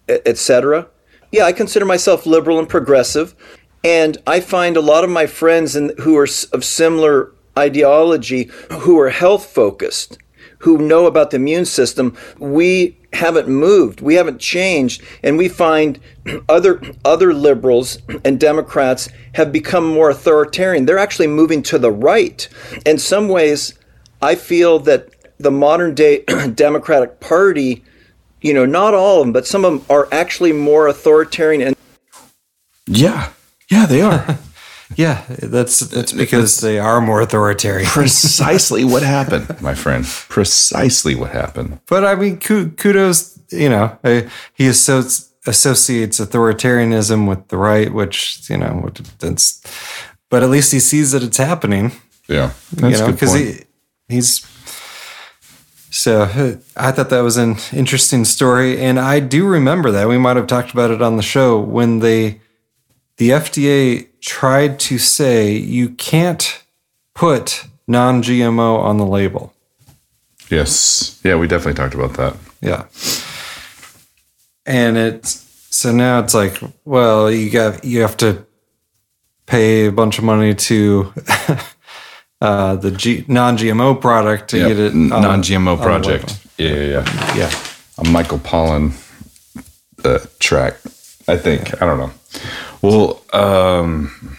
[0.09, 0.89] etc.
[1.31, 3.37] Yeah, I consider myself liberal and progressive,
[3.85, 8.51] and I find a lot of my friends in, who are of similar ideology
[8.81, 10.19] who are health focused,
[10.59, 15.99] who know about the immune system, we haven't moved, we haven't changed, and we find
[16.49, 20.87] other other liberals and Democrats have become more authoritarian.
[20.87, 22.49] They're actually moving to the right.
[22.85, 23.75] In some ways,
[24.21, 25.09] I feel that
[25.39, 26.25] the modern day
[26.55, 27.85] Democratic Party,
[28.41, 31.77] you know, not all of them, but some of them are actually more authoritarian and
[32.87, 33.31] Yeah.
[33.71, 34.39] Yeah, they are.
[34.97, 37.87] yeah, that's that's because they are more authoritarian.
[37.87, 40.05] Precisely what happened, my friend.
[40.05, 41.81] Precisely what happened.
[41.87, 43.39] But I mean, kudos.
[43.51, 43.99] You know,
[44.55, 49.63] he associ- associates authoritarianism with the right, which you know, that's.
[50.31, 51.93] But at least he sees that it's happening.
[52.27, 53.61] Yeah, you that's a know, because he
[54.09, 54.47] he's.
[55.91, 56.25] So
[56.77, 60.47] I thought that was an interesting story, and I do remember that we might have
[60.47, 62.41] talked about it on the show when they,
[63.17, 66.63] the FDA tried to say you can't
[67.15, 69.53] put non-GMO on the label.
[70.51, 71.21] Yes.
[71.25, 72.37] Yeah, we definitely talked about that.
[72.61, 72.85] Yeah.
[74.67, 78.45] And it's so now it's like, well, you got you have to
[79.47, 81.13] pay a bunch of money to
[82.41, 84.69] uh, the G, non-GMO product to Yep.
[84.69, 86.39] get it on- non-GMO project.
[86.59, 87.37] Yeah, yeah, yeah.
[87.37, 87.51] Yeah.
[87.99, 88.93] A Michael Pollan
[90.05, 90.75] uh, track,
[91.27, 91.81] I think.
[91.83, 92.13] I don't know.
[92.83, 94.37] Well, um,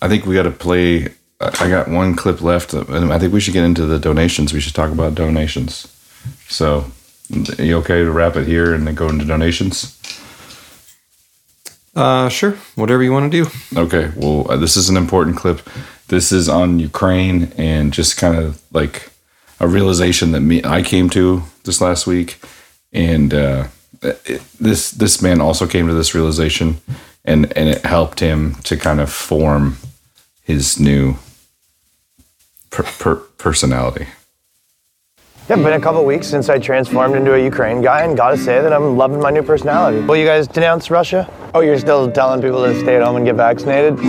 [0.00, 1.08] I think we got to play.
[1.40, 4.52] I got one clip left, and I think we should get into the donations.
[4.52, 5.88] We should talk about donations.
[6.48, 6.86] So,
[7.58, 9.98] are you okay to wrap it here and then go into donations?
[11.94, 12.52] Uh, sure.
[12.74, 13.50] Whatever you want to do.
[13.76, 14.10] Okay.
[14.16, 15.60] Well, uh, this is an important clip.
[16.08, 19.10] This is on Ukraine and just kind of like
[19.60, 22.38] a realization that me I came to this last week,
[22.92, 23.68] and uh,
[24.02, 26.80] it, this this man also came to this realization,
[27.24, 29.76] and and it helped him to kind of form
[30.42, 31.16] his new
[32.70, 34.06] per, per, personality.
[35.48, 38.62] Yeah, been a couple weeks since I transformed into a Ukraine guy, and gotta say
[38.62, 40.00] that I'm loving my new personality.
[40.06, 41.28] Will you guys denounce Russia?
[41.52, 43.98] Oh, you're still telling people to stay at home and get vaccinated?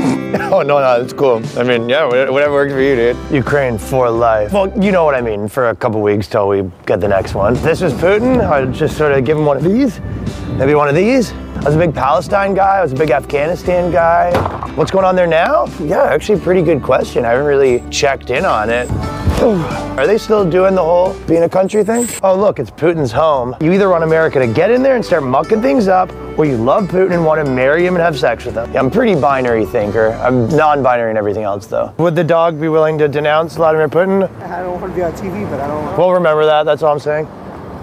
[0.54, 1.42] oh, no, no, it's cool.
[1.58, 3.18] I mean, yeah, whatever works for you, dude.
[3.32, 4.54] Ukraine for life.
[4.54, 7.34] Well, you know what I mean, for a couple weeks till we get the next
[7.34, 7.56] one.
[7.56, 8.40] This is Putin.
[8.40, 10.00] I'd just sort of give him one of these,
[10.58, 11.34] maybe one of these.
[11.56, 14.32] I was a big Palestine guy, I was a big Afghanistan guy.
[14.76, 15.68] What's going on there now?
[15.80, 17.24] Yeah, actually, pretty good question.
[17.24, 18.90] I haven't really checked in on it.
[19.98, 22.08] Are they still doing the whole being a country thing?
[22.22, 23.56] Oh, look, it's Putin's home.
[23.62, 26.58] You either want America to get in there and start mucking things up, or you
[26.58, 28.74] love Putin and want to marry him and have sex with him.
[28.74, 30.10] Yeah, I'm pretty binary thinker.
[30.14, 31.94] I'm non binary and everything else, though.
[31.98, 34.30] Would the dog be willing to denounce Vladimir Putin?
[34.42, 35.98] I don't want to be on TV, but I don't.
[35.98, 37.28] We'll remember that, that's all I'm saying.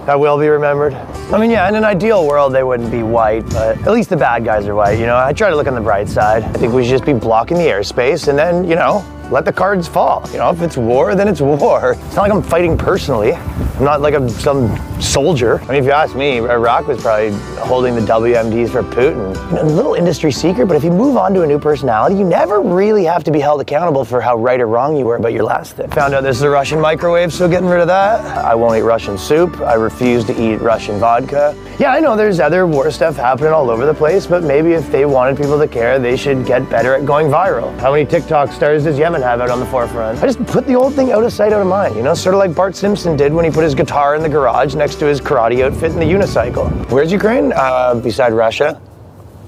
[0.06, 0.94] That will be remembered.
[0.94, 4.16] I mean, yeah, in an ideal world, they wouldn't be white, but at least the
[4.16, 5.16] bad guys are white, you know?
[5.16, 6.43] I try to look on the bright side.
[6.43, 9.52] I think we should just be blocking the airspace and then, you know, let the
[9.52, 10.28] cards fall.
[10.32, 11.93] You know, if it's war, then it's war.
[11.93, 13.32] It's not like I'm fighting personally.
[13.32, 15.61] I'm not like some soldier.
[15.62, 17.31] I mean, if you ask me, Iraq was probably
[17.61, 19.35] holding the WMDs for Putin.
[19.51, 22.16] You know, a little industry secret, but if you move on to a new personality,
[22.16, 25.16] you never really have to be held accountable for how right or wrong you were
[25.16, 25.89] about your last thing.
[25.90, 28.20] Found out this is a Russian microwave, so getting rid of that.
[28.44, 29.61] I won't eat Russian soup.
[29.61, 31.57] I refuse to eat Russian vodka.
[31.78, 34.90] Yeah, I know there's other war stuff happening all over the place, but maybe if
[34.90, 37.78] they wanted people to care, they should get better at going viral.
[37.78, 40.22] How many TikTok stars does Yemen have out on the forefront?
[40.22, 42.34] I just put the old thing out of sight, out of mind, you know, sort
[42.34, 45.06] of like Bart Simpson did when he put his guitar in the garage next to
[45.06, 46.70] his karate outfit in the unicycle.
[46.90, 47.52] Where's Ukraine?
[47.55, 48.74] Uh, beside Russia.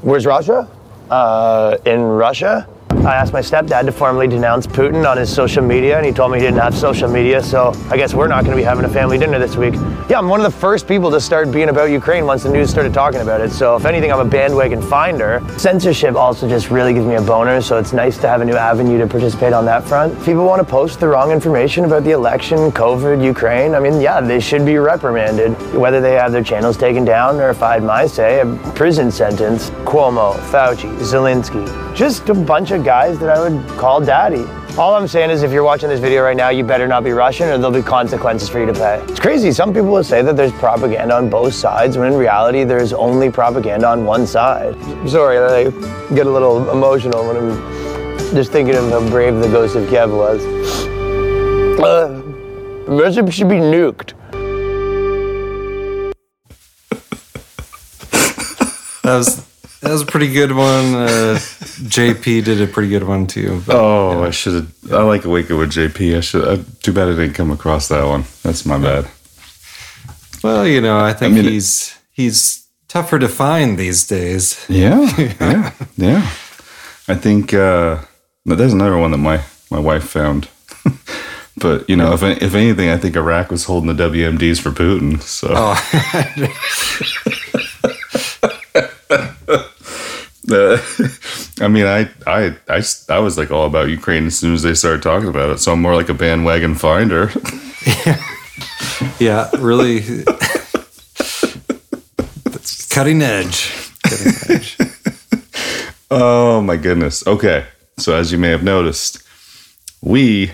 [0.03, 0.69] Where's Russia?
[1.11, 2.69] Uh, in Russia.
[3.05, 6.31] I asked my stepdad to formally denounce Putin on his social media, and he told
[6.31, 8.85] me he didn't have social media, so I guess we're not going to be having
[8.85, 9.75] a family dinner this week.
[10.09, 12.71] Yeah, I'm one of the first people to start being about Ukraine once the news
[12.71, 15.43] started talking about it, so if anything, I'm a bandwagon finder.
[15.59, 18.55] Censorship also just really gives me a boner, so it's nice to have a new
[18.55, 20.13] avenue to participate on that front.
[20.13, 24.01] If people want to post the wrong information about the election, COVID, Ukraine, I mean,
[24.01, 25.61] yeah, they should be reprimanded.
[25.75, 29.11] Whether they have their channels taken down or, if I had my say, a prison
[29.11, 29.71] sentence.
[29.83, 34.45] Cuomo, Fauci, Zelensky, just a bunch of guys that I would call daddy.
[34.79, 37.11] All I'm saying is if you're watching this video right now, you better not be
[37.11, 39.05] Russian or there'll be consequences for you to pay.
[39.09, 39.53] It's crazy.
[39.53, 43.31] Some people will say that there's propaganda on both sides, when in reality, there's only
[43.31, 44.75] propaganda on one side.
[45.07, 45.65] Sorry, I
[46.15, 50.11] get a little emotional when I'm just thinking of how brave the ghost of Kiev
[50.11, 50.43] was.
[51.79, 52.23] Uh,
[52.87, 54.15] Russia should be nuked.
[59.03, 59.47] That was
[59.81, 60.95] that was a pretty good one.
[60.95, 61.39] Uh,
[61.77, 63.63] JP did a pretty good one too.
[63.67, 64.93] but- Oh, I should have.
[64.93, 66.17] I like Awaken with JP.
[66.17, 66.45] I should.
[66.45, 68.25] Uh, too bad I didn't come across that one.
[68.43, 69.07] That's my bad.
[70.43, 74.65] Well, you know, I think mean, he's he's tougher to find these days.
[74.69, 75.01] Yeah,
[75.41, 76.31] yeah, yeah.
[77.09, 77.99] I think uh,
[78.45, 80.49] but there's another one that my my wife found.
[81.57, 85.21] but you know, if if anything, I think Iraq was holding the WMDs for Putin.
[85.23, 85.49] So.
[85.55, 85.77] Uh,
[91.61, 94.75] I mean, I, I, I, I was like all about Ukraine as soon as they
[94.75, 95.59] started talking about it.
[95.59, 97.31] So I'm more like a bandwagon finder.
[99.19, 100.01] Yeah, really.
[102.45, 103.73] That's cutting edge.
[104.03, 104.79] Cutting edge.
[106.15, 107.27] Oh my goodness.
[107.27, 107.65] Okay.
[107.99, 109.23] So as you may have noticed,
[110.03, 110.53] we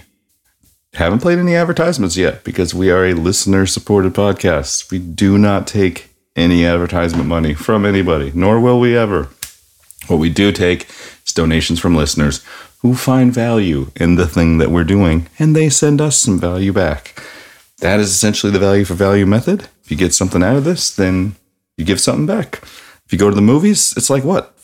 [0.94, 4.88] haven't played any advertisements yet because we are a listener supported podcast.
[4.92, 9.30] We do not take any advertisement money from anybody, nor will we ever.
[10.08, 10.88] What we do take
[11.26, 12.44] is donations from listeners
[12.80, 16.72] who find value in the thing that we're doing and they send us some value
[16.72, 17.22] back.
[17.78, 19.68] That is essentially the value for value method.
[19.84, 21.36] If you get something out of this, then
[21.76, 22.60] you give something back.
[23.06, 24.54] If you go to the movies, it's like what?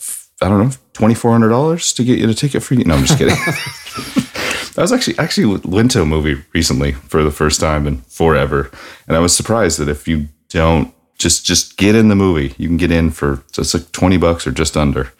[0.42, 2.84] I don't know, twenty four hundred dollars to get you a ticket for you.
[2.84, 3.36] No, I'm just kidding.
[4.76, 8.70] I was actually actually went to a movie recently for the first time in forever,
[9.06, 12.66] and I was surprised that if you don't just just get in the movie, you
[12.66, 15.12] can get in for just like twenty bucks or just under.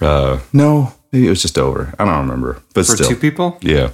[0.00, 1.94] Uh, no, maybe it was just over.
[1.98, 3.58] I don't remember, but For still, two people?
[3.62, 3.90] yeah,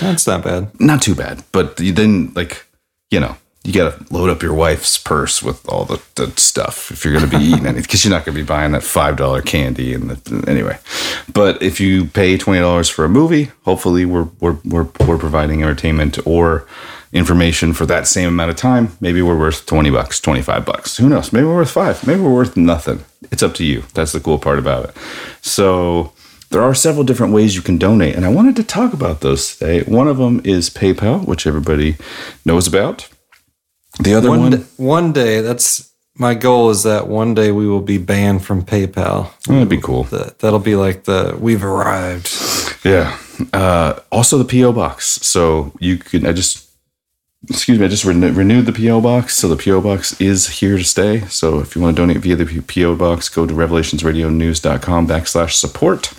[0.00, 0.70] That's not bad.
[0.80, 1.42] not too bad.
[1.52, 2.64] But you then like
[3.10, 3.36] you know
[3.68, 7.12] you got to load up your wife's purse with all the, the stuff if you're
[7.12, 9.42] going to be eating anything because you're not going to be buying that five dollar
[9.42, 10.78] candy and the, anyway.
[11.30, 15.62] But if you pay twenty dollars for a movie, hopefully we're we're we're we're providing
[15.62, 16.66] entertainment or
[17.12, 18.96] information for that same amount of time.
[19.02, 20.96] Maybe we're worth twenty bucks, twenty five bucks.
[20.96, 21.30] Who knows?
[21.30, 22.06] Maybe we're worth five.
[22.06, 23.04] Maybe we're worth nothing.
[23.30, 23.84] It's up to you.
[23.92, 24.96] That's the cool part about it.
[25.42, 26.14] So
[26.48, 29.58] there are several different ways you can donate, and I wanted to talk about those
[29.58, 29.82] today.
[29.82, 31.96] One of them is PayPal, which everybody
[32.46, 33.08] knows about.
[34.00, 37.80] The other one, d- one day, that's my goal is that one day we will
[37.80, 39.30] be banned from PayPal.
[39.46, 40.04] that'd be cool.
[40.04, 42.28] That, that'll be like the we've arrived.
[42.84, 43.16] Yeah.
[43.52, 45.06] Uh, also, the PO box.
[45.06, 46.26] So you can.
[46.26, 46.66] I just.
[47.48, 47.84] Excuse me.
[47.84, 51.20] I just renew, renewed the PO box, so the PO box is here to stay.
[51.26, 56.12] So if you want to donate via the PO box, go to revelationsradionews.com backslash support.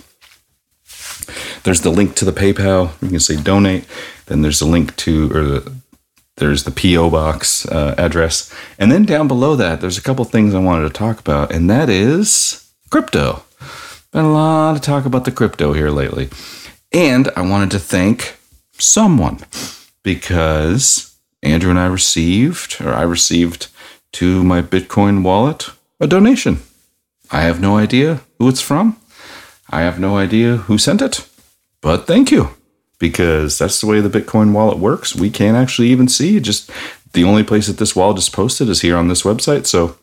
[1.62, 2.92] There's the link to the PayPal.
[3.02, 3.84] You can say donate.
[4.26, 5.72] Then there's a link to or the
[6.40, 10.54] there's the PO box uh, address, and then down below that, there's a couple things
[10.54, 13.44] I wanted to talk about, and that is crypto.
[14.10, 16.28] Been a lot of talk about the crypto here lately,
[16.92, 18.36] and I wanted to thank
[18.72, 19.38] someone
[20.02, 23.68] because Andrew and I received, or I received
[24.14, 26.60] to my Bitcoin wallet, a donation.
[27.30, 28.96] I have no idea who it's from.
[29.68, 31.28] I have no idea who sent it,
[31.80, 32.56] but thank you
[33.00, 35.16] because that's the way the Bitcoin wallet works.
[35.16, 36.38] We can't actually even see.
[36.38, 36.70] Just
[37.12, 39.66] the only place that this wallet is posted is here on this website.
[39.66, 39.96] So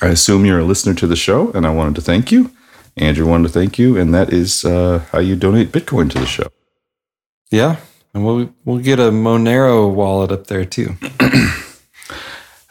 [0.00, 2.50] I assume you're a listener to the show, and I wanted to thank you.
[2.96, 6.26] Andrew wanted to thank you, and that is uh, how you donate Bitcoin to the
[6.26, 6.48] show.
[7.50, 7.76] Yeah,
[8.14, 10.96] and we'll we'll get a Monero wallet up there too.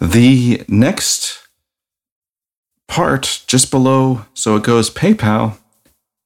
[0.02, 1.48] The next
[2.88, 5.57] part, just below, so it goes PayPal,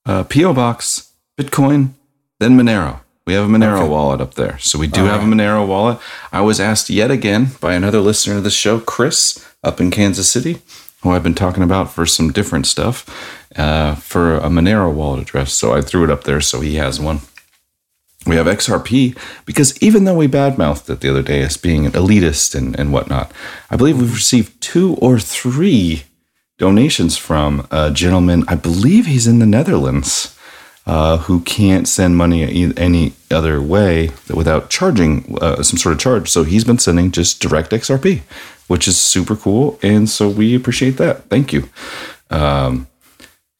[0.06, 1.92] uh, PO Box, Bitcoin,
[2.40, 3.02] then Monero.
[3.26, 4.58] We have a Monero wallet up there.
[4.58, 6.00] So we do have a Monero wallet.
[6.32, 10.32] I was asked yet again by another listener of the show, Chris, up in Kansas
[10.32, 10.62] City,
[11.04, 13.06] who I've been talking about for some different stuff,
[13.56, 15.54] uh, for a Monero wallet address.
[15.54, 17.20] So I threw it up there so he has one.
[18.26, 21.92] We have XRP because even though we badmouthed it the other day as being an
[21.92, 23.32] elitist and, and whatnot,
[23.70, 26.04] I believe we've received two or three
[26.58, 28.44] donations from a gentleman.
[28.48, 30.36] I believe he's in the Netherlands.
[30.90, 36.28] Uh, who can't send money any other way without charging uh, some sort of charge.
[36.28, 38.22] So he's been sending just direct XRP,
[38.66, 39.78] which is super cool.
[39.84, 41.26] And so we appreciate that.
[41.26, 41.70] Thank you.
[42.32, 42.88] Um,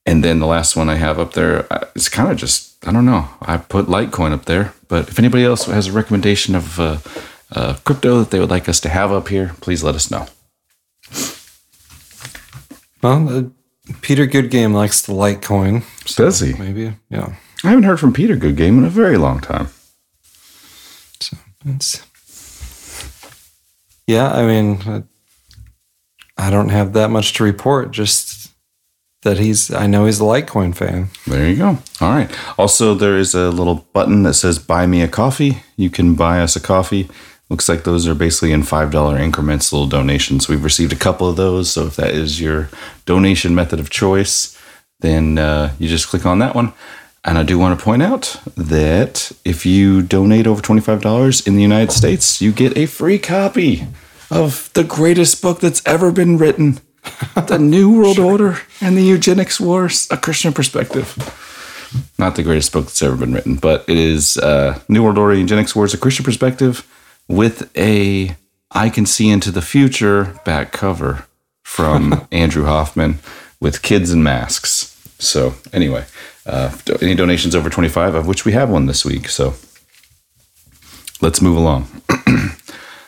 [0.08, 2.92] and then the last one I have up there, uh, it's kind of just, I
[2.92, 3.30] don't know.
[3.44, 4.74] I put Litecoin up there.
[4.88, 8.80] But if anybody else has a recommendation of uh, crypto that they would like us
[8.80, 10.26] to have up here, please let us know.
[13.04, 13.52] Well,
[14.02, 15.84] Peter Goodgame likes the Litecoin.
[16.16, 16.54] Does he?
[16.54, 17.36] Maybe, yeah.
[17.64, 19.70] I haven't heard from Peter Goodgame in a very long time.
[21.20, 22.06] So it's
[24.08, 24.32] yeah.
[24.32, 25.02] I mean, uh,
[26.38, 27.92] I don't have that much to report.
[27.92, 28.52] Just
[29.24, 29.72] that he's.
[29.72, 31.10] I know he's a Litecoin fan.
[31.28, 31.78] There you go.
[32.00, 32.32] All right.
[32.58, 36.40] Also, there is a little button that says "Buy me a coffee." You can buy
[36.40, 37.10] us a coffee.
[37.50, 40.48] Looks like those are basically in five dollar increments, little donations.
[40.48, 42.70] We've received a couple of those, so if that is your
[43.06, 44.58] donation method of choice,
[45.00, 46.74] then uh, you just click on that one.
[47.26, 51.46] And I do want to point out that if you donate over twenty five dollars
[51.46, 53.88] in the United States, you get a free copy
[54.30, 56.80] of the greatest book that's ever been written,
[57.36, 61.18] "The New World Order and the Eugenics Wars: A Christian Perspective."
[62.20, 65.36] not the greatest book that's ever been written, but it is uh, New World Order
[65.36, 66.88] Eugenics Wars, a Christian perspective,
[67.30, 68.36] with a
[68.72, 71.26] I can see into the future back cover
[71.64, 73.20] from Andrew Hoffman
[73.62, 74.96] with kids and masks.
[75.20, 76.06] So anyway,
[76.46, 79.30] uh, any donations over 25, of which we have one this week.
[79.30, 79.54] So
[81.22, 81.84] let's move along.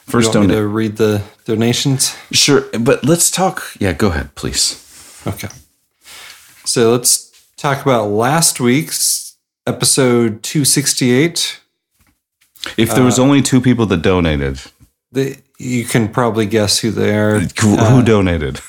[0.05, 2.15] First you want to read the donations.
[2.31, 3.63] Sure, but let's talk.
[3.79, 4.77] Yeah, go ahead, please.
[5.25, 5.47] Okay.
[6.65, 11.60] So let's talk about last week's episode 268.
[12.77, 14.61] If there was Uh, only two people that donated,
[15.11, 17.39] The, you can probably guess who they are.
[17.39, 18.59] who, Uh, donated?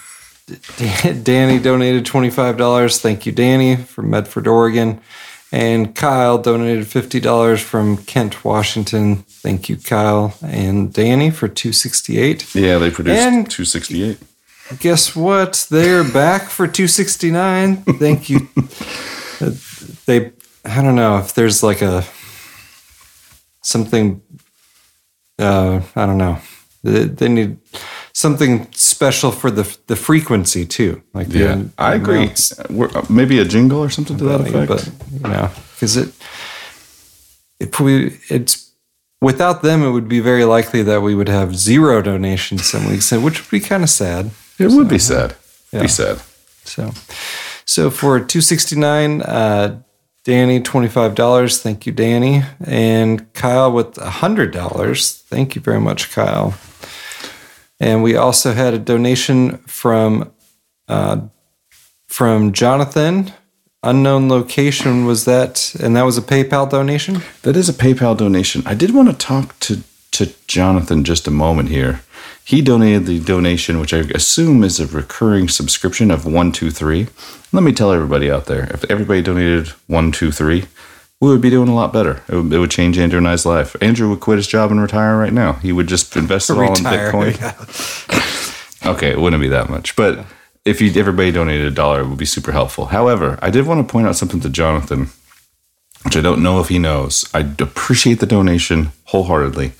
[1.23, 2.98] Danny donated $25.
[3.01, 5.01] Thank you, Danny, from Medford, Oregon.
[5.55, 9.24] And Kyle donated $50 from Kent, Washington.
[9.43, 13.20] Thank you, Kyle and Danny, for 268 Yeah, they produced
[13.51, 14.19] 268.
[14.81, 15.66] Guess what?
[15.70, 17.82] They're back for 269.
[17.98, 18.48] Thank you.
[19.40, 19.51] Uh,
[20.06, 20.31] they,
[20.64, 22.05] I don't know if there's like a
[23.62, 24.20] something,
[25.39, 26.39] uh, I don't know.
[26.84, 27.59] They, they need
[28.12, 31.02] something special for the the frequency too.
[31.14, 32.26] Like the- Yeah, I agree.
[33.09, 34.68] Maybe a jingle or something to that effect.
[34.68, 36.09] but you know, because it,
[37.60, 38.72] if we, it's
[39.20, 43.12] without them, it would be very likely that we would have zero donations some weeks,
[43.12, 44.30] which would be kind of sad.
[44.59, 45.34] it would be sad.
[45.72, 45.82] Yeah.
[45.82, 46.20] Be sad.
[46.64, 46.90] So,
[47.64, 49.80] so for two sixty nine, uh,
[50.24, 51.61] Danny twenty five dollars.
[51.61, 55.19] Thank you, Danny, and Kyle with hundred dollars.
[55.28, 56.55] Thank you very much, Kyle.
[57.81, 60.32] And we also had a donation from
[60.89, 61.23] uh,
[62.07, 63.32] from Jonathan.
[63.82, 67.20] Unknown location was that, and that was a PayPal donation.
[67.43, 68.62] That is a PayPal donation.
[68.65, 69.82] I did want to talk to
[70.12, 72.02] to Jonathan just a moment here.
[72.44, 77.09] He donated the donation, which I assume is a recurring subscription of one two three.
[77.52, 80.64] Let me tell everybody out there: if everybody donated one two three,
[81.20, 82.22] we would be doing a lot better.
[82.28, 83.76] It would, it would change Andrew and I's life.
[83.80, 85.55] Andrew would quit his job and retire right now.
[85.55, 88.28] He would just invest it all in Bitcoin.
[88.84, 90.26] Okay, it wouldn't be that much, but
[90.64, 92.86] if you everybody donated a dollar, it would be super helpful.
[92.86, 95.10] However, I did want to point out something to Jonathan,
[96.02, 97.24] which I don't know if he knows.
[97.32, 99.72] I appreciate the donation wholeheartedly.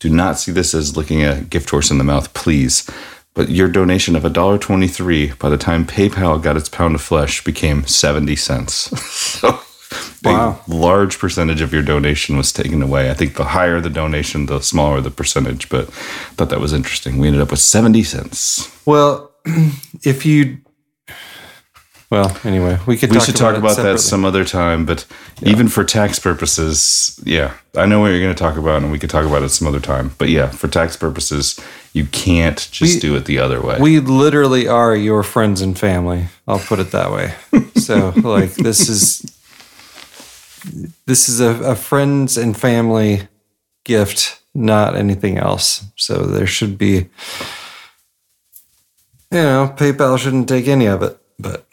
[0.00, 2.88] Do not see this as looking a gift horse in the mouth, please.
[3.34, 7.86] But your donation of $1.23 by the time PayPal got its pound of flesh became
[7.86, 8.74] 70 cents.
[9.10, 9.60] so
[10.22, 10.60] Wow.
[10.68, 13.10] a large percentage of your donation was taken away.
[13.10, 16.72] I think the higher the donation, the smaller the percentage, but I thought that was
[16.72, 17.18] interesting.
[17.18, 18.70] We ended up with 70 cents.
[18.86, 19.32] Well,
[20.04, 20.58] if you,
[22.10, 23.10] well, anyway, we could.
[23.10, 25.06] we talk should talk it about that some other time, but
[25.42, 28.98] even for tax purposes, yeah, I know what you're going to talk about, and we
[28.98, 30.12] could talk about it some other time.
[30.18, 31.58] But yeah, for tax purposes,
[31.92, 33.78] you can't just We- do it the other way.
[33.80, 36.26] We literally are your friends and family.
[36.48, 37.34] I'll put it that way.
[37.80, 39.22] So, like, this is
[41.06, 43.26] this is a, a friends and family
[43.84, 45.84] gift, not anything else.
[45.96, 47.08] So there should be,
[49.30, 51.66] you know, PayPal shouldn't take any of it, but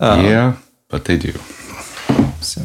[0.00, 0.56] um, yeah,
[0.88, 1.32] but they do.
[2.40, 2.62] So,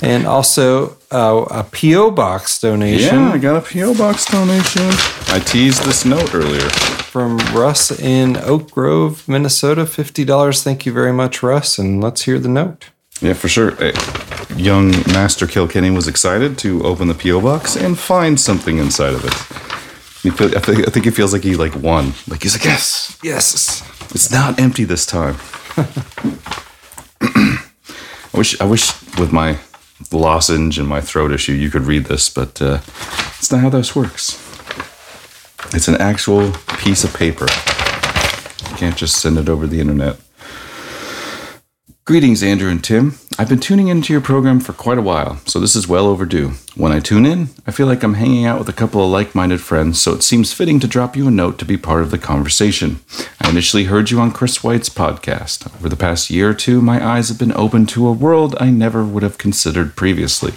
[0.00, 3.18] and also uh, a PO box donation.
[3.18, 4.88] Yeah, I got a PO box donation.
[5.28, 9.86] I teased this note earlier from Russ in Oak Grove, Minnesota.
[9.86, 10.62] Fifty dollars.
[10.62, 11.78] Thank you very much, Russ.
[11.78, 12.90] And let's hear the note.
[13.20, 13.72] Yeah, for sure.
[13.82, 13.92] Uh,
[14.56, 19.24] Young Master Kilkenny was excited to open the PO box and find something inside of
[19.24, 19.72] it.
[20.24, 22.12] I, think, I think it feels like he like won.
[22.28, 23.82] Like he's like, yes, yes,
[24.14, 25.36] it's not empty this time.
[27.20, 29.58] I wish I wish with my
[30.10, 32.80] lozenge and my throat issue you could read this, but uh,
[33.38, 34.38] it's not how this works.
[35.74, 37.46] It's an actual piece of paper.
[38.70, 40.18] You can't just send it over the internet.
[42.04, 43.14] Greetings, Andrew and Tim.
[43.38, 46.54] I've been tuning into your program for quite a while, so this is well overdue.
[46.74, 49.36] When I tune in, I feel like I'm hanging out with a couple of like
[49.36, 52.10] minded friends, so it seems fitting to drop you a note to be part of
[52.10, 52.98] the conversation.
[53.40, 55.72] I initially heard you on Chris White's podcast.
[55.76, 58.70] Over the past year or two, my eyes have been opened to a world I
[58.70, 60.54] never would have considered previously.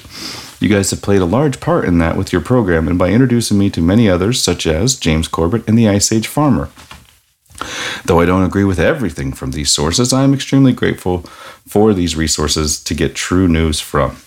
[0.59, 3.59] You guys have played a large part in that with your program and by introducing
[3.59, 6.69] me to many others, such as James Corbett and the Ice Age Farmer.
[8.05, 11.21] Though I don't agree with everything from these sources, I am extremely grateful
[11.67, 14.17] for these resources to get true news from.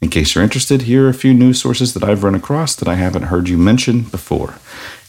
[0.00, 2.88] In case you're interested, here are a few news sources that I've run across that
[2.88, 4.54] I haven't heard you mention before.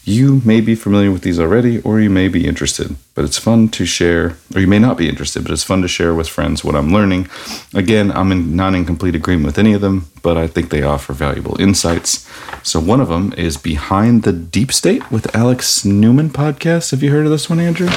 [0.09, 3.69] You may be familiar with these already, or you may be interested, but it's fun
[3.69, 6.63] to share, or you may not be interested, but it's fun to share with friends
[6.63, 7.27] what I'm learning.
[7.75, 10.81] Again, I'm in, not in complete agreement with any of them, but I think they
[10.81, 12.27] offer valuable insights.
[12.63, 16.89] So one of them is Behind the Deep State with Alex Newman podcast.
[16.89, 17.89] Have you heard of this one, Andrew?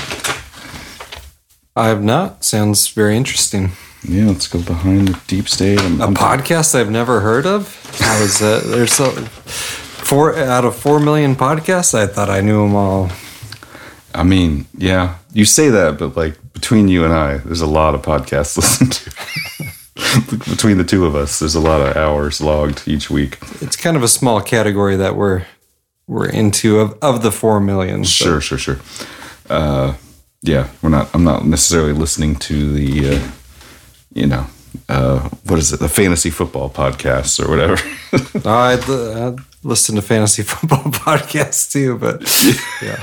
[1.75, 2.45] I have not.
[2.45, 3.73] Sounds very interesting.
[4.07, 5.81] Yeah, let's go behind the deep state.
[5.81, 7.75] I'm, A I'm- podcast I've never heard of.
[8.01, 8.65] How is that?
[8.67, 9.07] There's so
[10.13, 11.95] four out of four million podcasts.
[11.95, 13.11] I thought I knew them all.
[14.15, 17.95] I mean, yeah, you say that, but like between you and I, there's a lot
[17.95, 20.51] of podcasts listened to.
[20.51, 23.39] between the two of us, there's a lot of hours logged each week.
[23.63, 25.47] It's kind of a small category that we're
[26.07, 28.05] we're into of of the four million.
[28.05, 28.79] so- Sure, sure, sure.
[29.49, 29.95] Uh,
[30.43, 31.09] yeah, we're not.
[31.15, 33.31] I'm not necessarily listening to the, uh,
[34.13, 34.47] you know,
[34.89, 37.77] uh, what is it, the fantasy football podcasts or whatever.
[38.49, 42.23] I I'd listen to fantasy football podcasts too, but
[42.83, 42.97] yeah.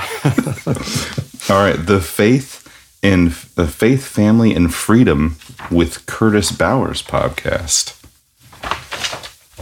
[1.54, 2.58] All right, the faith
[3.02, 5.36] in the faith, family, and freedom
[5.70, 7.96] with Curtis Bowers podcast.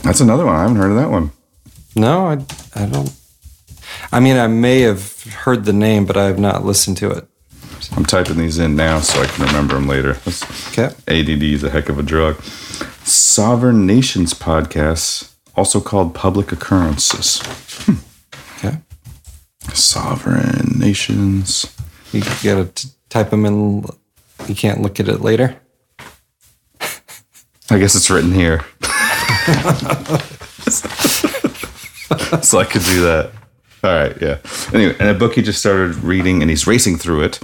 [0.03, 0.57] That's another one.
[0.57, 1.33] I haven't heard of that one.
[1.95, 2.33] No, I
[2.75, 3.13] I don't.
[4.13, 7.27] I mean, I may have heard the name, but I have not listened to it.
[7.97, 10.19] I'm typing these in now so I can remember them later.
[10.69, 10.91] Okay.
[11.09, 12.41] ADD is a heck of a drug.
[13.05, 17.41] Sovereign Nations podcast, also called Public Occurrences.
[17.85, 17.95] Hmm.
[18.59, 18.79] Okay.
[19.75, 21.75] Sovereign Nations.
[22.13, 23.85] You gotta t- type them in.
[24.47, 25.57] You can't look at it later.
[27.71, 28.65] I guess it's written here.
[32.43, 33.31] so I could do that.
[33.85, 34.39] All right, yeah.
[34.73, 37.39] Anyway, and a book he just started reading and he's racing through it.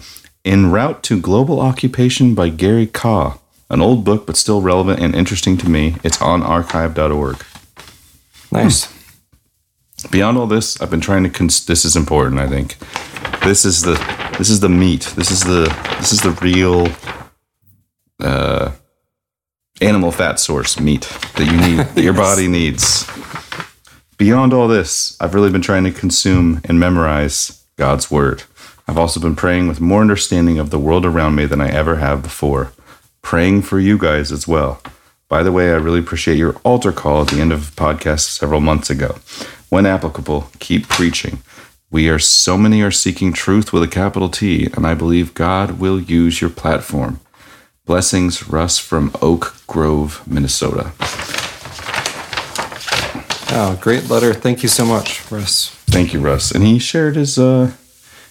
[0.45, 3.39] En Route to Global Occupation by Gary Kah.
[3.71, 5.97] An old book, but still relevant and interesting to me.
[6.05, 7.43] It's on archive.org.
[8.53, 8.93] Nice.
[10.11, 11.31] Beyond all this, I've been trying to.
[11.31, 12.41] Cons- this is important.
[12.41, 12.77] I think
[13.43, 13.95] this is the
[14.37, 15.13] this is the meat.
[15.17, 16.89] This is the this is the real
[18.21, 18.73] uh,
[19.81, 21.03] animal fat source meat
[21.37, 23.09] that you need that your body needs.
[24.19, 28.45] Beyond all this, I've really been trying to consume and memorize God's word.
[28.87, 31.97] I've also been praying with more understanding of the world around me than I ever
[31.97, 32.73] have before.
[33.23, 34.83] Praying for you guys as well.
[35.29, 38.29] By the way, I really appreciate your altar call at the end of the podcast
[38.29, 39.17] several months ago.
[39.71, 41.43] When applicable, keep preaching.
[41.91, 45.79] We are so many are seeking truth with a capital T, and I believe God
[45.79, 47.21] will use your platform.
[47.87, 50.93] Blessings, Russ from Oak Grove, Minnesota.
[53.57, 54.35] Oh, great letter.
[54.35, 55.71] Thank you so much, Russ.
[55.87, 56.51] Thank you, Russ.
[56.51, 57.73] And he shared his uh,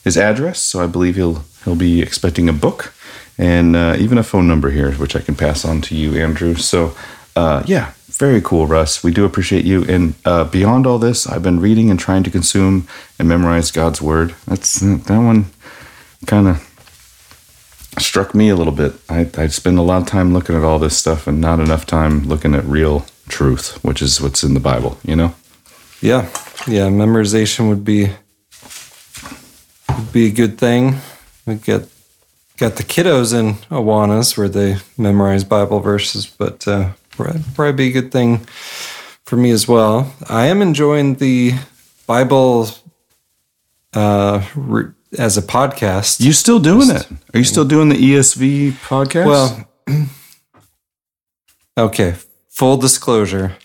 [0.03, 2.93] his address, so I believe he'll he'll be expecting a book
[3.37, 6.55] and uh, even a phone number here, which I can pass on to you, Andrew.
[6.55, 6.95] So,
[7.35, 9.03] uh, yeah, very cool, Russ.
[9.03, 9.83] We do appreciate you.
[9.85, 14.01] And uh, beyond all this, I've been reading and trying to consume and memorize God's
[14.01, 14.35] word.
[14.45, 15.45] That's that one
[16.27, 16.69] kind of
[17.97, 18.93] struck me a little bit.
[19.09, 21.85] I, I spend a lot of time looking at all this stuff and not enough
[21.85, 24.99] time looking at real truth, which is what's in the Bible.
[25.03, 25.35] You know.
[26.01, 26.29] Yeah,
[26.67, 26.89] yeah.
[26.89, 28.11] Memorization would be
[29.97, 30.97] would be a good thing.
[31.45, 31.87] We get
[32.57, 38.01] got the kiddos in Awanas where they memorize Bible verses, but uh, probably be a
[38.01, 38.39] good thing
[39.25, 40.13] for me as well.
[40.29, 41.53] I am enjoying the
[42.07, 42.69] Bible
[43.93, 46.19] uh, re- as a podcast.
[46.19, 47.07] You still doing it?
[47.33, 49.25] Are you still doing the ESV podcast?
[49.25, 49.69] Well,
[51.77, 52.15] okay.
[52.49, 53.57] Full disclosure,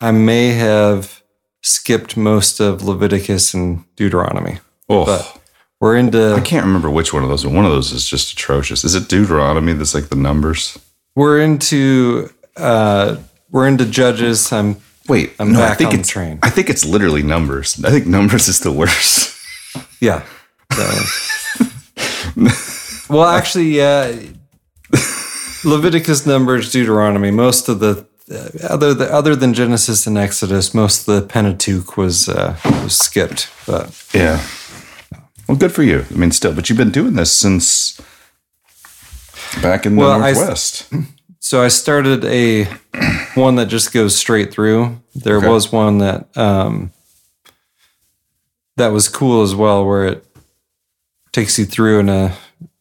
[0.00, 1.22] I may have
[1.60, 4.60] skipped most of Leviticus and Deuteronomy.
[4.88, 5.04] Oh.
[5.04, 5.40] But
[5.84, 8.32] we're into I can't remember which one of those, but one of those is just
[8.32, 8.84] atrocious.
[8.84, 10.78] Is it Deuteronomy that's like the numbers?
[11.14, 13.16] we're into uh
[13.50, 14.50] we're into judges.
[14.50, 14.76] I'm
[15.08, 16.38] Wait, I'm no, I think it's train.
[16.42, 17.78] I think it's literally numbers.
[17.84, 19.32] I think numbers is the worst.
[20.00, 20.22] Yeah.
[20.72, 21.04] So-
[23.08, 24.12] well, actually, yeah.
[25.64, 27.30] Leviticus, Numbers, Deuteronomy.
[27.30, 31.96] Most of the uh, other the, other than Genesis and Exodus, most of the Pentateuch
[31.96, 33.50] was uh, was skipped.
[33.66, 34.40] But Yeah.
[35.48, 36.04] Well, good for you.
[36.10, 38.00] I mean, still, but you've been doing this since
[39.62, 40.90] back in the Well, I- Northwest.
[41.40, 42.64] So I started a
[43.34, 44.98] one that just goes straight through.
[45.14, 45.46] There Okay.
[45.48, 46.90] was one that um,
[48.78, 50.26] that was cool as well, where it
[51.32, 52.34] takes you through in a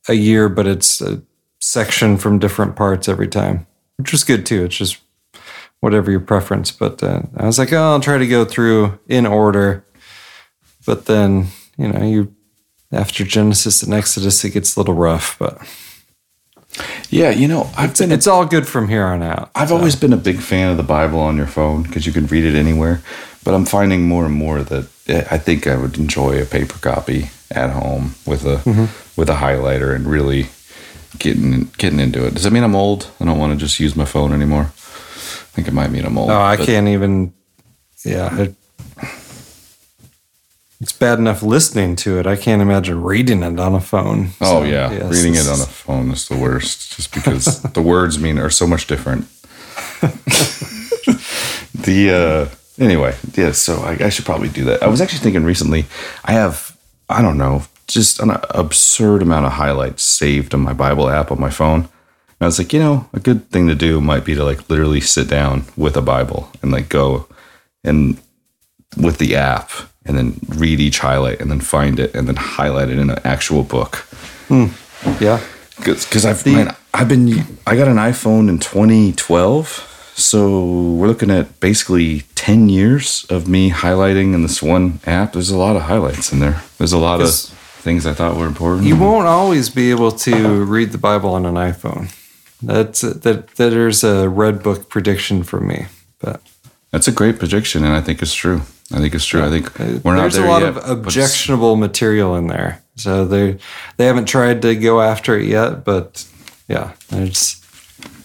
[0.07, 1.21] a year, but it's a
[1.59, 3.67] section from different parts every time,
[3.97, 4.63] which is good too.
[4.63, 4.97] It's just
[5.81, 6.71] whatever your preference.
[6.71, 9.85] But uh, I was like, oh, I'll try to go through in order.
[10.85, 12.33] But then you know, you
[12.93, 15.57] after Genesis and Exodus, it gets a little rough, but.
[17.09, 19.51] Yeah, you know, I've it's, it's all good from here on out.
[19.53, 22.25] I've always been a big fan of the Bible on your phone because you can
[22.25, 23.03] read it anywhere.
[23.43, 26.79] But I'm finding more and more that eh, I think I would enjoy a paper
[26.79, 28.87] copy at home with a Mhm.
[29.15, 30.47] with a highlighter and really
[31.19, 32.33] getting getting into it.
[32.33, 33.07] Does that mean I'm old?
[33.19, 34.71] I don't want to just use my phone anymore.
[34.73, 36.31] I think it might mean I'm old.
[36.31, 37.33] Oh, I can't even.
[38.03, 38.55] Yeah, it,
[40.83, 42.27] it's bad enough listening to it.
[42.27, 44.31] I can't imagine reading it on a phone.
[44.41, 48.19] Oh yeah, yes, reading it on a phone is the worst, just because the words
[48.19, 49.29] mean are so much different.
[51.73, 53.53] the uh anyway, yeah.
[53.53, 54.83] So I, I should probably do that.
[54.83, 55.85] I was actually thinking recently.
[56.25, 56.77] I have
[57.07, 61.39] I don't know, just an absurd amount of highlights saved on my Bible app on
[61.39, 61.83] my phone.
[61.83, 64.69] And I was like, you know, a good thing to do might be to like
[64.69, 67.29] literally sit down with a Bible and like go
[67.85, 68.19] and
[68.97, 69.71] with the app
[70.05, 73.19] and then read each highlight and then find it and then highlight it in an
[73.23, 73.95] actual book.
[74.47, 74.67] Hmm.
[75.19, 75.41] Yeah.
[75.77, 80.63] Because I've man, I've been I got an iPhone in 2012, so
[80.93, 85.33] we're looking at basically 10 years of me highlighting in this one app.
[85.33, 86.61] There's a lot of highlights in there.
[86.77, 88.87] There's a lot of things I thought were important.
[88.87, 92.13] You won't always be able to read the Bible on an iPhone.
[92.61, 93.23] That's that.
[93.23, 95.87] that there's a red book prediction for me,
[96.19, 96.41] but
[96.91, 98.61] That's a great prediction, and I think it's true.
[98.93, 99.43] I think it's true.
[99.43, 102.83] I think we're not there's there a lot yet, of objectionable material in there.
[102.95, 103.57] So they
[103.97, 106.27] they haven't tried to go after it yet, but
[106.67, 107.59] yeah, there's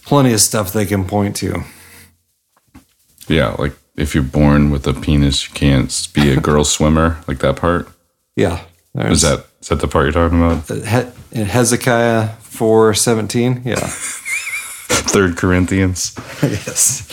[0.05, 1.63] plenty of stuff they can point to.
[3.27, 7.17] Yeah, like if you're born with a penis, you can't be a girl swimmer.
[7.27, 7.89] Like that part.
[8.35, 8.63] Yeah,
[8.95, 10.69] Is that is that the part you're talking about?
[10.69, 13.61] Uh, in Hezekiah four seventeen?
[13.65, 13.75] Yeah.
[14.89, 16.15] Third Corinthians.
[16.43, 17.07] yes.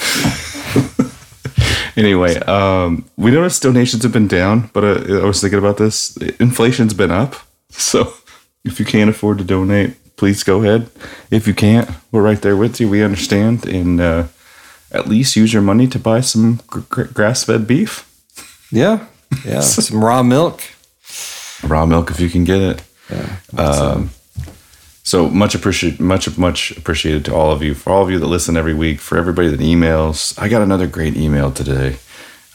[1.96, 6.16] Anyway, um, we noticed donations have been down, but uh, I was thinking about this.
[6.38, 7.34] Inflation's been up,
[7.70, 8.12] so
[8.64, 10.90] if you can't afford to donate, please go ahead.
[11.30, 12.88] If you can't, we're right there with you.
[12.90, 14.24] We understand, and uh,
[14.92, 18.04] at least use your money to buy some gr- gr- grass-fed beef.
[18.70, 19.06] Yeah,
[19.44, 20.62] yeah, some raw milk.
[21.62, 22.82] Raw milk, if you can get it.
[23.56, 24.10] Um,
[25.06, 28.26] so much appreciate, much much appreciated to all of you, for all of you that
[28.26, 30.36] listen every week, for everybody that emails.
[30.36, 31.98] I got another great email today.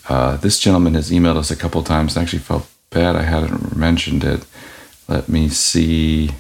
[0.09, 2.17] Uh, this gentleman has emailed us a couple times.
[2.17, 4.45] I actually felt bad I hadn't mentioned it.
[5.07, 6.31] Let me see.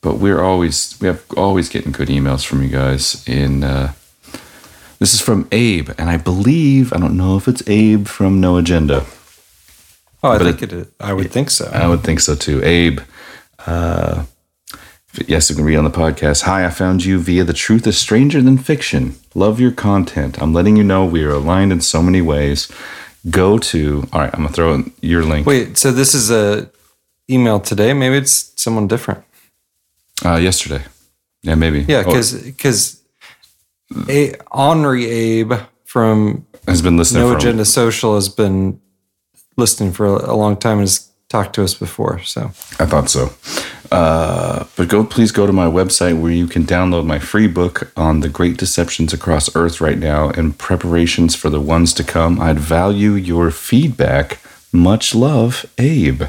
[0.00, 3.24] But we're always we have always getting good emails from you guys.
[3.26, 3.88] And uh,
[5.00, 8.58] this is from Abe, and I believe I don't know if it's Abe from No
[8.58, 9.04] Agenda.
[10.22, 10.72] Oh, I But think it.
[10.72, 10.86] is.
[11.00, 11.68] I would think so.
[11.72, 12.62] I would think so too.
[12.62, 13.00] Abe,
[13.66, 14.24] uh,
[15.26, 16.42] yes, you can read on the podcast.
[16.42, 19.16] Hi, I found you via The Truth is Stranger Than Fiction.
[19.34, 20.40] Love your content.
[20.40, 22.70] I'm letting you know we are aligned in so many ways.
[23.30, 25.46] Go to, all right, I'm going to throw in your link.
[25.46, 26.70] Wait, so this is a
[27.30, 27.92] email today?
[27.94, 29.24] Maybe it's someone different.
[30.24, 30.84] Uh, yesterday.
[31.42, 31.80] Yeah, maybe.
[31.88, 33.00] Yeah, Oh, because because
[34.08, 35.54] a Henri Abe
[35.84, 38.80] from has been listening No Agenda Social has been
[39.56, 42.20] listening for a, a long time and has talked to us before.
[42.20, 42.46] So
[42.78, 43.30] I thought so.
[43.90, 47.92] Uh, but go, please go to my website where you can download my free book
[47.96, 52.40] on the great deceptions across Earth right now and preparations for the ones to come.
[52.40, 54.40] I'd value your feedback.
[54.72, 56.24] Much love, Abe.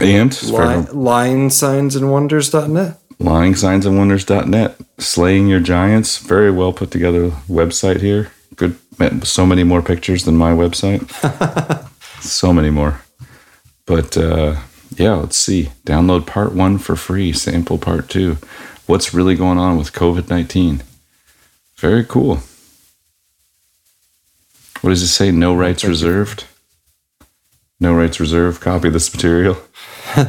[0.00, 2.98] And Line, lying signs and wonders.net.
[3.20, 8.30] lyingsignsandwonders.net slaying your giants very well put together website here
[9.24, 11.06] so many more pictures than my website.
[12.20, 13.00] So many more.
[13.86, 14.56] But uh
[14.94, 15.70] yeah let's see.
[15.86, 18.36] Download part one for free sample part two.
[18.84, 20.82] What's really going on with covid-19
[21.80, 22.40] very cool.
[24.82, 25.30] What does it say?
[25.30, 26.44] No rights reserved?
[27.80, 28.60] No rights reserved.
[28.60, 29.56] Copy this material.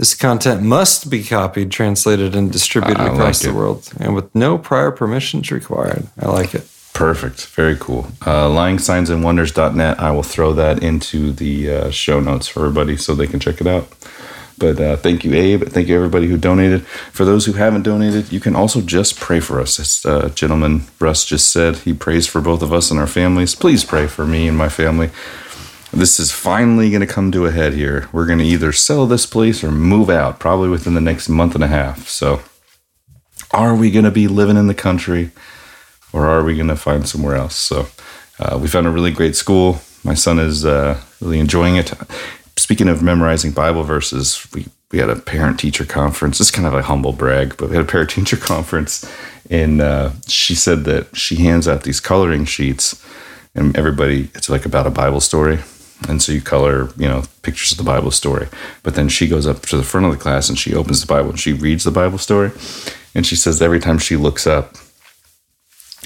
[0.00, 4.34] This content must be copied, translated, and distributed I across like the world, and with
[4.34, 6.06] no prior permissions required.
[6.18, 6.66] I like it.
[7.00, 7.46] Perfect.
[7.46, 8.08] Very cool.
[8.20, 9.98] Uh, lyingsignsandwonders.net.
[9.98, 13.62] I will throw that into the uh, show notes for everybody so they can check
[13.62, 13.88] it out.
[14.58, 15.64] But uh, thank you, Abe.
[15.64, 16.86] Thank you, everybody who donated.
[16.86, 19.80] For those who haven't donated, you can also just pray for us.
[19.80, 23.54] As uh, gentleman Russ just said, he prays for both of us and our families.
[23.54, 25.08] Please pray for me and my family.
[25.94, 28.10] This is finally going to come to a head here.
[28.12, 31.54] We're going to either sell this place or move out, probably within the next month
[31.54, 32.10] and a half.
[32.10, 32.42] So,
[33.52, 35.30] are we going to be living in the country
[36.12, 37.56] or are we going to find somewhere else?
[37.56, 37.86] So,
[38.40, 39.80] uh, we found a really great school.
[40.02, 41.92] My son is uh, really enjoying it.
[42.56, 46.40] Speaking of memorizing Bible verses, we, we had a parent teacher conference.
[46.40, 49.10] It's kind of a humble brag, but we had a parent teacher conference,
[49.50, 53.04] and uh, she said that she hands out these coloring sheets,
[53.54, 55.58] and everybody, it's like about a Bible story.
[56.08, 58.48] And so you color, you know, pictures of the Bible story.
[58.82, 61.06] But then she goes up to the front of the class and she opens the
[61.06, 62.52] Bible and she reads the Bible story.
[63.14, 64.76] And she says every time she looks up,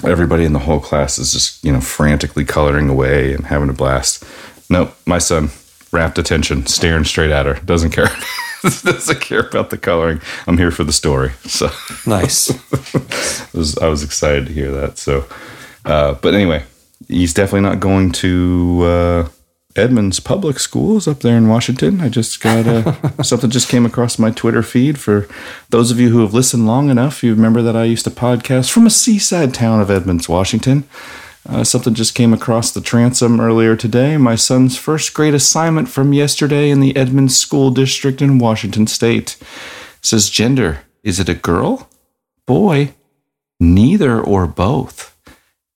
[0.03, 3.73] everybody in the whole class is just, you know, frantically coloring away and having a
[3.73, 4.23] blast.
[4.69, 5.49] Nope, my son,
[5.91, 8.09] rapt attention, staring straight at her, doesn't care.
[8.83, 10.19] doesn't care about the coloring.
[10.47, 11.31] I'm here for the story.
[11.43, 11.69] So
[12.05, 12.49] nice.
[13.53, 14.97] I, was, I was excited to hear that.
[14.97, 15.25] So,
[15.85, 16.63] uh, but anyway,
[17.07, 19.29] he's definitely not going to uh,
[19.75, 21.99] Edmonds Public Schools up there in Washington.
[22.01, 24.97] I just got uh, something just came across my Twitter feed.
[24.97, 25.27] For
[25.69, 28.71] those of you who have listened long enough, you remember that I used to podcast
[28.71, 30.85] from a seaside town of Edmonds, Washington.
[31.47, 34.17] Uh, something just came across the transom earlier today.
[34.17, 39.37] My son's first grade assignment from yesterday in the Edmonds School District in Washington State
[39.41, 39.45] it
[40.01, 40.81] says gender.
[41.03, 41.89] Is it a girl?
[42.45, 42.93] Boy?
[43.59, 45.15] Neither or both.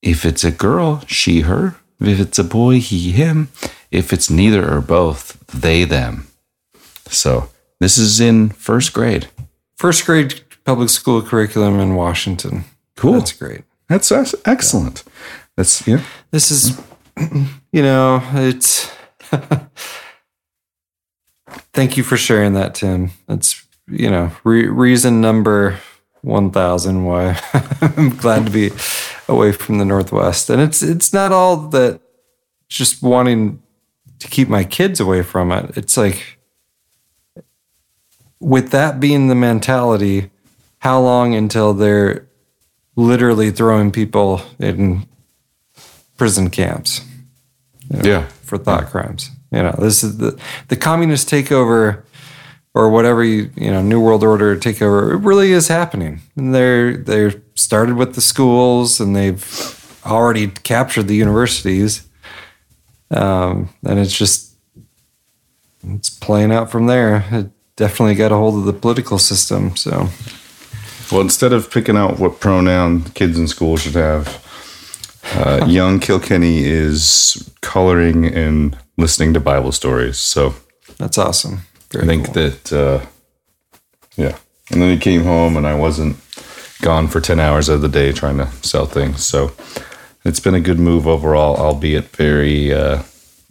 [0.02, 1.76] If it's a girl, she, her.
[2.00, 3.48] If it's a boy, he, him.
[3.90, 6.26] If it's neither or both, they, them.
[7.06, 7.50] So
[7.80, 9.28] this is in first grade.
[9.76, 12.64] First grade public school curriculum in Washington.
[12.96, 13.14] Cool.
[13.14, 13.62] That's great.
[13.88, 15.02] That's, that's excellent.
[15.56, 16.02] That's yeah.
[16.30, 16.80] This is,
[17.72, 18.90] you know, it's.
[21.72, 23.10] Thank you for sharing that, Tim.
[23.26, 25.78] That's you know re- reason number
[26.22, 27.40] one thousand why
[27.80, 28.70] I'm glad to be
[29.28, 32.00] away from the Northwest, and it's it's not all that
[32.68, 33.62] just wanting
[34.20, 35.76] to keep my kids away from it.
[35.76, 36.38] It's like
[38.38, 40.30] with that being the mentality,
[40.78, 42.26] how long until they're
[42.96, 45.06] literally throwing people in
[46.16, 47.02] prison camps?
[47.90, 48.26] you know, Yeah.
[48.42, 49.30] for thought crimes.
[49.50, 50.38] You know, this is the
[50.68, 52.02] the communist takeover
[52.72, 55.12] or whatever you you know, New World Order takeover.
[55.12, 56.20] It really is happening.
[56.36, 59.44] And they're they're started with the schools and they've
[60.06, 62.06] already captured the universities.
[63.10, 64.54] Um, and it's just
[65.86, 67.24] it's playing out from there.
[67.30, 69.76] It definitely got a hold of the political system.
[69.76, 70.08] So
[71.10, 74.44] Well, instead of picking out what pronoun kids in school should have,
[75.34, 80.18] uh, young Kilkenny is coloring and listening to Bible stories.
[80.18, 80.54] So
[80.98, 81.60] that's awesome.
[81.94, 83.04] I think that, uh,
[84.16, 84.36] yeah.
[84.70, 86.16] And then he came home, and I wasn't
[86.82, 89.24] gone for 10 hours of the day trying to sell things.
[89.24, 89.50] So
[90.24, 93.02] it's been a good move overall, albeit very, uh,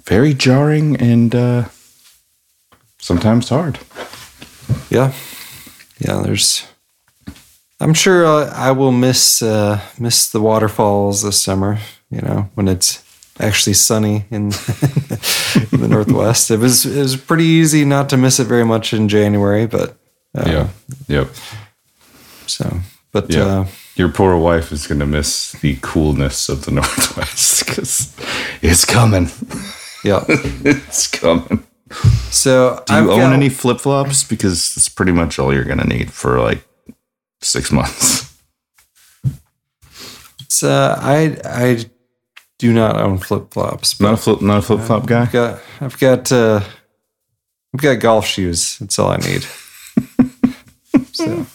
[0.03, 1.65] very jarring and uh,
[2.97, 3.79] sometimes hard.
[4.89, 5.13] yeah,
[5.99, 6.21] yeah.
[6.21, 6.65] There's.
[7.81, 11.79] I'm sure uh, I will miss uh, miss the waterfalls this summer.
[12.11, 13.03] You know, when it's
[13.39, 14.45] actually sunny in,
[15.71, 16.51] in the northwest.
[16.51, 19.97] It was it was pretty easy not to miss it very much in January, but
[20.35, 20.67] uh, yeah.
[21.07, 21.29] Yep.
[22.47, 22.79] So,
[23.11, 23.67] but Yeah.
[23.95, 28.15] Your poor wife is going to miss the coolness of the Northwest because
[28.61, 29.29] it's coming.
[30.03, 30.23] Yeah.
[30.27, 31.65] it's coming.
[32.29, 34.23] So, do you I've own got- any flip flops?
[34.23, 36.63] Because that's pretty much all you're going to need for like
[37.41, 38.29] six months.
[40.63, 41.85] uh, I I
[42.57, 43.99] do not own flip flops.
[43.99, 45.21] Not a flip, not a flip flop guy.
[45.23, 46.61] I've got I've got uh,
[47.73, 48.77] I've got golf shoes.
[48.79, 49.43] That's all I need.
[51.13, 51.45] so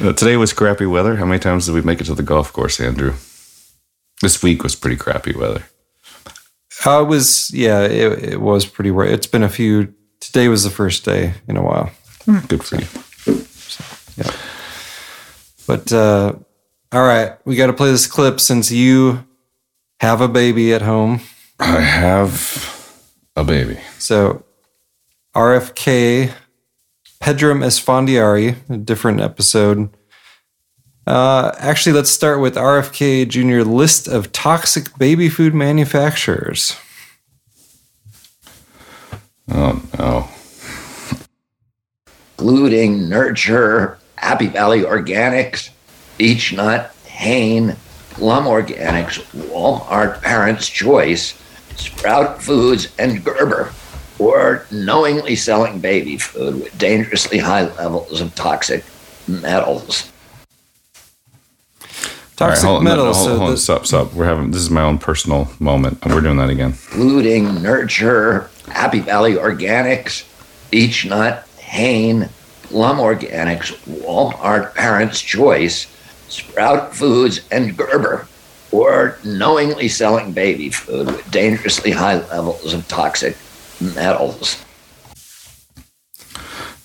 [0.00, 1.16] today was crappy weather.
[1.16, 3.14] How many times did we make it to the golf course, Andrew?
[4.22, 5.64] This week was pretty crappy weather.
[6.86, 8.90] It was yeah, it, it was pretty.
[8.90, 9.94] ra- It's been a few.
[10.20, 11.90] Today was the first day in a while.
[12.48, 12.86] Good for you.
[14.16, 14.30] Yeah.
[15.66, 16.34] But uh,
[16.92, 19.26] all right, we got to play this clip since you
[20.00, 21.20] have a baby at home.
[21.58, 22.96] I have
[23.36, 23.78] a baby.
[23.98, 24.44] So
[25.34, 26.32] RFK
[27.22, 29.90] Pedram Esfandiari, a different episode.
[31.06, 33.68] Uh, actually, let's start with RFK Jr.
[33.68, 36.76] list of toxic baby food manufacturers.
[39.52, 40.28] Oh no.
[42.36, 45.70] Gluten, Nurture, Happy Valley Organics,
[46.16, 47.76] Beech Nut, Hain,
[48.10, 51.38] Plum Organics, Walmart Parents' Choice,
[51.76, 53.72] Sprout Foods, and Gerber,
[54.20, 58.84] or knowingly selling baby food with dangerously high levels of toxic
[59.26, 60.12] metals.
[62.36, 64.12] Toxic hold on, no, no, metals, hold, so hold on, the- stop, stop.
[64.12, 66.04] We're having this is my own personal moment.
[66.04, 66.70] We're doing that again.
[66.92, 70.24] including Nurture, Happy Valley Organics,
[70.70, 72.28] Beech Nut, Hain,
[72.64, 75.86] Plum Organics, Walmart Parents' Choice,
[76.28, 78.26] Sprout Foods, and Gerber,
[78.70, 83.36] or knowingly selling baby food with dangerously high levels of toxic
[83.80, 84.62] metals.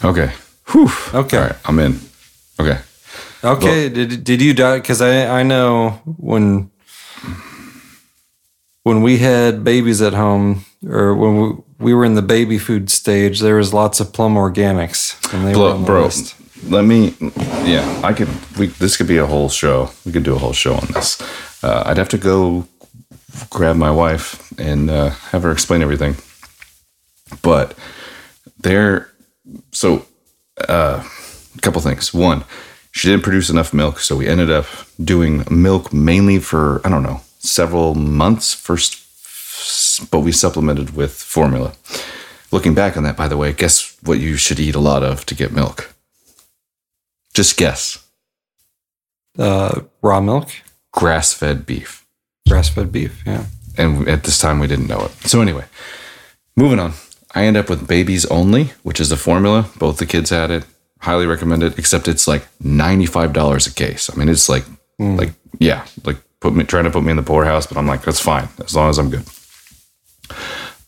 [0.03, 0.31] Okay.
[0.71, 0.89] Whew.
[1.13, 1.37] Okay.
[1.37, 1.99] All right, I'm in.
[2.59, 2.79] Okay.
[3.43, 4.77] Okay, did did you die?
[4.79, 6.71] Because I I know when
[8.83, 12.89] when we had babies at home, or when we, we were in the baby food
[12.89, 16.35] stage, there was lots of plum organics, and they were Bro, on the bro, list.
[16.69, 17.13] let me.
[17.65, 18.29] Yeah, I could.
[18.57, 19.89] We this could be a whole show.
[20.05, 21.21] We could do a whole show on this.
[21.63, 22.67] Uh, I'd have to go
[23.51, 26.15] grab my wife and uh, have her explain everything.
[27.41, 27.77] But
[28.59, 29.09] there,
[29.71, 30.05] so
[30.67, 31.03] uh,
[31.57, 32.13] a couple things.
[32.13, 32.43] One,
[32.91, 34.65] she didn't produce enough milk, so we ended up
[35.03, 38.99] doing milk mainly for I don't know several months first,
[40.11, 41.73] but we supplemented with formula.
[42.51, 45.25] Looking back on that, by the way, guess what you should eat a lot of
[45.25, 45.93] to get milk?
[47.33, 48.01] Just guess.
[49.37, 50.49] Uh, raw milk,
[50.93, 52.05] Grass fed beef.
[52.47, 53.21] grass fed beef.
[53.25, 53.45] Yeah.
[53.77, 55.11] And at this time, we didn't know it.
[55.27, 55.65] So, anyway,
[56.55, 56.93] moving on.
[57.35, 59.69] I end up with babies only, which is the formula.
[59.77, 60.65] Both the kids had it.
[60.99, 64.09] Highly recommend it, except it's like $95 a case.
[64.11, 64.63] I mean, it's like,
[64.97, 65.17] hmm.
[65.17, 68.03] like, yeah, like put me, trying to put me in the poorhouse, but I'm like,
[68.03, 69.25] that's fine as long as I'm good.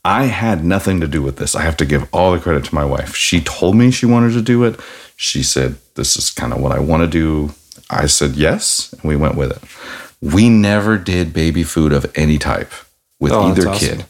[0.06, 1.54] I had nothing to do with this.
[1.54, 3.14] I have to give all the credit to my wife.
[3.14, 4.80] She told me she wanted to do it.
[5.18, 7.54] She said, This is kind of what I want to do.
[7.90, 9.62] I said yes, and we went with it.
[10.22, 12.72] We never did baby food of any type
[13.20, 13.98] with Oh, either awesome.
[13.98, 14.06] kid.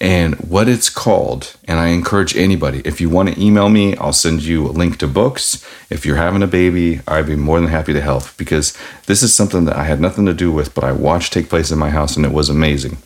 [0.00, 4.12] And what it's called, and I encourage anybody, if you want to email me, I'll
[4.12, 5.64] send you a link to books.
[5.90, 8.76] If you're having a baby, I'd be more than happy to help because
[9.06, 11.70] this is something that I had nothing to do with, but I watched take place
[11.70, 12.98] in my house and it was amazing.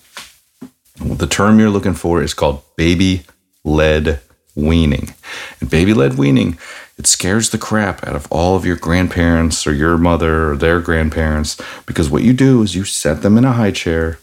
[0.97, 3.23] The term you're looking for is called baby
[3.65, 4.20] led
[4.55, 5.15] weaning.
[5.61, 6.59] And baby led weaning,
[6.99, 10.81] it scares the crap out of all of your grandparents or your mother or their
[10.81, 14.19] grandparents because what you do is you set them in a high chair,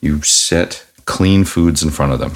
[0.00, 2.32] you set clean foods in front of them.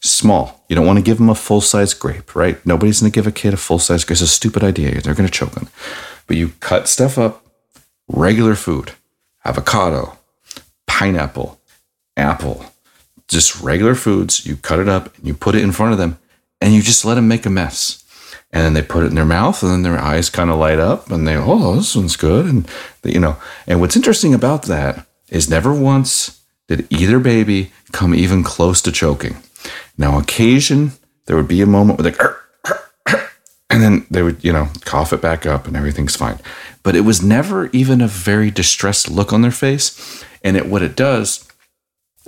[0.00, 0.64] Small.
[0.68, 2.64] You don't want to give them a full size grape, right?
[2.66, 4.14] Nobody's going to give a kid a full size grape.
[4.14, 5.00] It's a stupid idea.
[5.00, 5.68] They're going to choke on it.
[6.26, 7.44] But you cut stuff up,
[8.08, 8.92] regular food,
[9.44, 10.18] avocado,
[10.86, 11.60] pineapple,
[12.16, 12.66] apple,
[13.28, 14.44] just regular foods.
[14.44, 16.18] You cut it up and you put it in front of them
[16.60, 18.04] and you just let them make a mess.
[18.52, 20.78] And then they put it in their mouth and then their eyes kind of light
[20.78, 22.44] up and they, oh, this one's good.
[22.44, 22.68] And,
[23.02, 23.36] you know,
[23.66, 26.41] and what's interesting about that is never once
[26.76, 29.36] did either baby come even close to choking.
[29.98, 30.92] Now, occasion,
[31.26, 32.18] there would be a moment where they,
[33.70, 36.38] and then they would, you know, cough it back up and everything's fine.
[36.82, 40.24] But it was never even a very distressed look on their face.
[40.42, 41.46] And it, what it does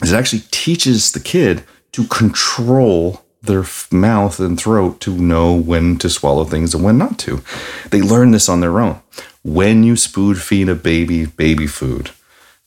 [0.03, 5.99] is it actually teaches the kid to control their mouth and throat to know when
[5.99, 7.43] to swallow things and when not to.
[7.91, 9.01] They learn this on their own.
[9.43, 12.11] When you spoon feed a baby baby food,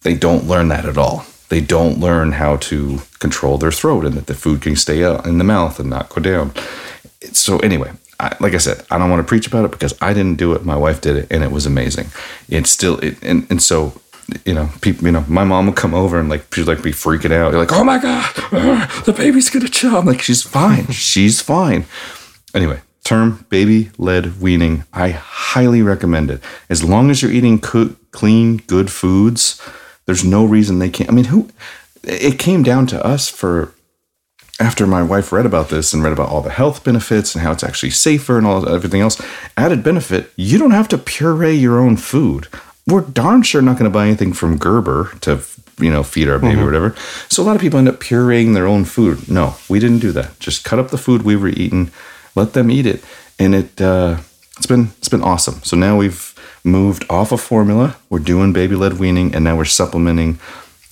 [0.01, 1.25] they don't learn that at all.
[1.49, 5.25] They don't learn how to control their throat and that the food can stay out
[5.25, 6.53] in the mouth and not go down.
[7.31, 10.13] So anyway, I, like I said, I don't want to preach about it because I
[10.13, 10.65] didn't do it.
[10.65, 12.07] My wife did it, and it was amazing.
[12.49, 13.93] It's still, it, and and so
[14.45, 16.91] you know, people, you know, my mom would come over and like she'd like be
[16.91, 17.51] freaking out.
[17.51, 19.95] You're like, oh my god, uh, the baby's gonna chill.
[19.95, 21.85] I'm like, she's fine, she's fine.
[22.53, 24.83] Anyway, term baby led weaning.
[24.93, 26.41] I highly recommend it.
[26.69, 29.61] As long as you're eating co- clean, good foods,
[30.07, 31.09] there's no reason they can't.
[31.09, 31.49] I mean, who?
[32.03, 33.73] It came down to us for
[34.59, 37.51] after my wife read about this and read about all the health benefits and how
[37.51, 39.21] it's actually safer and all everything else,
[39.55, 42.47] added benefit, you don't have to puree your own food.
[42.87, 45.41] We're darn sure not going to buy anything from Gerber to
[45.79, 46.61] you know feed our baby Mhm.
[46.61, 46.95] or whatever.
[47.29, 49.29] So a lot of people end up pureeing their own food.
[49.29, 50.39] No, we didn't do that.
[50.39, 51.91] Just cut up the food we were eating,
[52.33, 53.03] let them eat it,
[53.37, 54.17] and it uh,
[54.57, 55.59] it's been it's been awesome.
[55.63, 56.33] So now we've
[56.67, 57.95] moved off of formula.
[58.09, 60.39] We're doing baby led weaning, and now we're supplementing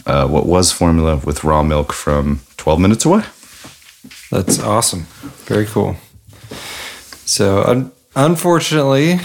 [0.06, 3.23] uh, what was formula with raw milk from 12 minutes away.
[4.31, 5.02] That's awesome.
[5.45, 5.95] Very cool.
[7.26, 9.19] So, un- unfortunately,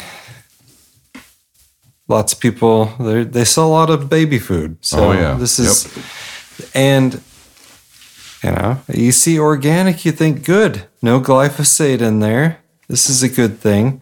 [2.09, 4.77] lots of people they they sell a lot of baby food.
[4.81, 5.35] So Oh, yeah.
[5.35, 5.87] this is
[6.75, 7.21] and
[8.43, 12.59] you know you see organic, you think good, no glyphosate in there.
[12.89, 14.01] This is a good thing.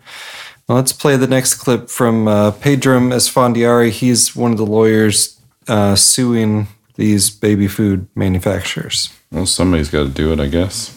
[0.69, 3.89] Well, let's play the next clip from uh, Pedram Esfandiari.
[3.89, 9.09] He's one of the lawyers uh, suing these baby food manufacturers.
[9.33, 10.95] Well, somebody's got to do it, I guess.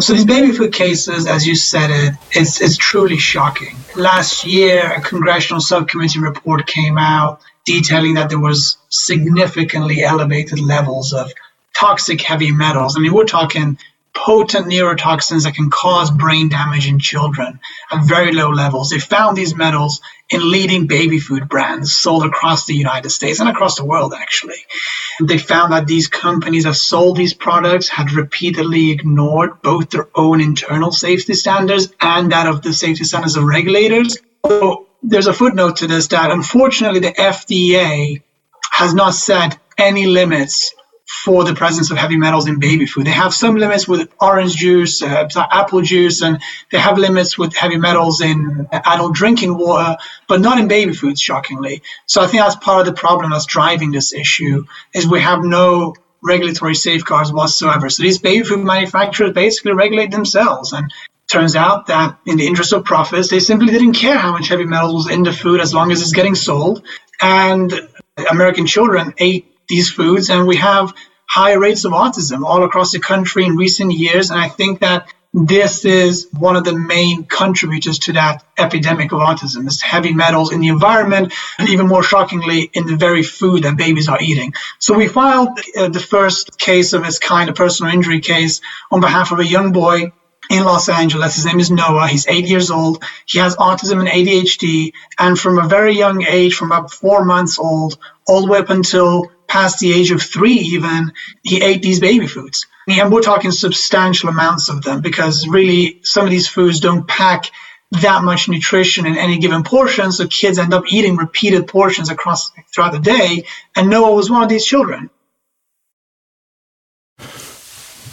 [0.00, 3.76] So these baby food cases, as you said it, it's, it's truly shocking.
[3.94, 11.12] Last year, a congressional subcommittee report came out detailing that there was significantly elevated levels
[11.12, 11.30] of
[11.74, 12.96] toxic heavy metals.
[12.96, 13.78] I mean, we're talking
[14.14, 17.58] potent neurotoxins that can cause brain damage in children
[17.90, 18.90] at very low levels.
[18.90, 23.48] They found these metals in leading baby food brands sold across the United States and
[23.48, 24.64] across the world, actually.
[25.20, 30.40] They found that these companies that sold these products had repeatedly ignored both their own
[30.40, 34.16] internal safety standards and that of the safety standards of regulators.
[34.46, 38.22] So there's a footnote to this that unfortunately the FDA
[38.70, 40.72] has not set any limits
[41.06, 43.06] for the presence of heavy metals in baby food.
[43.06, 46.40] They have some limits with orange juice, uh, apple juice, and
[46.70, 49.96] they have limits with heavy metals in adult drinking water,
[50.28, 51.82] but not in baby foods, shockingly.
[52.06, 54.64] So I think that's part of the problem that's driving this issue
[54.94, 57.90] is we have no regulatory safeguards whatsoever.
[57.90, 60.72] So these baby food manufacturers basically regulate themselves.
[60.72, 60.90] And
[61.30, 64.64] turns out that in the interest of profits, they simply didn't care how much heavy
[64.64, 66.82] metals was in the food as long as it's getting sold.
[67.20, 67.72] And
[68.30, 70.92] American children ate these foods, and we have
[71.26, 74.30] high rates of autism all across the country in recent years.
[74.30, 79.18] And I think that this is one of the main contributors to that epidemic of
[79.18, 83.64] autism is heavy metals in the environment and even more shockingly in the very food
[83.64, 87.52] that babies are eating so we filed uh, the first case of its kind a
[87.52, 88.60] personal injury case
[88.92, 90.12] on behalf of a young boy
[90.50, 91.36] in Los Angeles.
[91.36, 92.06] His name is Noah.
[92.06, 93.02] He's eight years old.
[93.24, 94.92] He has autism and ADHD.
[95.18, 97.96] And from a very young age, from about four months old,
[98.26, 101.12] all the way up until past the age of three, even,
[101.42, 102.66] he ate these baby foods.
[102.88, 107.50] And we're talking substantial amounts of them because really some of these foods don't pack
[108.02, 110.12] that much nutrition in any given portion.
[110.12, 113.44] So kids end up eating repeated portions across throughout the day.
[113.76, 115.10] And Noah was one of these children.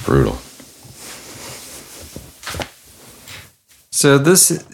[0.06, 0.38] Brutal.
[3.90, 4.66] So this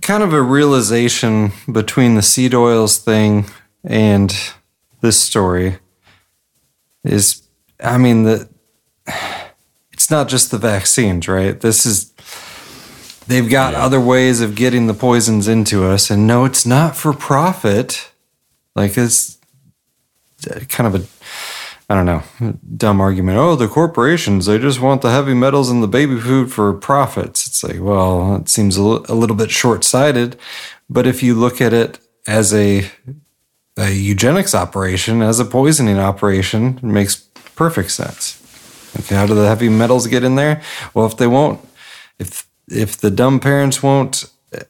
[0.00, 3.46] kind of a realization between the seed oils thing
[3.84, 4.34] and
[5.02, 5.78] this story
[7.04, 7.42] is
[7.82, 8.48] I mean the
[9.92, 11.60] it's not just the vaccines, right?
[11.60, 12.12] This is
[13.26, 13.84] they've got yeah.
[13.84, 18.10] other ways of getting the poisons into us and no it's not for profit.
[18.74, 19.38] Like it's
[20.68, 21.06] kind of a
[21.92, 22.22] I don't know,
[22.74, 23.36] dumb argument.
[23.36, 27.46] Oh, the corporations, they just want the heavy metals in the baby food for profits.
[27.46, 30.38] It's like, well, it seems a little bit short sighted.
[30.88, 32.90] But if you look at it as a,
[33.76, 37.16] a eugenics operation, as a poisoning operation, it makes
[37.54, 38.38] perfect sense.
[38.98, 40.60] Okay, how do the heavy metals get in there?
[40.94, 41.60] Well, if they won't,
[42.18, 44.24] if if the dumb parents won't,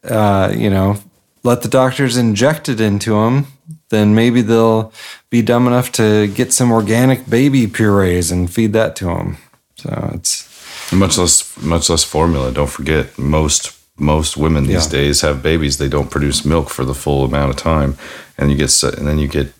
[0.05, 0.99] uh, you know,
[1.43, 3.47] let the doctors inject it into them,
[3.91, 4.93] then maybe they'll
[5.31, 9.37] be dumb enough to get some organic baby purees and feed that to them.
[9.77, 12.53] So it's much less much less formula.
[12.53, 15.01] Don't forget most most women these yeah.
[15.01, 15.79] days have babies.
[15.79, 17.97] They don't produce milk for the full amount of time,
[18.39, 19.53] and you get and then you get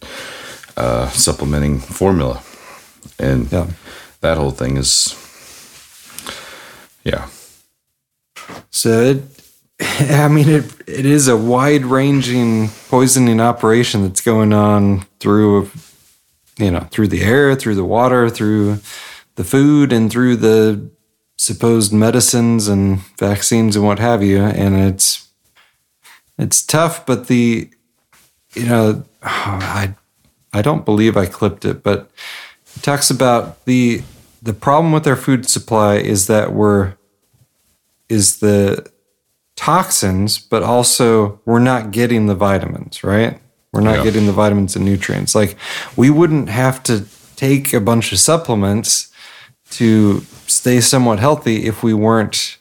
[0.77, 2.43] uh, supplementing formula,
[3.19, 3.69] and yeah.
[4.21, 5.19] that whole thing is
[7.05, 7.29] yeah.
[8.71, 9.23] So it,
[10.11, 15.71] I mean, it it is a wide ranging poisoning operation that's going on through,
[16.59, 18.79] you know, through the air, through the water, through
[19.37, 20.91] the food, and through the
[21.37, 24.39] supposed medicines and vaccines and what have you.
[24.43, 25.29] And it's
[26.39, 27.71] it's tough, but the
[28.55, 29.95] you know, I
[30.53, 32.11] I don't believe I clipped it, but
[32.77, 34.03] it talks about the
[34.43, 36.95] the problem with our food supply is that we're
[38.09, 38.91] is the
[39.57, 43.41] toxins, but also we're not getting the vitamins, right?
[43.73, 44.05] We're not yeah.
[44.05, 45.35] getting the vitamins and nutrients.
[45.35, 45.57] Like
[45.97, 47.07] we wouldn't have to
[47.37, 49.11] take a bunch of supplements
[49.71, 50.21] to
[50.53, 52.59] stay somewhat healthy if we weren't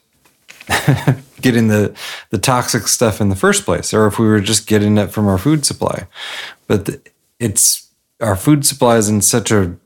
[1.40, 1.96] getting the
[2.30, 5.26] the toxic stuff in the first place or if we were just getting it from
[5.26, 6.06] our food supply.
[6.66, 7.08] But
[7.38, 7.88] it's
[8.20, 9.76] our food supply is in such a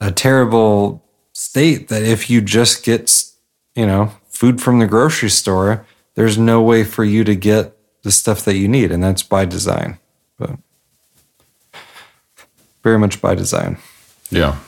[0.00, 3.24] a terrible state that if you just get,
[3.74, 8.10] you know, food from the grocery store, there's no way for you to get the
[8.10, 9.98] stuff that you need, and that's by design.
[10.38, 10.58] But
[12.82, 13.78] very much by design.
[14.30, 14.58] Yeah.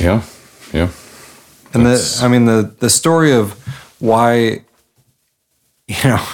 [0.00, 0.22] Yeah.
[0.72, 0.90] Yeah.
[1.72, 2.20] And that's...
[2.20, 3.52] the I mean the the story of
[3.98, 4.64] why
[5.86, 6.26] you know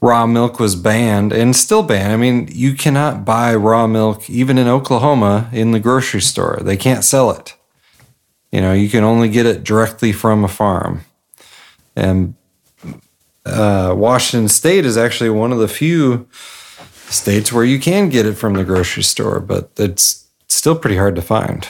[0.00, 2.12] raw milk was banned and still banned.
[2.12, 6.60] I mean, you cannot buy raw milk even in Oklahoma in the grocery store.
[6.62, 7.54] They can't sell it.
[8.52, 11.04] You know, you can only get it directly from a farm.
[11.94, 12.34] And
[13.44, 16.28] uh, Washington State is actually one of the few
[17.08, 21.16] states where you can get it from the grocery store, but it's still pretty hard
[21.16, 21.68] to find.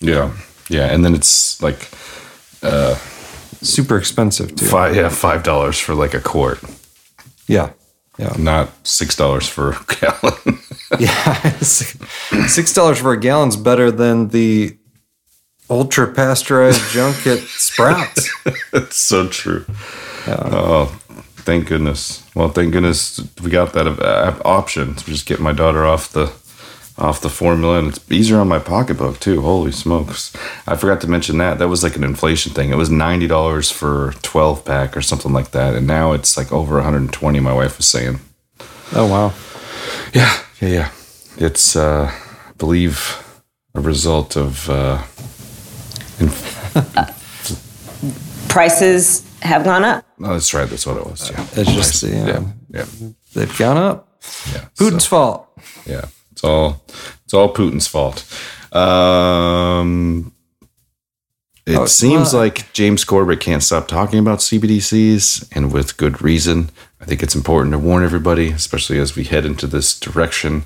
[0.00, 0.32] Yeah,
[0.68, 1.88] yeah, and then it's like
[2.62, 2.94] uh,
[3.62, 4.66] super expensive too.
[4.66, 6.60] Five, yeah, five dollars for like a quart.
[7.46, 7.70] Yeah,
[8.18, 10.58] yeah, not six dollars for a gallon.
[10.98, 14.76] yeah, six dollars for a gallon's better than the
[15.70, 18.30] ultra pasteurized junk at Sprouts.
[18.72, 19.64] it's so true.
[20.28, 20.86] Oh,
[21.36, 22.22] thank goodness.
[22.34, 26.26] Well, thank goodness we got that uh, option to just get my daughter off the
[26.98, 29.42] off the formula, and it's easier on my pocketbook too.
[29.42, 30.32] Holy smokes!
[30.66, 32.70] I forgot to mention that that was like an inflation thing.
[32.70, 36.52] It was ninety dollars for twelve pack or something like that, and now it's like
[36.52, 37.40] over one hundred and twenty.
[37.40, 38.20] My wife was saying.
[38.94, 39.32] Oh wow!
[40.14, 40.90] Yeah, yeah, yeah.
[41.38, 43.22] It's uh, I believe
[43.74, 44.68] a result of.
[44.70, 45.02] Uh,
[48.48, 50.06] Prices have gone up.
[50.18, 50.68] No, that's right.
[50.68, 51.30] That's what it was.
[51.30, 52.84] Yeah, it's just yeah, yeah, yeah.
[53.34, 54.22] they've gone up.
[54.52, 55.48] Yeah, Putin's so- fault.
[55.84, 56.06] Yeah,
[56.36, 56.82] it's all
[57.24, 58.22] it's all Putin's fault.
[58.74, 60.32] Um,
[61.64, 66.68] it Oh, seems like James Corbett can't stop talking about CBDCs, and with good reason.
[67.00, 70.64] I think it's important to warn everybody, especially as we head into this direction.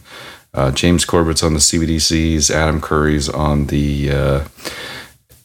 [0.52, 2.50] Uh, James Corbett's on the CBDCs.
[2.50, 4.44] Adam Curry's on the uh,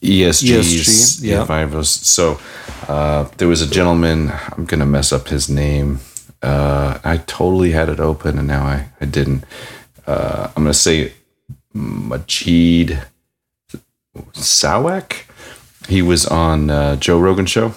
[0.02, 1.19] ESGs.
[1.22, 1.65] ESG, yeah.
[1.68, 2.39] was- So
[2.88, 4.31] uh, there was a gentleman.
[4.57, 5.99] I'm gonna mess up his name.
[6.41, 9.43] Uh, I totally had it open, and now I I didn't.
[10.07, 11.14] Uh, I'm gonna say
[11.73, 13.03] Majid
[14.34, 15.26] Sawak.
[15.88, 17.73] He was on uh, Joe Rogan show,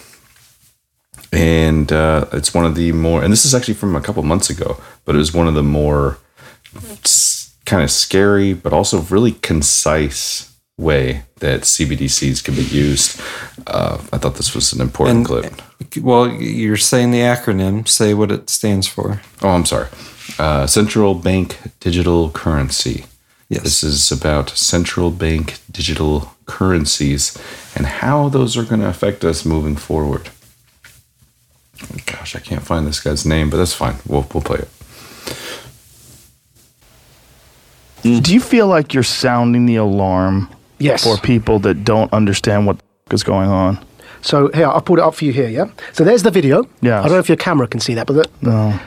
[1.32, 3.22] and uh, it's one of the more.
[3.22, 5.62] And this is actually from a couple months ago, but it was one of the
[5.62, 6.18] more
[7.64, 13.20] kind of scary, but also really concise way that CBDCs can be used.
[13.66, 15.52] Uh, I thought this was an important clip.
[16.00, 17.86] Well, you're saying the acronym.
[17.86, 19.20] Say what it stands for.
[19.42, 19.88] Oh, I'm sorry.
[20.38, 23.04] Uh, central bank digital currency.
[23.48, 23.62] Yes.
[23.62, 27.36] This is about central bank digital currencies
[27.74, 30.28] and how those are going to affect us moving forward.
[32.06, 33.96] Gosh, I can't find this guy's name, but that's fine.
[34.06, 34.68] We'll, we'll play it.
[38.02, 40.48] Do you feel like you're sounding the alarm
[40.78, 41.02] Yes.
[41.02, 42.78] for people that don't understand what
[43.10, 43.84] is going on?
[44.22, 45.66] So here, I'll pulled it up for you here, yeah?
[45.92, 46.64] So there's the video.
[46.80, 47.00] Yes.
[47.00, 48.78] I don't know if your camera can see that, but the, No.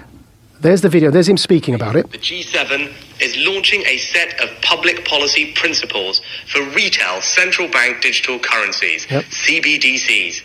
[0.62, 1.12] There's the video.
[1.12, 2.12] There's him speaking about it.
[2.12, 8.40] The G7 is launching a set of public policy principles for retail central bank digital
[8.40, 9.26] currencies, Yep.
[9.26, 10.42] CBDCs.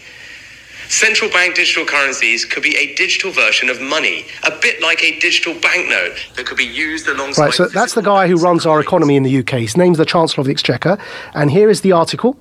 [0.89, 5.19] Central bank digital currencies could be a digital version of money, a bit like a
[5.19, 7.45] digital banknote that could be used alongside.
[7.47, 9.61] Right, so that's the guy who runs our economy in the UK.
[9.61, 10.97] His name's the Chancellor of the Exchequer.
[11.35, 12.39] And here is the article.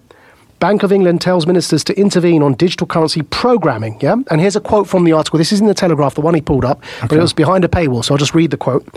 [0.59, 3.97] Bank of England tells ministers to intervene on digital currency programming.
[4.01, 5.37] Yeah, and here's a quote from the article.
[5.37, 7.67] This is in the Telegraph, the one he pulled up, but it was behind a
[7.67, 8.03] paywall.
[8.03, 8.87] So I'll just read the quote.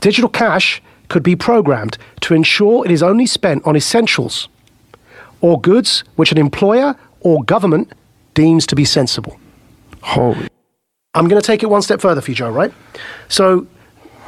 [0.00, 4.48] Digital cash could be programmed to ensure it is only spent on essentials
[5.40, 7.92] or goods which an employer or government
[8.34, 9.38] deems to be sensible.
[10.02, 10.48] Holy.
[11.14, 12.72] I'm going to take it one step further for you, Joe, right?
[13.28, 13.66] So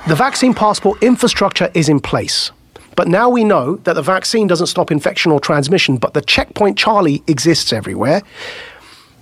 [0.09, 2.51] the vaccine passport infrastructure is in place.
[2.97, 6.78] But now we know that the vaccine doesn't stop infection or transmission, but the checkpoint
[6.78, 8.23] Charlie exists everywhere.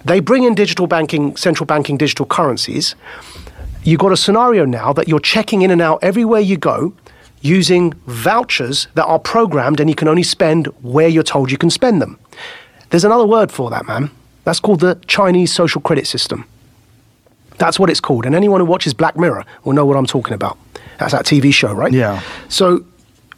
[0.05, 2.95] They bring in digital banking, central banking digital currencies.
[3.83, 6.93] You've got a scenario now that you're checking in and out everywhere you go
[7.43, 11.71] using vouchers that are programmed and you can only spend where you're told you can
[11.71, 12.19] spend them.
[12.91, 14.11] There's another word for that, man.
[14.45, 16.45] That's called the Chinese social credit system.
[17.59, 18.27] That's what it's called.
[18.27, 20.59] And anyone who watches Black Mirror will know what I'm talking about.
[20.99, 21.93] That's that TV show, right?
[21.93, 22.23] Yeah.
[22.49, 22.85] So,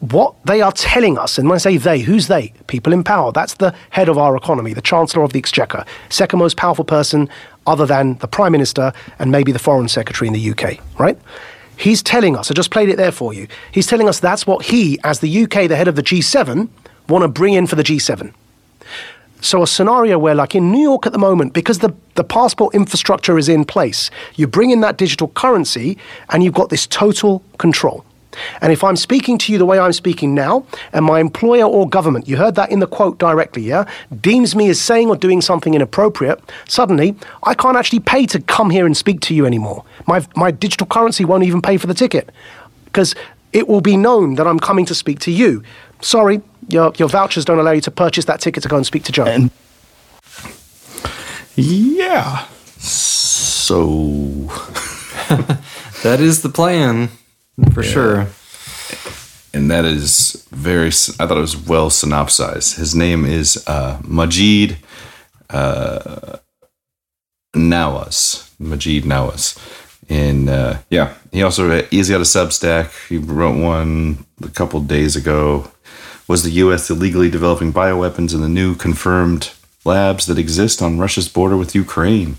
[0.02, 2.52] what they are telling us, and when I say they, who's they?
[2.66, 3.30] People in power.
[3.30, 7.28] That's the head of our economy, the Chancellor of the Exchequer, second most powerful person
[7.68, 11.16] other than the Prime Minister and maybe the Foreign Secretary in the UK, right?
[11.76, 13.46] He's telling us, I just played it there for you.
[13.70, 16.68] He's telling us that's what he, as the UK, the head of the G7,
[17.08, 18.34] want to bring in for the G7.
[19.40, 22.74] So a scenario where, like in New York at the moment, because the, the passport
[22.74, 25.96] infrastructure is in place, you bring in that digital currency
[26.30, 28.04] and you've got this total control.
[28.60, 31.88] And if I'm speaking to you the way I'm speaking now, and my employer or
[31.88, 33.88] government, you heard that in the quote directly, yeah,
[34.20, 38.70] deems me as saying or doing something inappropriate, suddenly I can't actually pay to come
[38.70, 39.84] here and speak to you anymore.
[40.06, 42.30] My, my digital currency won't even pay for the ticket
[42.86, 43.14] because
[43.52, 45.62] it will be known that I'm coming to speak to you.
[46.00, 49.04] Sorry, your, your vouchers don't allow you to purchase that ticket to go and speak
[49.04, 49.50] to Joe.
[51.54, 52.46] Yeah.
[52.78, 53.86] So
[56.02, 57.10] that is the plan
[57.72, 58.28] for sure.
[59.54, 62.76] And that is very, I thought it was well synopsized.
[62.76, 64.78] His name is uh, Majid
[65.50, 66.38] uh,
[67.54, 68.50] Nawaz.
[68.58, 69.58] Majid Nawaz.
[70.08, 73.08] And uh, yeah, he also he's got a Substack.
[73.08, 75.70] He wrote one a couple days ago.
[76.28, 76.90] Was the U.S.
[76.90, 79.52] illegally developing bioweapons in the new confirmed
[79.84, 82.36] labs that exist on Russia's border with Ukraine?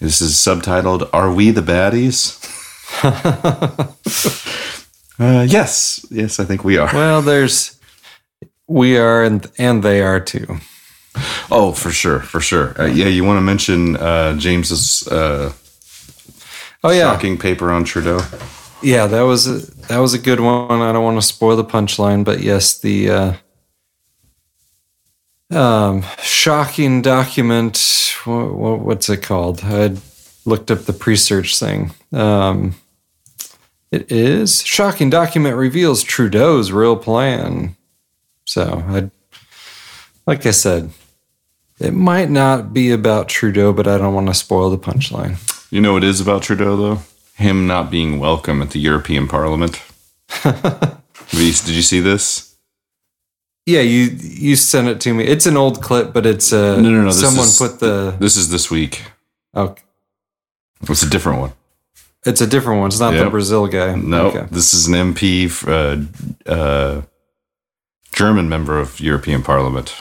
[0.00, 2.44] This is subtitled "Are We the Baddies?"
[3.02, 3.86] uh,
[5.48, 6.90] yes, yes, I think we are.
[6.92, 7.78] Well, there's
[8.66, 10.58] we are, and and they are too.
[11.50, 12.80] Oh, for sure, for sure.
[12.80, 15.52] Uh, yeah, you want to mention uh, James's uh,
[16.84, 18.20] oh yeah shocking paper on Trudeau?
[18.82, 19.58] Yeah, that was a,
[19.88, 20.82] that was a good one.
[20.82, 23.32] I don't want to spoil the punchline, but yes, the uh,
[25.50, 28.14] um, shocking document.
[28.24, 29.60] What, what's it called?
[29.64, 29.96] I
[30.48, 31.92] looked up the Presearch thing.
[32.18, 32.74] Um,
[33.92, 37.76] it is shocking document reveals Trudeau's real plan.
[38.44, 39.10] So I,
[40.26, 40.90] like I said,
[41.78, 45.36] it might not be about Trudeau, but I don't want to spoil the punchline.
[45.70, 46.98] You know, it is about Trudeau though.
[47.36, 49.80] Him not being welcome at the European Parliament.
[50.42, 52.56] Did you see this?
[53.64, 55.24] Yeah, you you sent it to me.
[55.24, 57.10] It's an old clip, but it's uh, No, no, no.
[57.10, 59.02] Someone is- put the This is this week.
[59.54, 59.74] Oh,
[60.82, 61.52] It's a different one.
[62.26, 62.88] it's a different one.
[62.88, 63.94] It's not the Brazil guy.
[63.94, 64.46] No, Okay.
[64.50, 67.02] this is an MP, uh, uh,
[68.12, 69.94] German member of European Parliament.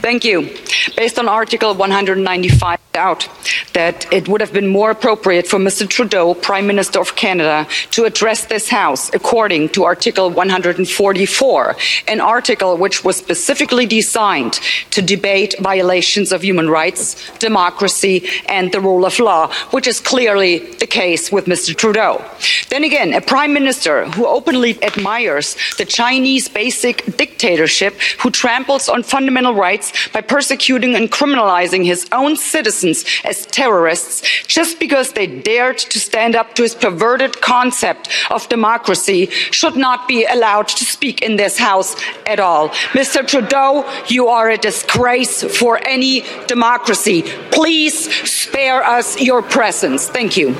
[0.00, 0.48] Thank you.
[0.96, 3.28] Based on Article 195, out
[3.72, 5.88] that it would have been more appropriate for Mr.
[5.88, 11.76] Trudeau, Prime Minister of Canada, to address this House according to Article 144,
[12.08, 14.54] an article which was specifically designed
[14.90, 20.58] to debate violations of human rights, democracy, and the rule of law, which is clearly
[20.76, 21.76] the case with Mr.
[21.76, 22.24] Trudeau.
[22.68, 29.02] Then again, a Prime Minister who openly admires the Chinese basic dictatorship, who tramples on
[29.02, 35.78] fundamental rights by persecuting and criminalizing his own citizens as terrorists just because they dared
[35.78, 41.22] to stand up to his perverted concept of democracy should not be allowed to speak
[41.22, 41.96] in this house
[42.26, 42.68] at all.
[42.92, 43.26] Mr.
[43.26, 47.22] Trudeau, you are a disgrace for any democracy.
[47.50, 50.08] Please spare us your presence.
[50.08, 50.54] Thank you.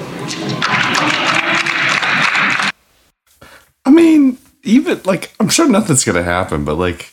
[3.84, 7.12] I mean, even like, I'm sure nothing's going to happen, but like,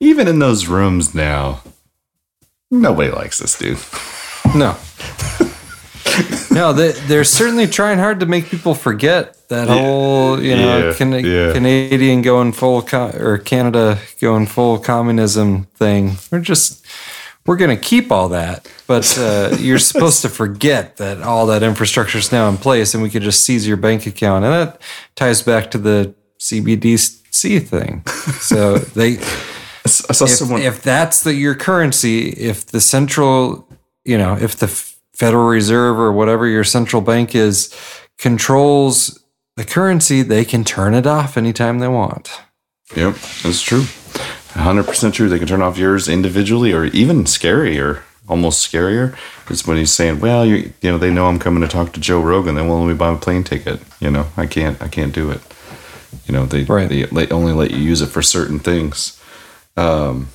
[0.00, 1.62] even in those rooms now,
[2.70, 3.78] nobody likes this dude.
[4.54, 4.76] No.
[6.50, 10.94] no, they, they're certainly trying hard to make people forget that whole, you know, Yeah,
[10.94, 11.52] Can- yeah.
[11.52, 16.16] Canadian going full co- or Canada going full communism thing.
[16.30, 16.84] We're just
[17.46, 21.62] we're going to keep all that, but uh, you're supposed to forget that all that
[21.62, 24.82] infrastructure is now in place, and we could just seize your bank account, and that
[25.16, 28.04] ties back to the CBDC thing.
[28.40, 29.18] So they.
[29.88, 33.68] Saw if, someone- if that's the your currency, if the central,
[34.04, 34.68] you know, if the
[35.14, 37.74] Federal Reserve or whatever your central bank is
[38.18, 39.24] controls
[39.56, 42.30] the currency, they can turn it off anytime they want.
[42.94, 43.82] Yep, that's true.
[44.52, 45.28] 100% true.
[45.28, 49.16] They can turn off yours individually or even scarier, almost scarier.
[49.50, 52.00] Is when he's saying, well, you, you know, they know I'm coming to talk to
[52.00, 52.54] Joe Rogan.
[52.54, 53.80] They won't let me buy a plane ticket.
[54.00, 55.40] You know, I can't, I can't do it.
[56.26, 59.17] You know, they, they let, only let you use it for certain things.
[59.78, 60.28] Um,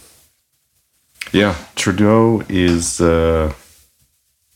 [1.33, 3.53] yeah, Trudeau is, uh,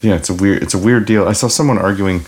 [0.02, 1.28] yeah, it's a weird, it's a weird deal.
[1.28, 2.22] I saw someone arguing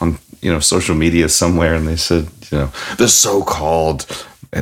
[0.00, 4.04] on, you know, social media somewhere and they said, you know, the so-called,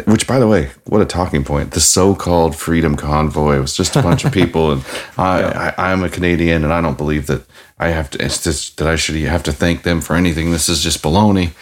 [0.06, 1.72] which by the way, what a talking point.
[1.72, 4.72] The so-called freedom convoy was just a bunch of people.
[4.72, 4.84] And
[5.18, 7.42] I, I, I'm a Canadian and I don't believe that
[7.78, 10.50] I have to, it's just that I should have to thank them for anything.
[10.50, 11.52] This is just baloney.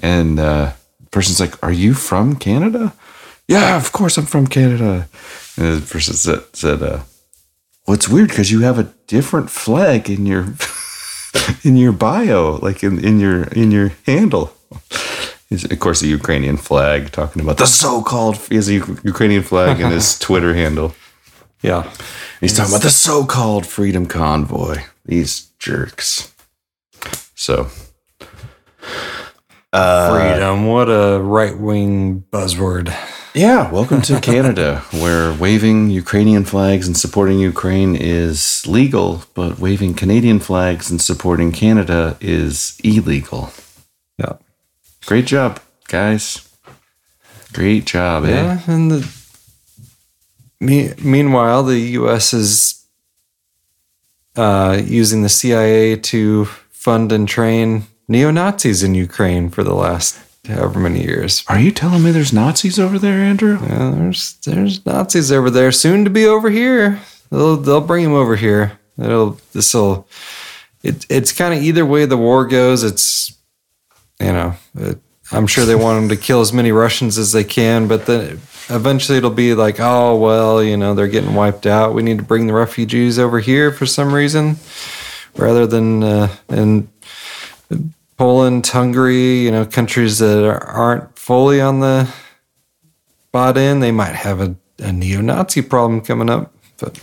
[0.00, 2.92] And, uh, the person's like, are you from Canada?
[3.50, 5.08] Yeah, of course I'm from Canada.
[5.56, 7.00] And the person said, said uh,
[7.84, 10.54] well, it's weird because you have a different flag in your
[11.64, 14.54] in your bio, like in, in your in your handle.
[15.50, 18.36] Of course, a Ukrainian flag talking about the so-called.
[18.36, 20.94] He has a Ukrainian flag in his Twitter handle.
[21.60, 21.90] Yeah,
[22.40, 24.84] he's talking about the so-called freedom convoy.
[25.04, 26.32] These jerks.
[27.34, 27.66] So,
[29.72, 32.94] uh, Freedom, what a right wing buzzword.
[33.32, 39.94] Yeah, welcome to Canada, where waving Ukrainian flags and supporting Ukraine is legal, but waving
[39.94, 43.52] Canadian flags and supporting Canada is illegal.
[44.18, 44.32] Yeah.
[45.06, 46.48] Great job, guys.
[47.52, 48.30] Great job, eh?
[48.30, 49.08] Yeah, and the
[50.58, 52.34] me, meanwhile, the U.S.
[52.34, 52.84] is
[54.34, 60.18] uh, using the CIA to fund and train neo Nazis in Ukraine for the last
[60.46, 61.44] however many years.
[61.48, 63.58] Are you telling me there's Nazis over there, Andrew?
[63.62, 67.00] Yeah, there's there's Nazis over there, soon to be over here.
[67.30, 68.78] They'll they'll bring them over here.
[68.98, 70.08] It'll this will
[70.82, 72.82] it, it's kind of either way the war goes.
[72.82, 73.36] It's
[74.18, 74.98] you know, it,
[75.32, 78.40] I'm sure they want them to kill as many Russians as they can, but then
[78.68, 81.94] eventually it'll be like, oh well, you know, they're getting wiped out.
[81.94, 84.56] We need to bring the refugees over here for some reason,
[85.36, 86.88] rather than uh, in
[88.20, 92.06] Poland, Hungary, you know, countries that aren't fully on the
[93.32, 93.80] bought in.
[93.80, 96.98] They might have a, a neo-Nazi problem coming up, but.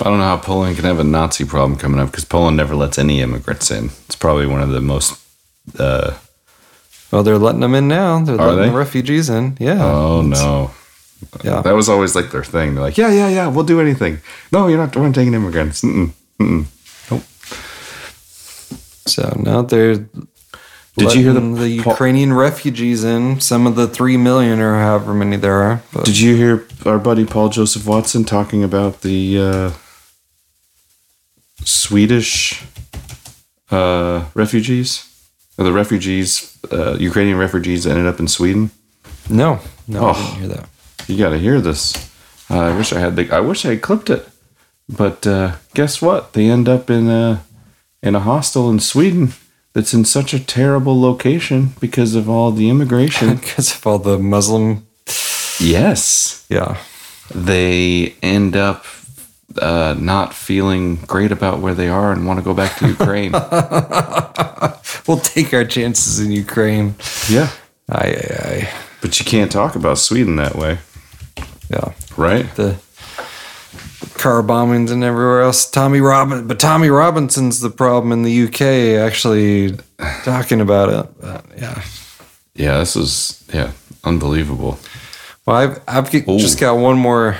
[0.00, 2.74] I don't know how Poland can have a Nazi problem coming up because Poland never
[2.74, 3.90] lets any immigrants in.
[4.06, 5.20] It's probably one of the most.
[5.78, 6.16] Uh,
[7.10, 8.24] well, they're letting them in now.
[8.24, 8.68] They're letting they?
[8.70, 9.58] the refugees in.
[9.60, 9.84] Yeah.
[9.84, 10.70] Oh no.
[11.44, 11.60] Yeah.
[11.60, 12.74] That was always like their thing.
[12.74, 14.20] They're like, yeah, yeah, yeah, we'll do anything.
[14.52, 14.96] No, you're not.
[14.96, 15.82] We're not taking immigrants.
[15.82, 16.64] Mm-mm, mm-mm.
[19.06, 20.08] So now they're.
[20.96, 23.40] Did you hear the- the Ukrainian refugees in?
[23.40, 25.82] Some of the three million or however many there are.
[25.92, 29.70] But Did you hear our buddy Paul Joseph Watson talking about the uh,
[31.64, 32.62] Swedish
[33.70, 35.04] uh, refugees?
[35.58, 38.70] Or the refugees, uh, Ukrainian refugees that ended up in Sweden?
[39.30, 40.68] No, no, oh, I didn't hear that.
[41.08, 41.94] You got to hear this.
[42.50, 43.30] Uh, I wish I had the.
[43.30, 44.28] I wish I had clipped it,
[44.88, 46.34] but uh, guess what?
[46.34, 47.42] They end up in a
[48.02, 49.32] in a hostel in Sweden
[49.76, 53.36] that's in such a terrible location because of all the immigration.
[53.40, 54.86] because of all the Muslim.
[55.60, 56.46] Yes.
[56.48, 56.78] Yeah.
[57.34, 58.86] They end up
[59.60, 63.32] uh, not feeling great about where they are and want to go back to Ukraine.
[65.06, 66.94] we'll take our chances in Ukraine.
[67.28, 67.50] Yeah.
[67.90, 68.72] Aye, aye, aye.
[69.02, 70.78] But you can't talk about Sweden that way.
[71.68, 71.92] Yeah.
[72.16, 72.46] Right?
[72.54, 72.78] The
[74.18, 75.70] car bombings and everywhere else.
[75.70, 79.00] Tommy Robin, but Tommy Robinson's the problem in the UK.
[79.04, 79.76] Actually,
[80.24, 81.20] talking about it.
[81.20, 81.82] But yeah.
[82.54, 83.72] Yeah, this is yeah
[84.04, 84.78] unbelievable.
[85.44, 87.36] Well, I've I've just got one more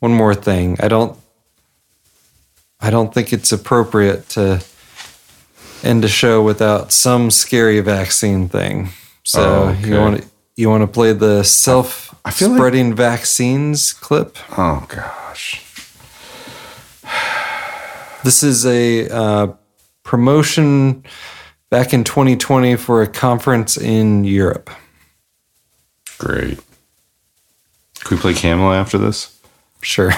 [0.00, 0.76] one more thing.
[0.80, 1.16] I don't
[2.80, 4.62] I don't think it's appropriate to
[5.82, 8.88] end a show without some scary vaccine thing.
[9.22, 9.88] So Oh, okay.
[9.88, 14.36] you want to you want to play the self feel like- spreading vaccines clip?
[14.58, 15.62] Oh gosh.
[18.26, 19.54] This is a uh,
[20.02, 21.04] promotion
[21.70, 24.68] back in 2020 for a conference in Europe.
[26.18, 26.58] Great.
[28.00, 29.40] Can we play Camel after this?
[29.80, 30.10] Sure.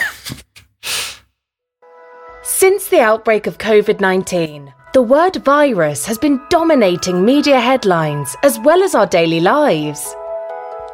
[2.43, 8.59] Since the outbreak of COVID 19, the word virus has been dominating media headlines as
[8.61, 10.15] well as our daily lives.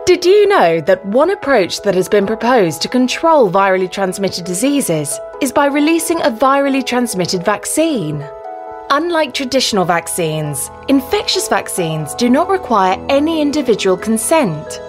[0.04, 5.18] Did you know that one approach that has been proposed to control virally transmitted diseases
[5.44, 8.26] is by releasing a virally transmitted vaccine?
[8.88, 14.80] Unlike traditional vaccines, infectious vaccines do not require any individual consent.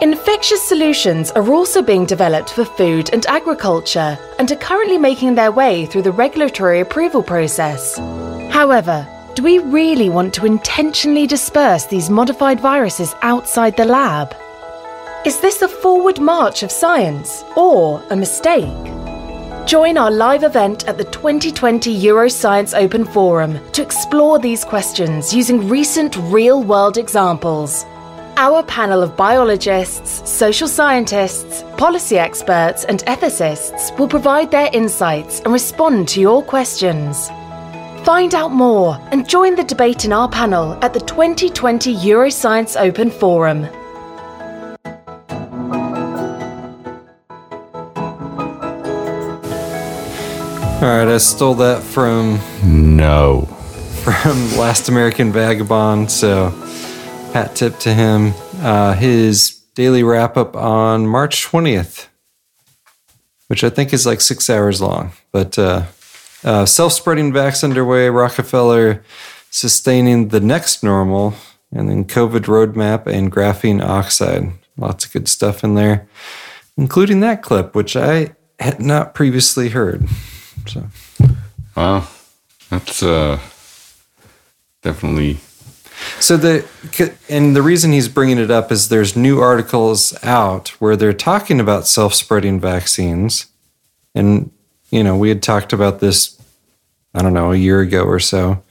[0.00, 5.52] Infectious solutions are also being developed for food and agriculture and are currently making their
[5.52, 7.98] way through the regulatory approval process.
[8.50, 14.34] However, do we really want to intentionally disperse these modified viruses outside the lab?
[15.26, 18.93] Is this a forward march of science or a mistake?
[19.66, 25.70] Join our live event at the 2020 Euroscience Open Forum to explore these questions using
[25.70, 27.86] recent real world examples.
[28.36, 35.52] Our panel of biologists, social scientists, policy experts, and ethicists will provide their insights and
[35.52, 37.28] respond to your questions.
[38.04, 43.10] Find out more and join the debate in our panel at the 2020 Euroscience Open
[43.10, 43.66] Forum.
[50.90, 53.42] Right, I stole that from No.
[54.04, 56.10] from Last American Vagabond.
[56.10, 56.50] So,
[57.32, 58.34] hat tip to him.
[58.60, 62.06] Uh, his daily wrap up on March 20th,
[63.48, 65.12] which I think is like six hours long.
[65.32, 65.84] But uh,
[66.44, 69.02] uh, self spreading vax underway, Rockefeller
[69.50, 71.34] sustaining the next normal,
[71.72, 74.52] and then COVID roadmap and graphene oxide.
[74.76, 76.08] Lots of good stuff in there,
[76.76, 80.06] including that clip, which I had not previously heard.
[80.66, 80.88] So.
[81.76, 82.06] Wow.
[82.70, 83.38] That's uh
[84.82, 85.38] definitely
[86.20, 86.64] So the
[87.28, 91.60] and the reason he's bringing it up is there's new articles out where they're talking
[91.60, 93.46] about self-spreading vaccines,
[94.14, 94.50] and
[94.90, 96.40] you know we had talked about this,
[97.14, 98.62] I don't know, a year ago or so.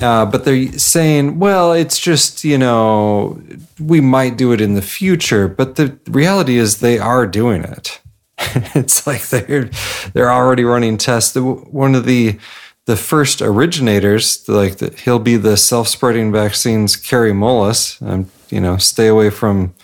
[0.00, 3.40] Uh, but they're saying, well, it's just you know
[3.80, 8.00] we might do it in the future, but the reality is they are doing it.
[8.74, 9.70] it's like they're
[10.12, 11.36] they're already running tests.
[11.36, 12.38] One of the
[12.86, 18.00] the first originators, like the, he'll be the self-spreading vaccines Kary Mullis.
[18.06, 19.74] Um, you know, stay away from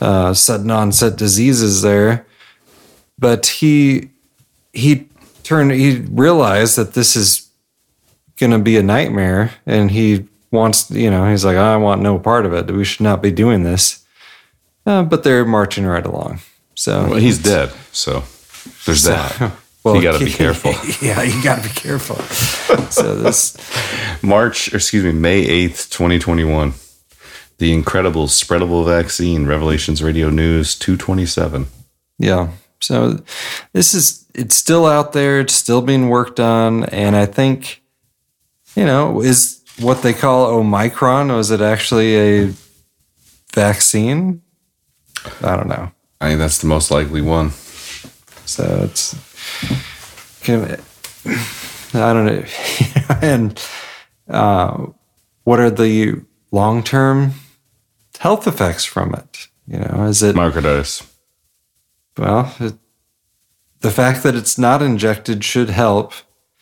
[0.00, 2.26] uh, sudden onset diseases there.
[3.18, 4.10] But he
[4.72, 5.08] he
[5.42, 7.48] turned he realized that this is
[8.36, 12.18] going to be a nightmare and he wants, you know, he's like, I want no
[12.18, 12.70] part of it.
[12.70, 14.04] We should not be doing this.
[14.84, 16.40] Uh, but they're marching right along.
[16.76, 18.22] So Well, he's dead, so
[18.84, 19.52] there's So- that.
[19.84, 20.72] well, you got to be careful.
[21.06, 22.16] yeah, you got to be careful.
[22.90, 23.56] so this
[24.22, 26.74] March, or excuse me, May eighth, twenty twenty one.
[27.58, 29.46] The incredible spreadable vaccine.
[29.46, 31.66] Revelations Radio News two twenty seven.
[32.18, 32.50] Yeah.
[32.80, 33.20] So
[33.72, 37.82] this is it's still out there, it's still being worked on, and I think,
[38.74, 42.52] you know, is what they call Omicron, was it actually a
[43.54, 44.42] vaccine?
[45.42, 45.90] I don't know.
[46.20, 47.50] I think that's the most likely one.
[48.46, 49.14] So it's
[50.42, 50.80] can-
[51.94, 52.44] I don't know.
[53.22, 53.62] and
[54.28, 54.86] uh,
[55.44, 56.22] what are the
[56.52, 57.32] long term
[58.18, 59.48] health effects from it?
[59.66, 61.06] You know, is it myocarditis?
[62.16, 62.74] Well, it,
[63.80, 66.12] the fact that it's not injected should help.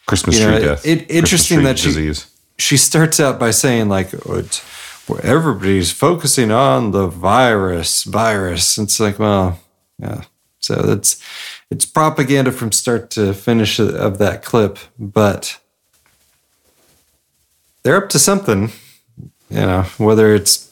[0.07, 0.87] Christmas You know, tree it- death.
[0.87, 2.27] It, interesting that she disease.
[2.59, 4.63] she starts out by saying like oh, it's
[5.07, 8.79] where everybody's focusing on the virus, virus.
[8.79, 9.59] It's like, well,
[9.99, 10.23] yeah.
[10.61, 11.23] So that's
[11.71, 15.61] it's propaganda from start to finish of that clip, but
[17.83, 18.71] they're up to something.
[19.51, 20.71] You know, whether it's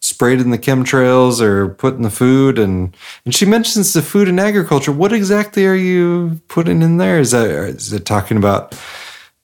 [0.00, 4.28] sprayed in the chemtrails or put in the food and and she mentions the food
[4.28, 4.92] and agriculture.
[4.92, 7.18] What exactly are you putting in there?
[7.18, 8.74] Is that is it talking about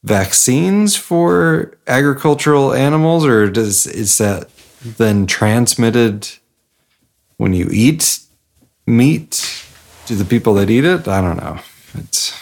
[0.02, 4.48] vaccines for agricultural animals or does is that
[4.82, 6.28] then transmitted
[7.36, 8.20] when you eat
[8.86, 9.64] meat
[10.06, 11.06] to the people that eat it?
[11.06, 11.58] I don't know.
[11.94, 12.38] It's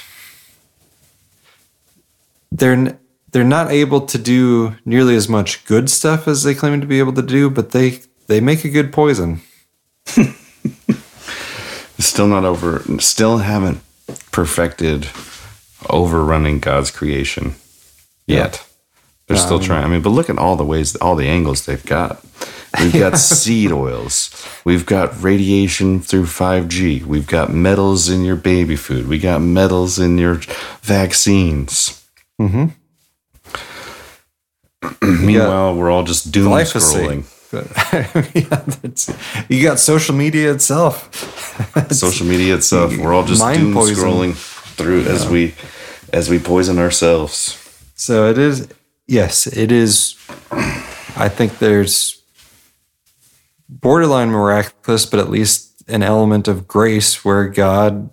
[2.51, 2.98] they're
[3.30, 6.98] they're not able to do nearly as much good stuff as they claim to be
[6.98, 9.40] able to do, but they they make a good poison.
[11.98, 12.82] Still not over.
[13.01, 13.80] Still haven't
[14.30, 15.09] perfected
[15.88, 17.55] overrunning God's creation
[18.26, 18.64] yet.
[19.26, 19.84] They're No, still trying.
[19.84, 22.24] I mean, but look at all the ways, all the angles they've got.
[22.80, 24.30] We've got seed oils.
[24.64, 27.05] We've got radiation through 5G.
[27.05, 29.06] We've got metals in your baby food.
[29.06, 30.40] We got metals in your
[30.82, 32.02] vaccines.
[32.40, 32.68] Mm-hmm.
[35.26, 37.22] Meanwhile, we're all just doom Glyphosate.
[37.24, 37.24] scrolling.
[38.34, 41.14] Yeah, you got social media itself.
[41.90, 42.94] Social media itself.
[42.98, 43.96] We're all just doom poison.
[43.96, 44.34] scrolling
[44.78, 45.55] through as we
[46.12, 47.56] as we poison ourselves.
[47.94, 48.68] So it is,
[49.06, 50.14] yes, it is.
[50.50, 52.22] I think there's
[53.68, 58.10] borderline miraculous, but at least an element of grace where God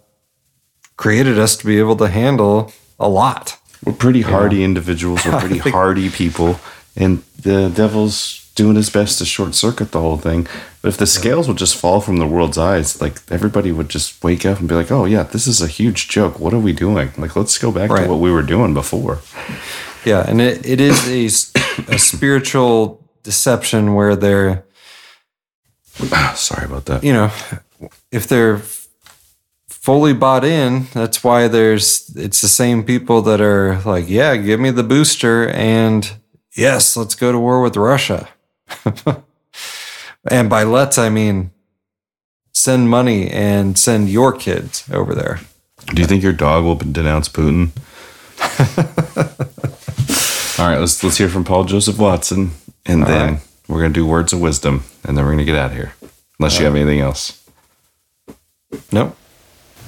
[0.97, 3.57] created us to be able to handle a lot.
[3.83, 4.27] We're pretty Yeah.
[4.31, 5.23] hardy individuals.
[5.25, 6.59] We're pretty hardy people,
[6.95, 10.47] and the devil's doing his best to short circuit the whole thing.
[10.85, 14.23] But if the scales would just fall from the world's eyes, like everybody would just
[14.23, 16.39] wake up and be like, "Oh yeah, this is a huge joke.
[16.39, 17.11] What are we doing?
[17.17, 18.03] Like, let's go back Right.
[18.03, 19.17] to what we were doing before."
[20.05, 21.07] Yeah, and it, it is
[21.89, 24.65] a spiritual deception where they're,
[26.35, 27.03] Sorry about that.
[27.03, 27.31] you know,
[28.11, 28.61] if they're
[29.67, 34.59] fully bought in, that's why there's, it's the same people that are like, yeah, give
[34.59, 36.17] me the booster and
[36.55, 38.29] yes, let's go to war with Russia.
[40.29, 41.51] and by let's, I mean
[42.53, 45.39] send money and send your kids over there.
[45.93, 47.69] Do you think your dog will denounce Putin?
[50.57, 52.51] All right, let's let's hear from Paul Joseph Watson,
[52.85, 53.41] and All then right.
[53.67, 55.93] we're gonna do words of wisdom, and then we're gonna get out of here.
[56.39, 57.43] Unless you have anything else.
[58.91, 59.15] Nope.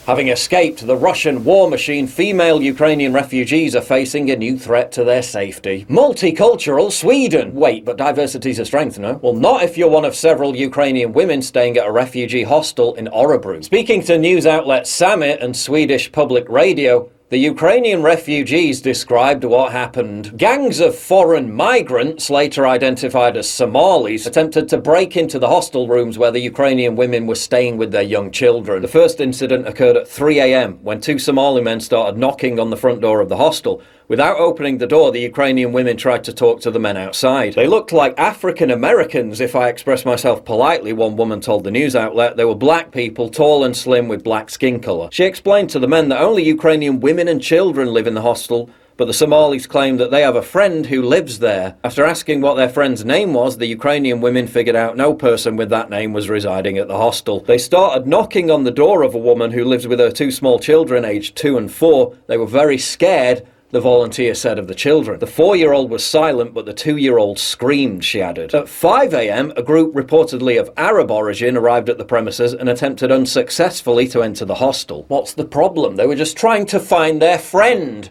[0.07, 5.03] Having escaped the Russian war machine, female Ukrainian refugees are facing a new threat to
[5.03, 5.85] their safety.
[5.89, 7.53] Multicultural Sweden!
[7.53, 9.19] Wait, but diversity's a strength, no?
[9.21, 13.07] Well, not if you're one of several Ukrainian women staying at a refugee hostel in
[13.07, 13.61] Orebro.
[13.61, 20.37] Speaking to news outlet Samnytt and Swedish public radio, the Ukrainian refugees described what happened.
[20.37, 26.17] Gangs of foreign migrants, later identified as Somalis, attempted to break into the hostel rooms
[26.17, 28.81] where the Ukrainian women were staying with their young children.
[28.81, 30.79] The first incident occurred at 3 a.m.
[30.83, 33.81] when two Somali men started knocking on the front door of the hostel.
[34.09, 37.55] Without opening the door, the Ukrainian women tried to talk to the men outside.
[37.55, 41.93] They looked like African Americans, if I express myself politely, one woman told the news
[41.93, 42.37] outlet.
[42.37, 45.09] They were black people, tall and slim with black skin colour.
[45.11, 48.69] She explained to the men that only Ukrainian women and children live in the hostel,
[48.95, 51.75] but the Somalis claim that they have a friend who lives there.
[51.83, 55.69] After asking what their friend's name was, the Ukrainian women figured out no person with
[55.71, 57.41] that name was residing at the hostel.
[57.41, 60.59] They started knocking on the door of a woman who lives with her two small
[60.59, 62.15] children, aged two and four.
[62.27, 63.45] They were very scared.
[63.69, 65.19] The volunteer said of the children.
[65.19, 68.55] The four year old was silent, but the two year old screamed, she added.
[68.55, 73.11] At 5 am, a group reportedly of Arab origin arrived at the premises and attempted
[73.11, 75.03] unsuccessfully to enter the hostel.
[75.09, 75.97] What's the problem?
[75.97, 78.09] They were just trying to find their friend.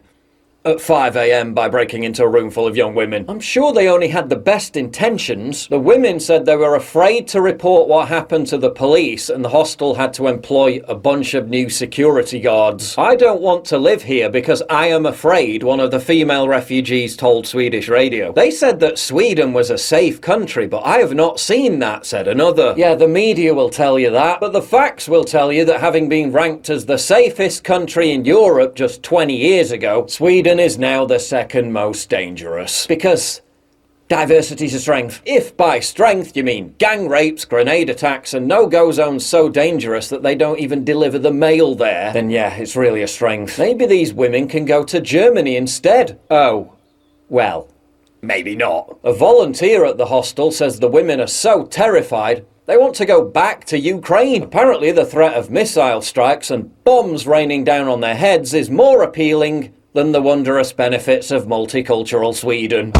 [0.66, 3.24] At 5am by breaking into a room full of young women.
[3.28, 5.68] I'm sure they only had the best intentions.
[5.68, 9.48] The women said they were afraid to report what happened to the police and the
[9.48, 12.96] hostel had to employ a bunch of new security guards.
[12.98, 17.16] I don't want to live here because I am afraid, one of the female refugees
[17.16, 18.32] told Swedish radio.
[18.32, 22.26] They said that Sweden was a safe country, but I have not seen that, said
[22.26, 22.74] another.
[22.76, 26.08] Yeah, the media will tell you that, but the facts will tell you that having
[26.08, 31.04] been ranked as the safest country in Europe just 20 years ago, Sweden is now
[31.04, 32.86] the second most dangerous.
[32.86, 33.42] Because
[34.08, 35.20] Diversity's a strength.
[35.24, 40.08] If by strength you mean gang rapes, grenade attacks, and no go zones so dangerous
[40.10, 43.58] that they don't even deliver the mail there, then yeah, it's really a strength.
[43.58, 46.20] Maybe these women can go to Germany instead.
[46.30, 46.74] Oh,
[47.28, 47.68] well,
[48.22, 48.96] maybe not.
[49.02, 53.24] A volunteer at the hostel says the women are so terrified they want to go
[53.24, 54.42] back to Ukraine.
[54.42, 59.02] Apparently, the threat of missile strikes and bombs raining down on their heads is more
[59.02, 62.92] appealing than the wondrous benefits of multicultural Sweden.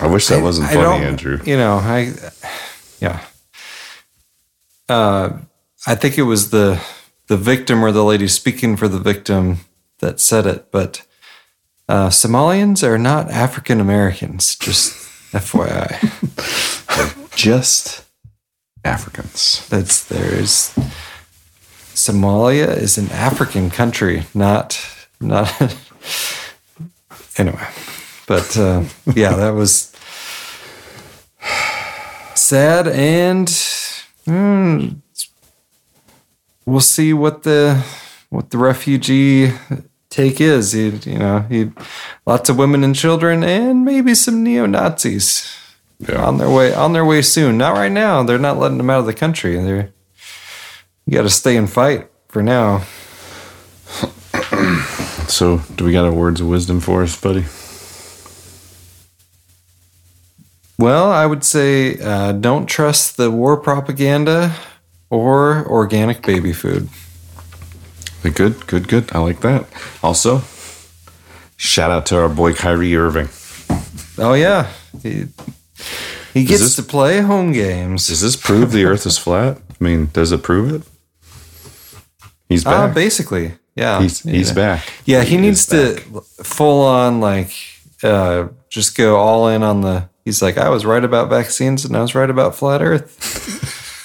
[0.00, 1.40] I wish that wasn't I funny, don't- Andrew.
[1.44, 2.12] You know, I
[3.00, 3.24] yeah.
[4.88, 5.38] Uh,
[5.86, 6.80] I think it was the
[7.26, 9.58] the victim or the lady speaking for the victim
[9.98, 11.02] that said it, but
[11.88, 14.56] uh, Somalians are not African Americans.
[14.56, 14.92] Just
[15.32, 15.96] FYI,
[17.36, 18.04] just
[18.88, 19.68] Africans.
[19.68, 20.74] That's there's
[21.94, 24.80] Somalia is an African country, not
[25.20, 25.52] not.
[27.36, 27.68] anyway,
[28.26, 28.84] but uh,
[29.14, 29.92] yeah, that was
[32.34, 33.48] sad, and
[34.26, 34.96] mm,
[36.64, 37.84] we'll see what the
[38.30, 39.52] what the refugee
[40.08, 40.72] take is.
[40.72, 41.72] He, you know, he
[42.24, 45.54] lots of women and children, and maybe some neo Nazis
[46.16, 47.58] on their way on their way soon.
[47.58, 48.22] Not right now.
[48.22, 49.56] They're not letting them out of the country.
[49.56, 49.92] They're
[51.06, 52.84] you got to stay and fight for now.
[55.28, 57.44] So, do we got a words of wisdom for us, buddy?
[60.78, 64.56] Well, I would say uh, don't trust the war propaganda
[65.10, 66.88] or organic baby food.
[68.22, 69.14] Good, good, good.
[69.14, 69.66] I like that.
[70.02, 70.42] Also,
[71.58, 73.28] shout out to our boy Kyrie Irving.
[74.16, 75.26] Oh yeah, he,
[76.34, 78.06] he gets this- to play home games.
[78.08, 79.58] Does this prove the Earth is flat?
[79.80, 80.82] I mean, does it prove it?
[82.48, 82.94] He's Uh, back.
[82.94, 84.00] basically, yeah.
[84.00, 84.54] He's he's Yeah.
[84.54, 84.84] back.
[85.04, 86.00] Yeah, he, is needs to
[86.42, 87.52] full on like
[88.02, 90.08] uh, just go all in on the.
[90.24, 93.16] He's like, I was right about vaccines and I was right about flat Earth.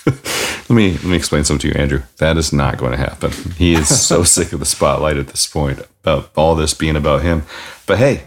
[0.70, 2.02] Let me let me explain something to you, Andrew.
[2.18, 3.32] That is not going to happen.
[3.58, 7.22] He is so sick of the spotlight at this point about all this being about
[7.22, 7.44] him.
[7.86, 8.24] But hey,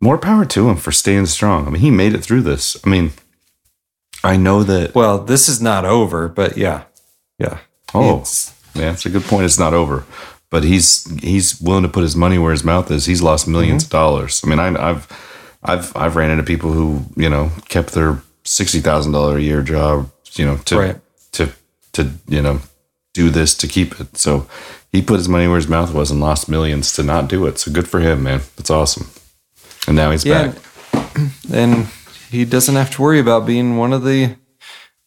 [0.00, 1.66] more power to him for staying strong.
[1.66, 2.76] I mean, he made it through this.
[2.84, 3.12] I mean,
[4.24, 4.94] I know that.
[4.94, 6.84] Well, this is not over, but yeah,
[7.38, 7.58] yeah.
[7.94, 9.44] Oh, man, It's- yeah, that's a good point.
[9.44, 10.04] It's not over,
[10.50, 13.06] but he's he's willing to put his money where his mouth is.
[13.06, 13.76] He's lost 1000000s Mm-hmm.
[13.76, 14.40] of dollars.
[14.44, 18.80] I mean, I, I've I've I've ran into people who you know kept their sixty
[18.80, 20.96] thousand dollar a year job, you know, to Right.
[21.32, 21.48] to
[21.94, 22.60] to you know
[23.12, 24.16] do this to keep it.
[24.16, 24.46] So
[24.92, 27.58] he put his money where his mouth was and lost millions to not do it.
[27.58, 28.40] So good for him, man.
[28.56, 29.08] That's awesome.
[29.90, 30.52] And now he's yeah,
[30.92, 31.16] back.
[31.52, 31.88] and
[32.30, 34.36] he doesn't have to worry about being one of the,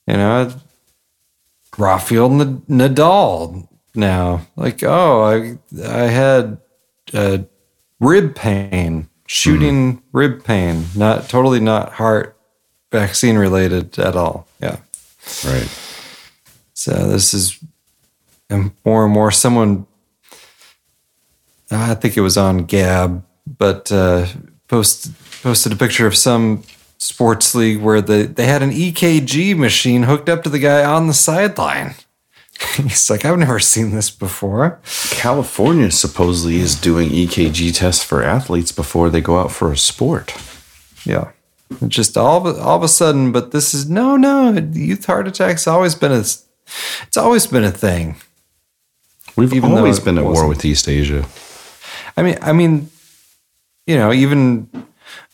[0.06, 0.54] you know,
[1.78, 4.46] Rafael Nadal now.
[4.58, 6.58] Like, oh, I I had
[7.14, 7.38] uh,
[8.02, 12.38] rib pain, shooting rib pain, not totally not heart
[12.92, 14.50] vaccine related at all.
[14.62, 14.80] Yeah,
[15.46, 15.70] right.
[16.74, 17.58] So this is
[18.50, 19.88] and more and more someone.
[21.72, 24.28] I think it was on Gab, but uh,
[24.74, 25.12] post
[25.44, 26.64] posted a picture of some
[26.98, 31.06] sports league where the they had an EKG machine hooked up to the guy on
[31.06, 31.94] the sideline.
[32.76, 34.80] He's like, I've never seen this before.
[35.12, 40.34] California supposedly is doing EKG tests for athletes before they go out for a sport.
[41.06, 41.32] Yeah.
[41.88, 44.54] Just all of, a- all of a sudden, but this is no, no.
[44.74, 48.16] Youth heart attacks always been a, it's always been a thing.
[49.36, 51.26] We've Even always been at war with East Asia.
[52.16, 52.90] I mean, I mean,
[53.86, 54.70] you know, even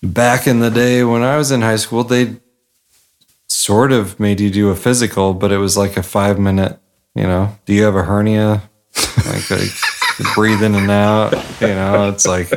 [0.01, 2.37] back in the day when I was in high school, they
[3.47, 6.79] sort of made you do a physical, but it was like a five minute.
[7.15, 8.63] You know, do you have a hernia?
[9.25, 11.33] Like, like breathe in and out.
[11.61, 12.51] You know, it's like,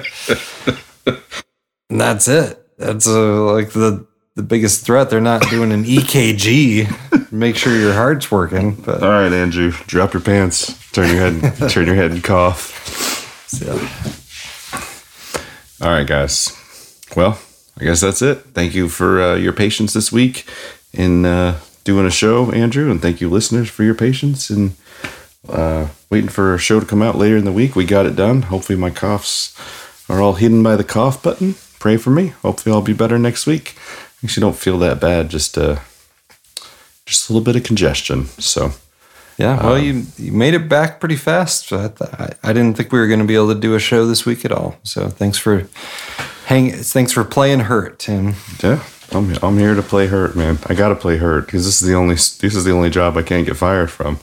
[1.91, 2.59] and that's it.
[2.79, 4.07] That's uh, like the
[4.37, 5.11] the biggest threat.
[5.11, 7.31] They're not doing an EKG.
[7.33, 8.75] Make sure your heart's working.
[8.75, 13.49] But All right, Andrew, drop your pants, turn your head, turn your head, and cough.
[15.83, 16.57] All right, guys.
[17.17, 17.41] Well,
[17.77, 18.39] I guess that's it.
[18.55, 20.47] Thank you for uh, your patience this week
[20.93, 24.77] in uh, doing a show, Andrew, and thank you, listeners, for your patience and
[25.49, 27.75] uh, waiting for a show to come out later in the week.
[27.75, 28.43] We got it done.
[28.43, 29.59] Hopefully, my coughs
[30.09, 31.57] are all hidden by the cough button.
[31.81, 32.29] Pray for me.
[32.29, 33.77] Hopefully, I'll be better next week.
[34.23, 35.31] Actually, don't feel that bad.
[35.31, 35.81] Just uh,
[37.07, 38.27] just a little bit of congestion.
[38.39, 38.71] So.
[39.39, 41.73] Yeah, well, um, you, you made it back pretty fast.
[41.73, 44.07] I, I, I didn't think we were going to be able to do a show
[44.07, 44.77] this week at all.
[44.83, 45.67] So thanks for
[46.47, 46.73] hang.
[46.73, 48.35] Thanks for playing hurt, Tim.
[48.63, 50.59] Yeah, I'm I'm here to play hurt, man.
[50.67, 53.17] I got to play hurt because this is the only this is the only job
[53.17, 54.19] I can't get fired from.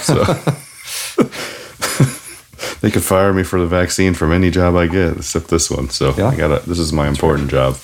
[0.00, 0.24] So
[2.80, 5.90] they could fire me for the vaccine from any job I get except this one.
[5.90, 6.28] So yeah.
[6.28, 7.74] I got to This is my important job.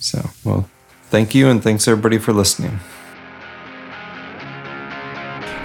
[0.00, 0.68] So well,
[1.10, 2.80] thank you, and thanks everybody for listening.